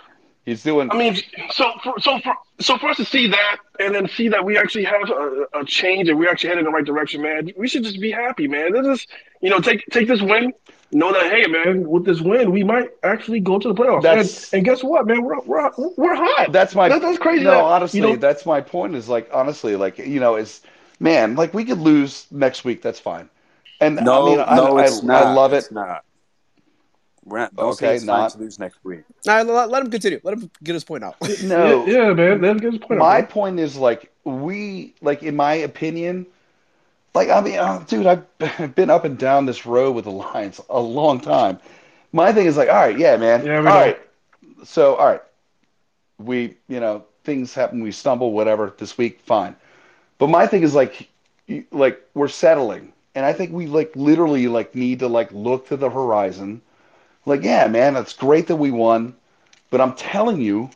he's 0.45 0.63
doing. 0.63 0.91
I 0.91 0.97
mean, 0.97 1.17
so 1.51 1.73
for 1.83 1.95
so 1.99 2.19
for 2.21 2.35
so 2.61 2.79
for 2.79 2.91
us 2.91 2.97
to 2.99 3.05
see 3.05 3.27
that 3.29 3.57
and 3.81 3.95
then 3.95 4.09
see 4.09 4.29
that 4.29 4.45
we 4.45 4.57
actually 4.57 4.85
have 4.85 5.09
a, 5.11 5.47
a 5.55 5.65
change 5.65 6.09
and 6.09 6.19
we're 6.19 6.31
actually 6.31 6.51
heading 6.51 6.65
in 6.67 6.71
the 6.71 6.77
right 6.77 6.85
direction, 6.85 7.23
man. 7.23 7.51
We 7.57 7.67
should 7.67 7.83
just 7.85 8.01
be 8.01 8.11
happy, 8.13 8.47
man. 8.47 8.73
This 8.73 8.87
is 9.01 9.07
you 9.41 9.51
know 9.51 9.59
take 9.59 9.85
take 9.91 10.07
this 10.07 10.21
win, 10.23 10.53
know 10.93 11.13
that 11.13 11.33
hey, 11.33 11.47
man, 11.47 11.89
with 11.89 12.05
this 12.05 12.21
win 12.21 12.53
we 12.53 12.63
might 12.63 12.91
actually 13.03 13.41
go 13.41 13.59
to 13.59 13.69
the 13.69 13.75
playoffs. 13.75 14.03
That's- 14.03 14.53
and, 14.53 14.59
and 14.59 14.65
guess 14.67 14.85
what, 14.85 15.07
man, 15.07 15.23
we're 15.25 15.41
we're 15.41 15.71
we're 15.97 16.15
hot. 16.15 16.53
That's 16.53 16.75
my. 16.77 16.89
That- 16.89 17.01
that's 17.03 17.19
crazy 17.19 17.45
No, 17.45 17.51
that, 17.53 17.65
honestly, 17.65 18.01
you 18.01 18.07
know- 18.07 18.17
that's 18.17 18.47
my 18.47 18.61
point. 18.61 18.95
Is 18.95 19.09
like 19.09 19.29
honestly, 19.33 19.75
like 19.77 19.99
you 19.99 20.21
know, 20.21 20.37
is 20.37 20.61
man, 21.03 21.35
like 21.37 21.53
we 21.53 21.65
could 21.65 21.79
lose 21.79 22.27
next 22.31 22.65
week. 22.65 22.81
That's 22.83 23.01
fine. 23.01 23.29
And 23.81 23.97
No, 23.97 24.23
I 24.23 24.27
mean, 24.27 24.37
no, 24.57 24.79
I, 24.79 24.85
it's 24.85 25.03
not. 25.03 25.27
I 25.27 25.35
love 25.35 25.53
it. 25.53 25.57
It's 25.59 25.71
not. 25.73 26.05
We're 27.25 27.39
not 27.39 27.55
don't 27.55 27.67
Okay, 27.71 27.87
say 27.87 27.95
it's 27.97 28.05
fine 28.05 28.19
not- 28.21 28.33
to 28.33 28.39
lose 28.39 28.59
next 28.59 28.79
week. 28.85 29.03
All 29.29 29.35
right, 29.37 29.47
let, 29.47 29.71
let 29.71 29.85
him 29.85 29.91
continue. 29.91 30.21
Let 30.25 30.35
him 30.39 30.51
get 30.63 30.75
his 30.75 30.83
point 30.85 31.05
out. 31.05 31.17
No, 31.45 31.87
yeah, 31.87 32.09
yeah, 32.09 32.13
man, 32.15 32.41
that's 32.41 32.59
a 32.59 32.71
good 32.71 32.81
point. 32.81 32.99
my 32.99 33.19
man. 33.19 33.27
point 33.27 33.61
is 33.61 33.77
like 33.77 34.11
we 34.25 34.95
like 35.03 35.23
in 35.23 35.35
my 35.37 35.55
opinion 35.55 36.27
like 37.13 37.29
i 37.29 37.41
mean 37.41 37.59
uh, 37.59 37.81
dude 37.89 38.07
i've 38.07 38.75
been 38.77 38.89
up 38.89 39.05
and 39.05 39.19
down 39.19 39.47
this 39.47 39.67
road 39.67 39.97
with 39.97 40.05
the 40.05 40.11
lions 40.13 40.61
a 40.71 40.79
long 40.81 41.21
time 41.21 41.59
my 42.13 42.33
thing 42.33 42.47
is 42.47 42.57
like 42.57 42.69
all 42.69 42.77
right 42.77 42.97
yeah 42.97 43.17
man 43.17 43.45
Yeah, 43.45 43.57
all 43.57 43.59
we 43.59 43.65
know. 43.65 43.75
right 43.75 44.01
so 44.65 44.95
all 44.95 45.07
right 45.09 45.23
we 46.19 46.55
you 46.69 46.79
know 46.79 47.05
things 47.25 47.53
happen 47.53 47.83
we 47.83 47.91
stumble 47.91 48.31
whatever 48.33 48.73
this 48.79 48.97
week 48.97 49.21
fine 49.27 49.57
but 50.23 50.31
my 50.31 50.47
thing 50.47 50.63
is 50.63 50.75
like 50.75 51.09
like 51.73 52.01
we're 52.15 52.29
settling 52.29 52.93
and 53.15 53.27
i 53.27 53.33
think 53.33 53.53
we 53.53 53.67
like 53.67 53.95
literally 53.97 54.49
like 54.49 54.75
need 54.75 55.01
to 55.01 55.09
like 55.09 55.33
look 55.33 55.67
to 55.69 55.77
the 55.77 55.91
horizon 55.91 56.63
like 57.27 57.43
yeah 57.43 57.67
man 57.69 57.97
it's 57.97 58.13
great 58.15 58.47
that 58.49 58.57
we 58.57 58.71
won 58.71 59.15
but 59.71 59.81
i'm 59.81 59.95
telling 59.95 60.41
you 60.41 60.71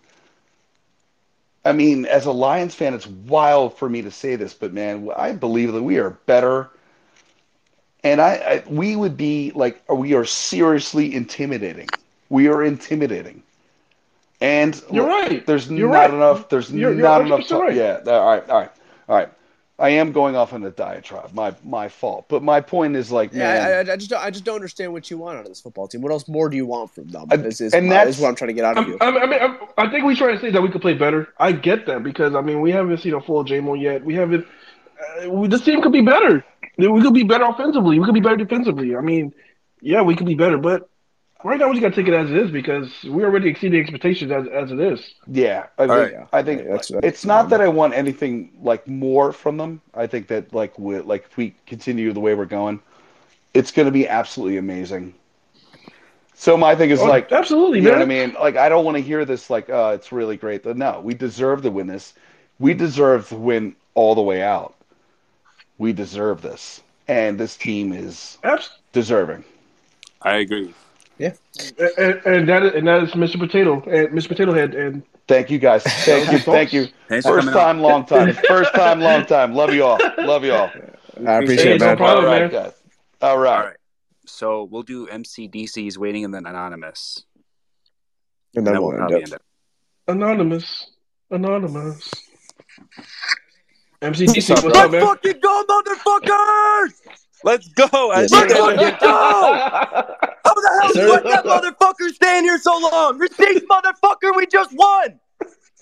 I 1.65 1.73
mean, 1.73 2.07
as 2.07 2.27
a 2.27 2.33
Lions 2.33 2.77
fan, 2.77 2.95
it's 2.95 3.07
wild 3.09 3.77
for 3.77 3.89
me 3.89 4.03
to 4.03 4.11
say 4.11 4.37
this, 4.37 4.55
but 4.55 4.73
man, 4.73 5.11
I 5.17 5.33
believe 5.33 5.73
that 5.73 5.83
we 5.83 5.99
are 5.99 6.11
better. 6.11 6.71
And 8.05 8.21
I, 8.21 8.33
I 8.35 8.65
we 8.69 8.95
would 8.95 9.17
be 9.17 9.53
like, 9.55 9.83
we 9.93 10.15
are 10.15 10.25
seriously 10.25 11.15
intimidating. 11.15 11.89
We 12.29 12.49
are 12.49 12.63
intimidating. 12.63 13.43
And 14.41 14.81
You're 14.93 15.07
right. 15.07 15.45
There's 15.47 15.71
You're 15.71 15.89
not 15.89 16.11
right. 16.11 16.11
enough. 16.11 16.49
There's 16.49 16.71
You're- 16.71 16.95
you're 16.95 17.03
not 17.03 17.23
enough. 17.23 17.41
100% 17.41 17.49
Time. 17.49 17.61
right. 17.63 17.75
Yeah. 17.75 18.01
All 18.07 18.27
right. 18.27 18.49
All 18.49 18.61
right. 18.61 18.71
All 19.09 19.17
right. 19.17 19.31
I 19.79 19.91
am 19.91 20.11
going 20.13 20.37
off 20.37 20.55
on 20.55 20.65
a 20.65 20.71
diatribe. 20.71 21.35
My 21.35 21.55
my 21.63 21.89
fault. 21.89 22.27
But 22.29 22.43
my 22.43 22.61
point 22.63 22.97
is 22.97 23.13
like, 23.13 23.35
man, 23.35 23.41
Yeah, 23.57 23.67
I, 23.69 23.91
I, 23.91 23.93
I 23.93 23.97
just 23.97 24.09
don't, 24.11 24.23
I 24.25 24.31
just 24.31 24.45
don't 24.45 24.55
understand 24.55 24.93
what 24.93 25.11
you 25.11 25.19
want 25.19 25.37
out 25.37 25.43
of 25.43 25.49
this 25.49 25.61
football 25.61 25.87
team. 25.87 26.01
What 26.01 26.13
else 26.13 26.27
more 26.29 26.49
do 26.49 26.57
you 26.57 26.65
want 26.65 26.91
from 26.95 27.09
them? 27.09 27.27
I- 27.31 27.35
Is, 27.35 27.61
is, 27.61 27.75
and 27.75 27.87
my- 27.89 27.95
that's- 27.95 28.17
is 28.17 28.21
what 28.23 28.29
I'm 28.29 28.35
trying 28.37 28.49
to 28.49 28.55
get 28.55 28.65
out 28.65 28.79
of 28.79 28.85
I'm- 28.85 28.93
you. 28.93 28.99
I 29.01 29.11
mean, 29.11 29.23
I, 29.23 29.27
mean, 29.27 29.41
I'm- 29.41 29.59
I 29.77 29.91
think 29.91 30.05
we 30.07 30.17
try 30.17 30.33
to 30.33 30.41
say 30.41 30.51
that 30.51 30.63
we 30.63 30.71
could 30.71 30.81
play 30.81 30.95
better. 30.95 31.29
I 31.39 31.53
get 31.53 31.85
that 31.87 32.03
because 32.03 32.35
I 32.35 32.41
mean 32.41 32.63
we 32.63 32.71
haven't 32.71 32.99
seen 32.99 33.13
a 33.15 33.21
full 33.21 33.45
Jamo 33.45 33.79
yet. 33.79 34.03
We 34.05 34.15
haven't. 34.15 34.47
Uh, 35.25 35.31
we, 35.31 35.49
this 35.49 35.61
team 35.63 35.83
could 35.83 35.93
be 35.93 36.01
better. 36.01 36.43
We 36.79 37.03
could 37.03 37.15
be 37.15 37.23
better 37.25 37.45
offensively. 37.45 37.99
We 37.99 38.05
could 38.07 38.15
be 38.15 38.21
better 38.21 38.37
defensively. 38.37 38.97
I 38.97 39.01
mean, 39.03 39.35
yeah, 39.83 40.01
we 40.03 40.17
could 40.17 40.27
be 40.27 40.35
better, 40.35 40.57
but 40.59 40.89
right 41.47 41.59
now 41.59 41.69
we 41.69 41.75
just 41.75 41.83
got 41.83 41.95
to 41.95 41.95
take 42.03 42.09
it 42.09 42.15
as 42.15 42.31
it 42.31 42.37
is 42.37 42.51
because 42.51 42.91
we're 43.05 43.27
already 43.27 43.49
exceeding 43.49 43.81
expectations 43.81 44.31
as 44.33 44.47
as 44.49 44.71
it 44.73 44.81
is. 44.81 45.15
Yeah, 45.27 45.67
I 45.79 45.87
think, 45.87 45.91
right. 45.91 46.27
I 46.33 46.43
think 46.43 46.61
Yeah, 46.63 46.67
that's- 46.69 46.89
that's- 46.89 47.09
it's 47.13 47.25
not 47.25 47.49
that 47.51 47.61
I 47.61 47.69
want 47.69 47.95
anything 47.95 48.51
like 48.63 48.87
more 48.89 49.33
from 49.33 49.57
them. 49.57 49.81
I 49.95 50.07
think 50.07 50.29
that 50.29 50.53
like 50.55 50.79
we 50.79 50.99
like 51.01 51.27
if 51.31 51.37
we 51.37 51.55
continue 51.67 52.13
the 52.13 52.21
way 52.21 52.35
we're 52.35 52.45
going, 52.47 52.81
it's 53.55 53.71
going 53.71 53.87
to 53.87 53.93
be 53.93 54.09
absolutely 54.09 54.57
amazing. 54.59 55.15
So 56.35 56.57
my 56.57 56.75
thing 56.75 56.91
is 56.91 57.01
Oh, 57.01 57.07
like, 57.07 57.33
absolutely, 57.33 57.79
you 57.79 57.85
know 57.87 57.93
what 57.93 58.03
I 58.03 58.05
mean? 58.05 58.35
Like 58.39 58.57
I 58.57 58.69
don't 58.69 58.85
want 58.85 58.97
to 58.99 59.03
hear 59.03 59.25
this 59.25 59.49
like, 59.49 59.71
uh, 59.71 59.93
it's 59.95 60.13
really 60.13 60.37
great. 60.37 60.67
No, 60.67 61.01
we 61.03 61.15
deserve 61.15 61.63
to 61.63 61.71
win 61.71 61.87
this. 61.87 62.13
We 62.59 62.75
deserve 62.75 63.29
to 63.31 63.37
win 63.37 63.75
all 63.95 64.15
the 64.15 64.23
way 64.23 64.43
out. 64.43 64.75
We 65.79 65.93
deserve 65.95 66.43
this, 66.43 66.83
and 67.09 67.39
this 67.39 67.57
team 67.57 67.93
is 67.93 68.37
Abs- 68.45 68.71
deserving. 68.93 69.45
I 70.23 70.37
agree. 70.37 70.75
And, 71.19 71.35
and, 71.99 72.21
and 72.27 72.49
that 72.49 72.63
is, 72.65 72.73
and 72.75 72.87
that 72.87 73.03
is 73.03 73.11
Mr. 73.13 73.39
Potato 73.39 73.75
and 73.85 74.09
Mr. 74.11 74.29
Potato 74.29 74.53
Head 74.53 74.75
and 74.75 75.03
Thank 75.29 75.51
you 75.51 75.59
guys. 75.59 75.83
Thank 75.83 76.31
you. 76.31 76.39
Thank 76.39 76.73
you. 76.73 76.87
Thanks 77.09 77.27
First 77.27 77.49
coming 77.49 77.55
on. 77.61 77.61
time, 77.61 77.81
long 77.81 78.07
time. 78.07 78.33
First 78.47 78.73
time, 78.75 79.01
long 79.01 79.27
time. 79.27 79.55
Love 79.55 79.75
you 79.75 79.83
all. 79.85 79.99
Love 80.19 80.45
you 80.45 80.53
all. 80.53 80.71
I 81.27 81.33
appreciate 81.39 81.65
Hey, 81.67 81.75
it, 81.75 81.81
no 81.81 81.97
problem. 81.97 82.25
All 82.27 82.31
right, 82.31 82.43
man. 82.43 82.51
guys. 82.51 82.73
All 83.23 83.37
right. 83.39 83.59
All 83.59 83.65
right. 83.67 83.77
So 84.27 84.65
we'll 84.65 84.83
do 84.85 85.07
MCDC's 85.09 85.99
waiting 85.99 86.25
and 86.25 86.33
then 86.33 86.47
anonymous. 86.47 87.25
And 88.55 88.59
And 88.59 88.67
then 88.67 88.75
then 88.75 88.83
we'll 88.83 88.91
we'll 88.93 89.01
end 89.01 89.09
probably 89.09 89.17
it. 89.17 89.23
end 89.23 89.33
it. 89.33 89.43
Anonymous, 90.09 90.87
Anonymous. 91.33 92.11
MCDC, 94.03 94.29
What's 94.37 94.51
up, 94.51 94.65
what's 94.65 94.77
bro? 94.77 94.85
up, 94.85 94.93
man? 94.93 95.01
fucking 95.01 95.41
go, 95.41 95.65
motherfuckers! 95.69 96.93
Let's 97.45 97.69
go. 97.69 97.87
Yes, 97.93 98.33
Let's 98.33 98.53
sir. 98.53 98.57
fucking 98.59 98.97
go! 99.01 99.09
How 100.47 100.55
the 100.55 100.79
hell 100.81 100.93
Sir. 100.93 101.03
you 101.07 101.13
let 101.13 101.25
that 101.25 101.45
motherfucker 101.45 102.09
stay 102.15 102.39
in 102.39 102.45
here 102.45 102.59
so 102.59 102.79
long? 102.79 103.19
Receipts, 103.19 103.65
motherfucker, 103.67 104.35
we 104.37 104.47
just 104.47 104.71
won! 104.75 105.19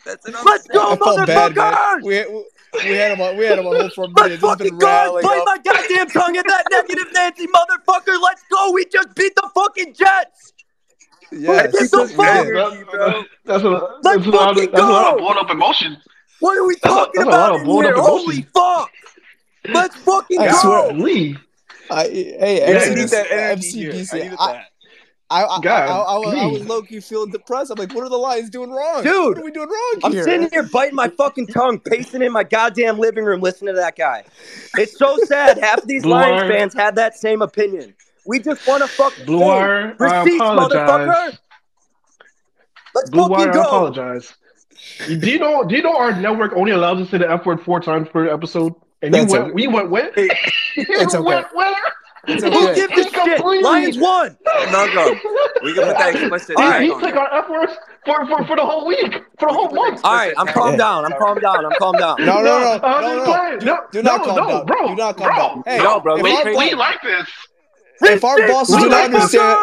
Let's 0.06 0.66
go, 0.68 0.92
I 0.92 0.96
felt 0.96 1.26
bad, 1.26 1.54
man. 1.54 1.72
motherfuckers! 1.72 2.02
We, 2.02 2.24
we, 2.34 2.44
we 2.90 2.96
had 2.96 3.12
him 3.12 3.20
on, 3.20 3.36
we 3.36 3.44
had 3.46 3.58
him 3.58 3.66
on 3.66 3.76
hold 3.76 3.92
for 3.92 4.04
a 4.04 4.08
Let's 4.08 4.22
minute. 4.22 4.40
This 4.40 4.50
has 4.50 4.58
been 4.58 4.68
fucking 4.70 4.78
go! 4.78 4.86
rattling 4.86 5.22
Bite 5.22 5.38
up. 5.38 5.44
my 5.46 5.58
goddamn 5.58 6.08
tongue 6.08 6.36
at 6.36 6.46
that 6.46 6.64
negative 6.70 7.06
Nancy 7.12 7.46
motherfucker! 7.46 8.20
Let's 8.22 8.42
go! 8.50 8.72
We 8.72 8.84
just 8.86 9.14
beat 9.14 9.34
the 9.36 9.48
fucking 9.54 9.94
Jets! 9.94 10.52
Yes. 11.32 11.72
Get 11.72 11.90
the 11.90 12.02
we 12.16 12.24
fuck- 12.24 13.26
that's 13.44 13.64
Let's 13.64 13.64
that's 14.02 14.26
a 14.26 14.30
lot 14.30 14.50
of 14.50 14.56
fucking 14.56 14.70
that's 14.72 14.82
a 14.82 14.86
lot 14.86 15.12
of 15.14 15.18
blown 15.18 15.38
up 15.38 15.50
emotion. 15.50 15.96
What 16.40 16.58
are 16.58 16.66
we 16.66 16.76
talking 16.76 17.12
that's 17.24 17.26
a 17.26 17.30
lot 17.30 17.50
about 17.50 17.54
of 17.56 17.60
in 17.60 17.66
blown 17.66 17.84
here? 17.84 17.94
Holy 17.96 18.42
fuck! 18.54 18.90
Let's 19.68 19.96
fucking 19.96 20.40
I 20.40 20.48
go! 20.48 20.58
swear. 20.60 20.92
Lee, 20.92 21.36
I, 21.90 22.04
hey, 22.04 22.72
Yeah, 22.72 22.80
I 22.80 22.94
need 22.94 23.08
that 23.08 23.30
energy 23.30 23.70
here. 23.70 23.92
I 23.92 23.94
needed 23.94 24.36
I, 24.38 24.52
that. 24.52 24.66
I, 25.30 25.44
I, 25.44 25.60
God, 25.62 25.88
I, 25.88 25.94
I, 25.94 26.18
was, 26.18 26.34
I 26.34 26.46
was 26.46 26.66
low 26.66 26.82
key 26.82 27.00
feeling 27.00 27.30
depressed. 27.30 27.70
I'm 27.70 27.78
like, 27.78 27.94
what 27.94 28.04
are 28.04 28.10
the 28.10 28.16
Lions 28.16 28.50
doing 28.50 28.70
wrong? 28.70 29.02
Dude, 29.02 29.28
what 29.30 29.38
are 29.38 29.44
we 29.44 29.50
doing 29.50 29.68
wrong 29.68 30.00
I'm 30.04 30.12
here? 30.12 30.22
sitting 30.22 30.48
here 30.52 30.64
biting 30.64 30.94
my 30.94 31.08
fucking 31.08 31.46
tongue, 31.46 31.80
pacing 31.80 32.22
in 32.22 32.30
my 32.30 32.44
goddamn 32.44 32.98
living 32.98 33.24
room, 33.24 33.40
listening 33.40 33.74
to 33.74 33.80
that 33.80 33.96
guy. 33.96 34.22
It's 34.76 34.98
so 34.98 35.16
sad. 35.24 35.58
Half 35.58 35.78
of 35.78 35.88
these 35.88 36.02
Blue 36.02 36.12
Lions 36.12 36.42
Wire. 36.42 36.52
fans 36.52 36.74
had 36.74 36.94
that 36.96 37.16
same 37.16 37.40
opinion. 37.40 37.94
We 38.26 38.38
just 38.38 38.66
want 38.68 38.82
to 38.82 38.88
fucking 38.88 39.24
Blue 39.24 39.40
game. 39.40 39.94
Receipts, 39.98 40.40
motherfucker. 40.42 41.38
Let's 42.94 43.10
Blue 43.10 43.22
fucking 43.22 43.36
Wire, 43.36 43.58
I 43.58 43.64
apologize. 43.64 44.34
Do 45.06 45.30
you 45.30 45.38
know? 45.38 45.64
Do 45.64 45.74
you 45.74 45.82
know 45.82 45.96
our 45.96 46.12
network 46.12 46.52
only 46.52 46.72
allows 46.72 47.00
us 47.00 47.06
to 47.06 47.10
say 47.12 47.18
the 47.18 47.30
F 47.30 47.46
word 47.46 47.62
four 47.62 47.80
times 47.80 48.08
per 48.10 48.28
episode? 48.28 48.74
And 49.04 49.12
That's 49.14 49.30
you 49.32 49.38
okay. 49.38 49.42
went, 49.44 49.54
we 49.54 49.66
went 49.68 49.90
where? 49.90 50.10
It's 50.16 50.76
You 50.76 50.84
okay. 51.06 51.18
went 51.20 51.54
where? 51.54 51.74
It's 52.26 52.42
Who 52.42 52.48
okay. 52.48 52.74
gives 52.74 52.98
a 52.98 53.10
shit? 53.24 53.44
Lions 53.62 53.98
won. 53.98 54.36
No, 54.72 54.92
go. 54.94 55.14
We 55.62 55.74
can 55.74 55.84
put 55.84 55.98
that 55.98 56.14
explicit 56.14 56.58
He, 56.58 56.64
he 56.64 56.90
on 56.90 57.00
took 57.00 57.10
it. 57.10 57.16
our 57.16 57.38
F 57.44 57.50
words 57.50 57.72
for, 58.04 58.26
for, 58.26 58.44
for 58.46 58.56
the 58.56 58.64
whole 58.64 58.86
week, 58.86 59.12
for 59.38 59.48
the 59.48 59.54
whole 59.54 59.70
month. 59.70 60.00
All 60.04 60.12
right, 60.14 60.32
I'm 60.38 60.46
calmed 60.48 60.78
down. 60.78 61.04
I'm 61.04 61.12
calm 61.18 61.38
down. 61.38 61.64
I'm 61.66 61.72
calm 61.78 61.94
down. 61.96 62.16
No, 62.24 62.40
no, 62.40 62.58
no, 62.60 62.80
I'm 62.82 63.02
no, 63.02 63.14
just 63.14 63.26
no. 63.26 63.34
playing. 63.34 63.58
No, 63.64 63.78
Do 63.92 64.02
not 64.02 64.18
no, 64.20 64.24
calm 64.24 64.36
no, 64.36 64.48
down. 64.48 64.66
bro. 64.66 64.88
Do 64.88 64.94
not 64.96 65.16
calm 65.16 65.26
bro. 65.28 65.36
down. 65.36 65.62
Hey, 65.66 65.78
No, 65.82 66.00
bro, 66.00 66.16
if 66.16 66.22
we 66.22 66.32
our. 66.36 66.44
We 66.56 66.74
like 66.74 67.02
this. 67.02 67.28
if 68.02 68.24
our 68.24 68.46
bosses 68.48 68.76
do 68.76 68.88
not 68.88 69.04
understand, 69.04 69.58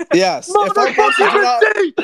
Motherfucker! 0.00 0.06
yes, 0.14 0.48
if 0.48 0.56
our 0.78 0.92
bosses 0.94 1.16
do 1.16 1.24
Motherfucking 1.24 1.42
not, 1.42 1.62
receipt! 1.76 1.98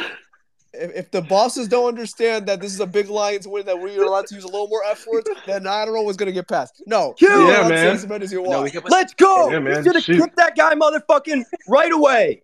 If, 0.74 0.94
if 0.94 1.10
the 1.10 1.22
bosses 1.22 1.68
don't 1.68 1.86
understand 1.88 2.46
that 2.46 2.60
this 2.60 2.72
is 2.72 2.80
a 2.80 2.86
big 2.86 3.08
Lions 3.08 3.46
win, 3.48 3.64
that 3.66 3.78
we're 3.78 4.02
allowed 4.02 4.26
to 4.26 4.34
use 4.34 4.44
a 4.44 4.48
little 4.48 4.68
more 4.68 4.82
F 4.84 5.06
words, 5.06 5.28
then 5.46 5.66
I 5.66 5.84
don't 5.84 5.94
know 5.94 6.02
what's 6.02 6.16
gonna 6.16 6.32
get 6.32 6.48
passed. 6.48 6.82
No, 6.86 7.14
Yeah, 7.20 7.28
you're 7.30 7.42
allowed 7.42 7.62
to 7.62 7.68
say 7.68 7.84
man. 7.84 7.94
as 7.94 8.06
many 8.06 8.24
as 8.24 8.32
you 8.32 8.42
No, 8.42 8.48
want. 8.50 8.64
we 8.64 8.70
can 8.70 8.82
Let's 8.88 9.14
go. 9.14 9.50
Yeah, 9.50 9.58
man, 9.60 9.76
You 9.78 9.82
should 9.84 9.94
have 9.94 10.04
shoot. 10.04 10.20
kicked 10.20 10.36
that 10.36 10.56
guy 10.56 10.74
motherfucking 10.74 11.44
right 11.68 11.92
away. 11.92 12.42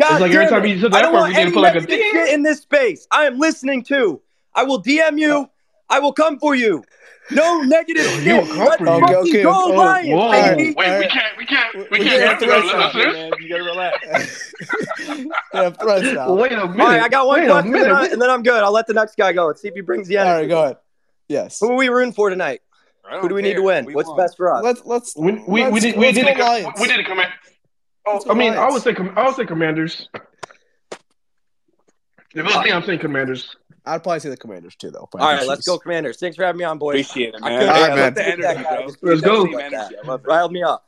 God 0.00 0.12
It's 0.12 0.20
like 0.20 0.32
every 0.32 0.46
time 0.48 0.64
it. 0.64 0.68
you 0.68 0.80
said 0.80 0.92
I 0.92 0.96
that 0.98 1.02
don't 1.02 1.12
word, 1.12 1.20
want 1.20 1.32
we 1.36 1.44
need 1.44 1.52
to 1.52 1.58
any 1.58 1.60
like 1.60 1.74
a 1.74 1.86
shit 1.86 2.28
in 2.34 2.42
this 2.42 2.60
space. 2.60 3.06
I 3.10 3.24
am 3.26 3.38
listening 3.38 3.82
to. 3.84 4.20
I 4.54 4.62
will 4.64 4.82
DM 4.82 5.18
you. 5.18 5.48
I 5.90 5.98
will 5.98 6.12
come 6.12 6.38
for 6.38 6.54
you. 6.54 6.84
No 7.30 7.60
negative 7.62 8.04
He 8.04 8.24
shit. 8.24 8.46
will 8.48 8.56
Let's 8.56 8.76
for 8.76 8.84
you. 8.84 9.00
fucking 9.00 9.04
Okay, 9.04 9.14
okay, 9.16 9.42
go, 9.42 9.68
okay. 9.68 9.76
Lions, 9.76 10.08
Whoa, 10.10 10.30
baby. 10.32 10.74
wait, 10.76 10.88
All 10.90 10.98
we 10.98 11.06
can't, 11.06 11.36
we 11.38 11.46
can't, 11.46 11.74
we 11.74 11.82
We 11.90 11.98
can't 11.98 12.08
can't 12.08 12.22
have 12.22 12.38
throw 12.40 12.60
threats, 12.60 12.70
something, 12.92 13.00
listeners. 13.00 13.14
man. 13.14 13.32
You 13.40 13.48
gotta 13.48 13.62
relax. 13.64 14.52
yeah, 15.54 15.70
threats 15.70 16.12
now. 16.14 16.34
Wait 16.34 16.52
a 16.52 16.56
minute. 16.66 16.80
All 16.80 16.86
right, 16.88 17.00
I 17.00 17.08
got 17.08 17.26
one 17.26 17.40
Wait 17.40 17.46
a 17.46 17.52
question, 17.52 17.74
and 17.74 17.74
then, 17.82 17.90
minute. 17.92 17.94
I, 18.10 18.12
and 18.12 18.20
then 18.22 18.28
I'm 18.30 18.42
good. 18.42 18.62
I'll 18.62 18.72
let 18.72 18.86
the 18.86 18.94
next 18.94 19.16
guy 19.16 19.32
go. 19.32 19.46
Let's 19.46 19.62
see 19.62 19.68
if 19.68 19.74
he 19.74 19.80
brings 19.82 20.08
the 20.08 20.18
All 20.18 20.26
energy. 20.26 20.42
right, 20.42 20.48
go 20.48 20.62
ahead. 20.64 20.76
Yes. 21.28 21.60
Who 21.60 21.70
are 21.70 21.76
we 21.76 21.88
rooting 21.88 22.12
for 22.12 22.28
tonight? 22.28 22.60
Who 23.20 23.28
do 23.28 23.34
we 23.34 23.42
need 23.42 23.54
to 23.54 23.62
win? 23.62 23.84
We 23.84 23.94
What's 23.94 24.08
won. 24.08 24.16
best 24.16 24.36
for 24.36 24.54
us? 24.54 24.62
Let's 24.64 24.82
let's 24.84 25.14
We 25.16 25.32
we 25.32 25.38
we 25.46 25.62
let's- 25.64 25.80
did 25.84 25.96
we 25.96 26.06
let's 26.06 26.18
did 26.18 26.36
go 26.36 26.42
a, 26.44 26.46
Lions. 26.64 26.80
we 26.80 26.88
did 26.88 27.00
a 27.00 27.04
command. 27.04 27.32
Oh, 28.06 28.20
I 28.28 28.34
mean, 28.34 28.54
I 28.54 28.68
would 28.70 28.82
say 28.82 28.94
com- 28.94 29.12
I 29.16 29.24
would 29.26 29.36
say 29.36 29.44
Commanders. 29.46 30.08
If 32.34 32.38
it 32.38 32.42
was 32.44 32.54
I'm 32.56 32.82
saying 32.84 32.98
Commanders. 33.00 33.54
I'd 33.84 34.02
probably 34.02 34.20
say 34.20 34.28
the 34.30 34.36
Commanders 34.36 34.76
too, 34.76 34.90
though. 34.90 35.08
All 35.14 35.20
right, 35.32 35.46
let's 35.46 35.66
go, 35.66 35.78
Commanders. 35.78 36.18
Thanks 36.18 36.36
for 36.36 36.44
having 36.44 36.58
me 36.58 36.64
on, 36.64 36.78
boys. 36.78 36.94
Appreciate 37.00 37.34
it, 37.34 37.40
I 37.42 37.48
man. 37.50 37.58
couldn't- 37.60 37.74
All 37.74 37.80
right, 37.82 37.90
I 37.92 37.94
man. 37.96 38.14
couldn't 38.14 38.14
The 38.14 38.42
that 38.42 38.56
energy, 38.56 38.64
guy. 38.64 38.76
bro. 38.76 38.84
Let's 39.10 39.20
go. 39.22 39.46
shit 39.46 39.54
like 39.54 39.70
that. 39.70 40.20
Riled 40.24 40.52
me 40.52 40.62
up. 40.62 40.86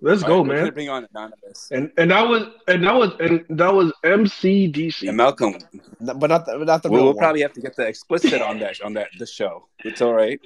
Let's 0.00 0.22
All 0.22 0.28
go, 0.28 0.38
right, 0.44 0.62
man. 0.62 0.72
Bring 0.74 0.88
on 0.88 1.08
anonymous. 1.12 1.68
And 1.72 1.90
and 1.98 2.10
that 2.12 2.22
was 2.26 2.44
and 2.68 2.84
that 2.84 2.94
was 2.94 3.10
and 3.18 3.44
that 3.58 3.74
was 3.74 3.92
MCDC. 4.04 5.08
And 5.08 5.16
Malcolm, 5.16 5.56
but 6.00 6.28
not 6.30 6.46
the, 6.46 6.56
not 6.58 6.84
the 6.84 6.88
we'll, 6.88 6.98
real 7.00 7.04
we'll 7.06 7.14
one. 7.14 7.22
probably 7.22 7.42
have 7.42 7.52
to 7.54 7.60
get 7.60 7.74
the 7.74 7.84
explicit 7.86 8.40
on 8.40 8.60
that 8.60 8.80
on 8.82 8.92
that 8.94 9.08
the 9.18 9.26
show. 9.26 9.66
It's 9.84 10.00
all 10.00 10.14
right. 10.14 10.40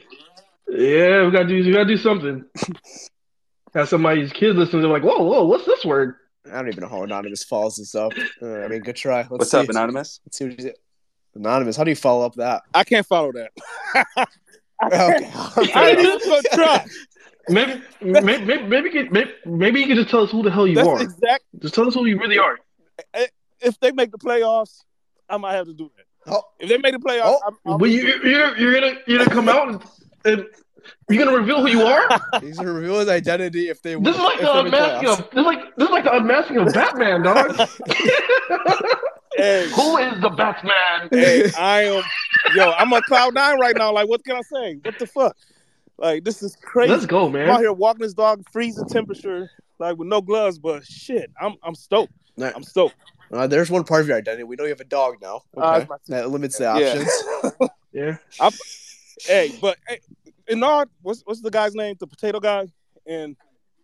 Yeah, 0.69 1.27
we 1.27 1.31
gotta 1.33 1.47
do 1.49 1.55
we 1.63 1.71
gotta 1.71 1.85
do 1.85 1.99
something. 1.99 2.45
Have 3.75 3.89
somebody's 3.89 4.33
kids 4.33 4.57
listen. 4.59 4.81
They're 4.83 4.91
like, 4.91 5.03
whoa, 5.03 5.23
whoa, 5.23 5.45
what's 5.47 5.65
this 5.67 5.85
word? 5.85 6.17
I 6.47 6.57
don't 6.57 6.69
even 6.69 6.83
know 6.83 6.89
how 6.89 7.03
anonymous 7.05 7.43
follows 7.45 7.77
this 7.77 7.95
up. 7.95 8.13
Uh, 8.43 8.61
I 8.65 8.69
mean, 8.69 8.81
good 8.81 8.97
try. 8.97 9.19
Let's 9.21 9.31
What's 9.31 9.51
see. 9.51 9.59
up, 9.59 9.69
anonymous? 9.71 10.21
Let's 10.27 10.37
see 10.39 10.45
what 10.47 10.59
you 10.59 10.73
Anonymous, 11.35 11.77
how 11.77 11.85
do 11.85 11.91
you 11.91 11.97
follow 11.97 12.25
up 12.27 12.35
that? 12.35 12.63
I 12.75 12.85
can't 12.85 13.07
follow 13.07 13.33
that. 13.33 14.29
Okay. 14.85 15.31
I 15.77 15.91
ain't 15.91 16.01
even 16.01 16.19
gonna 16.19 16.43
try. 16.55 16.87
Maybe 17.49 17.83
maybe 18.01 18.45
maybe 18.45 18.63
maybe, 18.67 18.91
you 18.91 19.09
maybe 19.13 19.31
maybe 19.47 19.81
you 19.81 19.87
can 19.87 19.95
just 19.97 20.11
tell 20.11 20.23
us 20.25 20.33
who 20.33 20.43
the 20.43 20.51
hell 20.51 20.67
you 20.67 20.75
That's 20.75 20.89
are. 20.89 21.01
exact. 21.03 21.45
Just 21.61 21.75
tell 21.77 21.87
us 21.87 21.95
who 21.95 22.05
you 22.07 22.19
really 22.19 22.37
are. 22.39 22.59
If 23.61 23.79
they 23.79 23.93
make 23.93 24.11
the 24.11 24.19
playoffs, 24.19 24.83
I 25.29 25.37
might 25.37 25.53
have 25.55 25.67
to 25.67 25.73
do 25.73 25.89
that. 25.97 26.33
Oh. 26.35 26.43
If 26.59 26.69
they 26.69 26.79
make 26.79 26.95
the 26.95 26.99
playoffs, 26.99 27.23
Oh. 27.27 27.41
I'm, 27.47 27.73
I'm 27.75 27.79
But 27.79 27.91
you 27.91 28.03
you're 28.25 28.57
you're 28.59 28.75
gonna 28.75 28.95
you're 29.07 29.19
gonna 29.19 29.31
come 29.31 29.49
out 29.49 29.69
and, 29.69 29.83
and 30.25 30.47
you're 31.09 31.25
gonna 31.25 31.37
reveal 31.39 31.61
who 31.61 31.69
you 31.69 31.83
are. 31.83 32.09
He's 32.41 32.57
gonna 32.57 32.73
reveal 32.73 32.99
his 32.99 33.09
identity 33.09 33.69
if 33.69 33.83
they. 33.83 33.95
This 33.95 34.17
is 34.17 34.21
like 34.21 34.41
the 34.41 34.59
unmasking 34.59 35.09
of 35.11 35.19
this 35.31 35.39
is 35.41 35.47
like 35.47 35.77
this 35.77 35.87
is 35.87 35.93
like 35.93 36.05
the 36.05 36.17
unmasking 36.17 36.57
of 36.57 36.73
Batman, 36.75 37.23
dog. 37.23 37.69
Hey, 39.37 39.69
who 39.71 39.99
is 39.99 40.21
the 40.21 40.31
Batman? 40.31 41.09
hey, 41.11 41.51
I 41.57 41.83
am. 41.83 42.03
Yo, 42.55 42.73
I'm 42.73 42.93
on 42.93 43.03
cloud 43.03 43.35
nine 43.35 43.59
right 43.59 43.77
now. 43.77 43.93
Like, 43.93 44.09
what 44.09 44.25
can 44.25 44.37
I 44.37 44.43
say? 44.43 44.75
What 44.83 44.99
the 44.99 45.07
fuck? 45.07 45.37
Like, 45.99 46.25
this 46.25 46.43
is 46.43 46.57
crazy. 46.57 46.93
Let's 46.93 47.07
go, 47.07 47.29
man. 47.29 47.49
I'm 47.49 47.55
out 47.57 47.61
here 47.61 47.73
walking 47.73 48.03
this 48.03 48.15
dog, 48.15 48.43
freezing 48.53 48.87
temperature, 48.89 49.49
like 49.79 49.97
with 49.97 50.09
no 50.09 50.21
gloves. 50.21 50.59
But 50.59 50.85
shit, 50.85 51.31
I'm 51.41 51.55
I'm 51.63 51.75
stoked. 51.75 52.13
Nah, 52.37 52.51
I'm 52.55 52.63
stoked. 52.63 52.97
uh, 53.33 53.47
there's 53.47 53.71
one 53.71 53.85
part 53.85 54.03
of 54.03 54.09
your 54.09 54.17
identity. 54.17 54.45
We 54.45 54.57
know 54.57 54.65
you 54.65 54.71
have 54.71 54.81
a 54.81 54.85
dog 54.85 55.17
now. 55.23 55.43
Uh, 55.57 55.85
that 56.09 56.31
limits 56.31 56.59
the 56.59 56.65
Yeah. 56.65 56.71
options. 56.71 57.25
Yeah. 57.95 58.17
Hey, 59.27 59.53
but 59.61 59.77
hey, 59.87 60.01
in 60.49 60.63
all, 60.65 60.87
what's 61.03 61.21
what's 61.27 61.43
the 61.43 61.51
guy's 61.51 61.75
name? 61.75 61.95
The 62.01 62.07
potato 62.07 62.41
guy. 62.41 62.67
And 63.07 63.37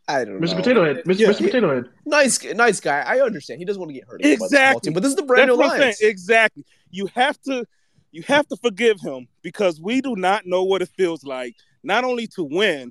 I 0.09 0.25
don't 0.25 0.41
know. 0.41 0.47
Mr. 0.47 0.57
Potato 0.57 0.85
Head. 0.85 1.05
Mr. 1.05 1.19
Yeah. 1.19 1.29
Mr. 1.29 1.45
Potato 1.45 1.75
Head. 1.75 1.91
Nice, 2.07 2.43
nice 2.55 2.81
guy. 2.81 3.01
I 3.07 3.21
understand. 3.21 3.59
He 3.59 3.67
doesn't 3.67 3.79
want 3.79 3.91
to 3.91 3.95
get 3.95 4.05
hurt. 4.09 4.25
Exactly. 4.25 4.81
team, 4.81 4.95
but 4.95 5.03
this 5.03 5.11
is 5.11 5.17
the 5.17 5.23
brand 5.23 5.51
That's 5.51 5.59
new 5.59 5.63
what 5.65 5.73
I'm 5.81 5.93
saying. 5.93 6.11
Exactly. 6.11 6.65
You 6.91 7.09
have 7.15 7.39
to 7.43 7.67
you 8.11 8.23
have 8.23 8.49
to 8.49 8.57
forgive 8.57 9.01
him 9.01 9.29
because 9.43 9.81
we 9.83 10.01
do 10.01 10.17
not 10.17 10.47
know 10.47 10.65
what 10.65 10.81
it 10.81 10.89
feels 10.97 11.25
like 11.25 11.55
not 11.83 12.05
only 12.05 12.27
to 12.29 12.43
win, 12.43 12.91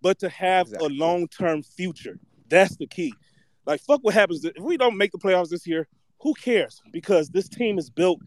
but 0.00 0.20
to 0.20 0.28
have 0.28 0.68
Exactly. 0.68 0.86
a 0.86 0.98
long 0.98 1.26
term 1.28 1.62
future. 1.62 2.18
That's 2.48 2.76
the 2.76 2.86
key. 2.86 3.12
Like 3.66 3.80
fuck 3.80 4.00
what 4.02 4.14
happens 4.14 4.44
if 4.44 4.56
we 4.60 4.76
don't 4.76 4.96
make 4.96 5.10
the 5.10 5.18
playoffs 5.18 5.48
this 5.48 5.66
year. 5.66 5.88
Who 6.20 6.32
cares? 6.34 6.80
Because 6.92 7.28
this 7.30 7.48
team 7.48 7.76
is 7.76 7.90
built 7.90 8.20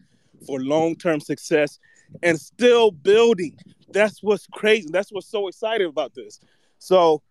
for 0.46 0.60
long 0.60 0.94
term 0.96 1.20
success 1.20 1.78
and 2.22 2.38
still 2.38 2.90
building. 2.90 3.56
That's 3.92 4.22
what's 4.22 4.46
crazy. 4.52 4.88
That's 4.92 5.10
what's 5.10 5.30
so 5.30 5.48
exciting 5.48 5.86
about 5.86 6.14
this. 6.14 6.38
So 6.78 7.22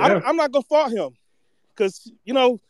Yeah. 0.00 0.14
I'm, 0.16 0.22
I'm 0.26 0.36
not 0.36 0.52
gonna 0.52 0.64
fault 0.64 0.92
him 0.92 1.10
because 1.76 2.10
you 2.24 2.34
know 2.34 2.60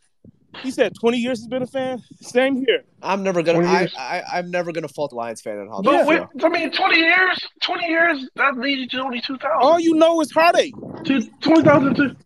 he 0.61 0.69
said 0.71 0.93
20 0.99 1.17
years 1.17 1.39
he's 1.39 1.47
been 1.47 1.61
a 1.63 1.67
fan. 1.67 2.01
Same 2.21 2.57
here. 2.57 2.83
I'm 3.01 3.23
never 3.23 3.41
gonna. 3.41 3.65
I. 3.65 3.87
I, 3.97 4.23
I'm 4.33 4.51
never 4.51 4.71
gonna 4.71 4.87
fault 4.89 5.11
the 5.11 5.15
Lions 5.15 5.41
fan 5.41 5.57
on 5.57 5.67
how 5.69 5.81
But 5.81 6.03
they 6.03 6.19
wait. 6.19 6.21
I 6.43 6.49
mean, 6.49 6.71
20 6.71 6.97
years, 6.97 7.47
20 7.63 7.87
years, 7.87 8.29
that 8.35 8.57
leads 8.57 8.81
you 8.93 8.99
to 8.99 9.05
only 9.05 9.21
2,000. 9.21 9.49
All 9.61 9.79
you 9.79 9.95
know 9.95 10.19
is 10.21 10.31
heartache. 10.31 10.73
Two- 11.05 11.25
20,000. 11.41 12.17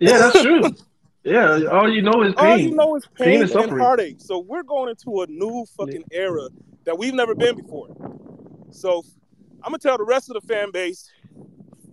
Yeah, 0.00 0.18
that's 0.18 0.42
true. 0.42 0.62
yeah, 1.24 1.64
all 1.70 1.88
you 1.92 2.02
know 2.02 2.22
is 2.22 2.34
All 2.36 2.44
pain. 2.56 2.68
you 2.68 2.74
know 2.74 2.96
is 2.96 3.06
Pain 3.14 3.26
pain, 3.26 3.42
and 3.42 3.50
and, 3.70 3.80
heartache. 3.80 4.16
So 4.18 4.40
we're 4.40 4.62
going 4.64 4.90
into 4.90 5.22
a 5.22 5.26
new 5.28 5.64
fucking 5.76 6.04
era 6.10 6.48
that 6.84 6.98
we've 6.98 7.14
never 7.14 7.34
been 7.34 7.56
before. 7.56 7.88
So 8.70 9.02
I'm 9.62 9.70
gonna 9.70 9.78
tell 9.78 9.98
the 9.98 10.04
rest 10.04 10.30
of 10.30 10.34
the 10.40 10.46
fan 10.52 10.70
base, 10.72 11.08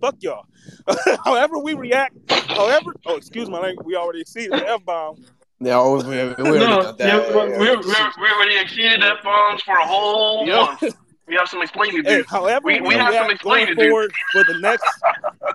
fuck 0.06 0.16
y'all. 0.22 0.44
however 1.24 1.58
we 1.58 1.74
react, 1.74 2.14
however, 2.48 2.94
oh 3.06 3.16
excuse 3.16 3.48
my 3.50 3.58
language, 3.58 3.84
we 3.84 3.96
already 3.96 4.20
exceeded 4.20 4.52
the 4.52 4.68
f 4.68 4.84
bomb. 4.84 5.16
Yeah, 5.60 5.78
oh, 5.78 5.96
we, 6.02 6.08
we 6.08 6.20
already 6.20 6.58
no, 6.66 6.82
done 6.82 6.96
that. 6.98 7.06
yeah, 7.30 7.34
we, 7.34 7.50
we, 7.52 7.76
we, 7.76 7.84
we 8.20 8.30
already 8.30 8.58
exceeded 8.58 9.02
f 9.02 9.22
bombs 9.24 9.62
for 9.62 9.74
a 9.76 9.86
whole 9.86 10.46
Yeah. 10.46 10.56
month. 10.80 10.96
We 11.26 11.34
have 11.34 11.48
some 11.48 11.60
explaining 11.62 12.04
to 12.04 12.08
Hey, 12.10 12.18
do. 12.18 12.24
however 12.28 12.60
We- 12.66 12.80
we, 12.80 12.88
we 12.88 12.94
have 12.94 13.12
some 13.14 13.30
explaining 13.30 13.74
going 13.74 13.76
to 13.78 13.82
do. 13.84 13.88
forward 13.90 14.12
for 14.32 14.44
the 14.44 14.58
next 14.60 14.84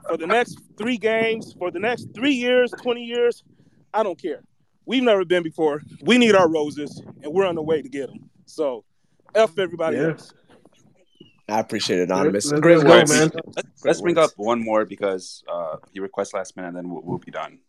for 0.09 0.17
the 0.17 0.27
next 0.27 0.59
three 0.77 0.97
games, 0.97 1.53
for 1.57 1.71
the 1.71 1.79
next 1.79 2.07
three 2.13 2.33
years, 2.33 2.71
twenty 2.81 3.03
years, 3.05 3.43
I 3.93 4.03
don't 4.03 4.21
care. 4.21 4.41
We've 4.85 5.03
never 5.03 5.23
been 5.23 5.43
before. 5.43 5.81
We 6.03 6.17
need 6.17 6.35
our 6.35 6.49
roses, 6.49 7.01
and 7.23 7.31
we're 7.31 7.45
on 7.45 7.55
the 7.55 7.61
way 7.61 7.81
to 7.81 7.87
get 7.87 8.07
them. 8.07 8.29
So, 8.47 8.83
f 9.35 9.57
everybody 9.57 9.97
Yeah. 9.97 10.09
else. 10.09 10.33
I 11.51 11.59
appreciate 11.59 11.99
it, 11.99 12.03
anonymous. 12.03 12.49
Let's 12.49 12.61
Great 12.61 12.81
go, 12.81 12.89
words. 12.89 13.11
man. 13.11 13.31
Let's, 13.55 13.85
let's 13.85 14.01
bring 14.01 14.17
up 14.17 14.31
one 14.37 14.63
more 14.63 14.85
because 14.85 15.43
uh, 15.51 15.77
he 15.91 15.99
requests 15.99 16.33
last 16.33 16.55
minute, 16.55 16.69
and 16.69 16.77
then 16.77 16.89
we'll, 16.89 17.01
we'll 17.03 17.17
be 17.17 17.31
done. 17.31 17.59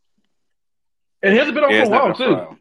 And 1.22 1.32
he 1.32 1.38
hasn't 1.38 1.54
been 1.54 1.64
on 1.64 1.70
Yeah, 1.70 1.84
for 1.84 1.88
a 1.88 1.90
not 1.90 2.02
while, 2.04 2.18
been 2.18 2.26
too. 2.28 2.34
while. 2.34 2.56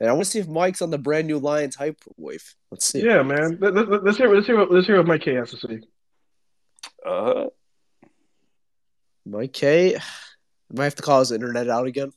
And 0.00 0.08
I 0.08 0.12
want 0.12 0.26
to 0.26 0.30
see 0.30 0.38
if 0.38 0.46
Mike's 0.48 0.80
on 0.82 0.90
the 0.90 0.98
brand 0.98 1.26
new 1.26 1.38
Lions 1.38 1.74
hype 1.74 1.98
wave. 2.16 2.54
Let's 2.70 2.86
see. 2.86 3.02
Yeah, 3.04 3.22
man. 3.22 3.58
Let, 3.60 3.74
let, 3.74 4.04
let's 4.04 4.16
hear. 4.16 4.32
Let's 4.32 4.46
hear. 4.46 4.64
Let's 4.64 4.86
hear 4.86 4.96
what 4.98 5.06
Mike 5.06 5.22
K 5.22 5.34
has 5.34 5.50
to 5.50 5.56
say. 5.56 5.80
Uh, 7.04 7.46
Mike 9.26 9.52
K. 9.52 9.96
Might 10.72 10.84
have 10.84 10.94
to 10.96 11.02
call 11.02 11.20
his 11.20 11.32
internet 11.32 11.68
out 11.70 11.86
again. 11.86 12.12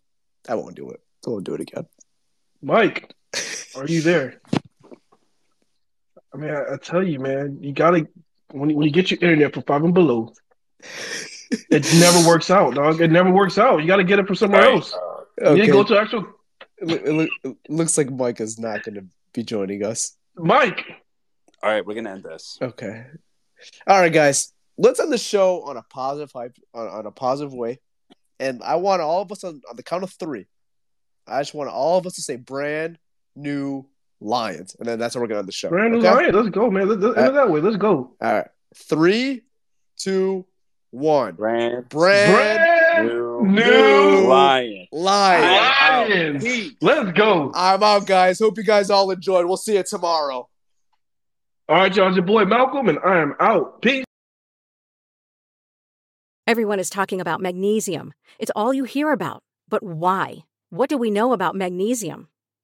I 0.49 0.55
won't 0.55 0.75
do 0.75 0.89
it. 0.89 0.99
I 1.25 1.29
won't 1.29 1.45
do 1.45 1.53
it 1.53 1.61
again. 1.61 1.85
Mike, 2.61 3.15
are 3.75 3.87
you 3.87 4.01
there? 4.03 4.40
I 6.33 6.37
mean, 6.37 6.49
I, 6.51 6.73
I 6.73 6.77
tell 6.77 7.05
you, 7.05 7.19
man, 7.19 7.57
you 7.61 7.73
gotta 7.73 8.07
when 8.51 8.69
you, 8.69 8.75
when 8.77 8.85
you 8.87 8.93
get 8.93 9.11
your 9.11 9.19
internet 9.21 9.53
from 9.53 9.63
five 9.63 9.83
and 9.83 9.93
below, 9.93 10.33
it 11.69 11.93
never 11.99 12.27
works 12.27 12.49
out, 12.49 12.73
dog. 12.75 13.01
It 13.01 13.11
never 13.11 13.31
works 13.31 13.57
out. 13.57 13.81
You 13.81 13.87
got 13.87 13.97
to 13.97 14.03
get 14.03 14.19
it 14.19 14.27
from 14.27 14.35
somewhere 14.35 14.61
all 14.61 14.67
right, 14.67 14.75
else. 14.75 14.93
uh, 14.93 14.97
You 15.53 15.63
Okay. 15.63 15.67
gotta 15.67 15.71
go 15.71 15.83
to 15.83 15.99
actual 15.99 16.25
it, 16.77 16.87
loo- 16.87 16.95
it 16.95 17.11
loo- 17.11 17.29
it 17.51 17.57
looks 17.71 17.97
like 17.97 18.09
Mike 18.09 18.39
is 18.41 18.57
not 18.59 18.83
going 18.83 18.95
to 18.95 19.05
be 19.33 19.43
joining 19.43 19.83
us. 19.85 20.15
Mike. 20.35 20.83
all 21.63 21.69
right, 21.69 21.85
we're 21.85 21.95
gonna 21.95 22.11
end 22.11 22.23
this. 22.23 22.57
Okay. 22.61 23.05
All 23.87 23.99
right, 23.99 24.11
guys. 24.11 24.51
Let's 24.77 24.99
end 24.99 25.11
the 25.13 25.17
show 25.17 25.61
on 25.63 25.77
a 25.77 25.83
positive 25.83 26.31
hype, 26.33 26.55
on, 26.73 26.87
on 26.87 27.05
a 27.05 27.11
positive 27.11 27.53
way. 27.53 27.79
And 28.39 28.63
I 28.63 28.75
want 28.77 29.01
all 29.01 29.21
of 29.21 29.31
us 29.31 29.43
on, 29.43 29.61
on 29.69 29.75
the 29.75 29.83
count 29.83 30.03
of 30.03 30.11
three. 30.11 30.47
I 31.27 31.41
just 31.41 31.53
want 31.53 31.69
all 31.69 31.99
of 31.99 32.07
us 32.07 32.15
to 32.15 32.21
say 32.23 32.35
brand 32.37 32.97
new 33.35 33.85
Lions. 34.21 34.75
And 34.79 34.87
then 34.87 34.99
that's 34.99 35.15
how 35.15 35.21
we're 35.21 35.27
going 35.27 35.37
to 35.37 35.39
end 35.39 35.47
the 35.47 35.53
show. 35.53 35.69
Brand 35.69 35.93
new 35.93 35.99
okay? 35.99 36.11
Lion. 36.11 36.35
Let's 36.35 36.49
go, 36.49 36.69
man. 36.69 36.87
Let's, 36.87 37.01
let's 37.01 37.17
end 37.17 37.27
it 37.27 37.33
that 37.33 37.49
way. 37.49 37.59
Let's 37.59 37.77
go. 37.77 38.15
All 38.21 38.33
right. 38.33 38.47
Three, 38.75 39.41
two, 39.97 40.45
one. 40.91 41.35
Brand 41.35 41.89
Brand 41.89 43.07
new, 43.07 43.41
new 43.45 44.27
lion. 44.27 44.87
Lions. 44.91 46.43
Lions. 46.43 46.73
Let's 46.81 47.11
go. 47.17 47.51
I'm 47.55 47.81
out, 47.81 48.05
guys. 48.05 48.39
Hope 48.39 48.57
you 48.57 48.63
guys 48.63 48.89
all 48.89 49.09
enjoyed. 49.11 49.45
We'll 49.45 49.57
see 49.57 49.75
you 49.75 49.83
tomorrow. 49.83 50.47
All 51.67 51.75
right, 51.75 51.95
y'all. 51.95 52.07
It's 52.07 52.17
your 52.17 52.25
boy 52.25 52.45
Malcolm, 52.45 52.89
and 52.89 52.99
I 53.03 53.19
am 53.19 53.33
out. 53.39 53.81
Peace. 53.81 54.05
Everyone 56.45 56.79
is 56.79 56.89
talking 56.89 57.21
about 57.21 57.39
magnesium. 57.39 58.13
It's 58.37 58.51
all 58.55 58.73
you 58.73 58.83
hear 58.83 59.11
about. 59.11 59.41
But 59.69 59.81
why? 59.81 60.39
What 60.69 60.89
do 60.89 60.97
we 60.97 61.09
know 61.09 61.31
about 61.31 61.55
magnesium? 61.55 62.27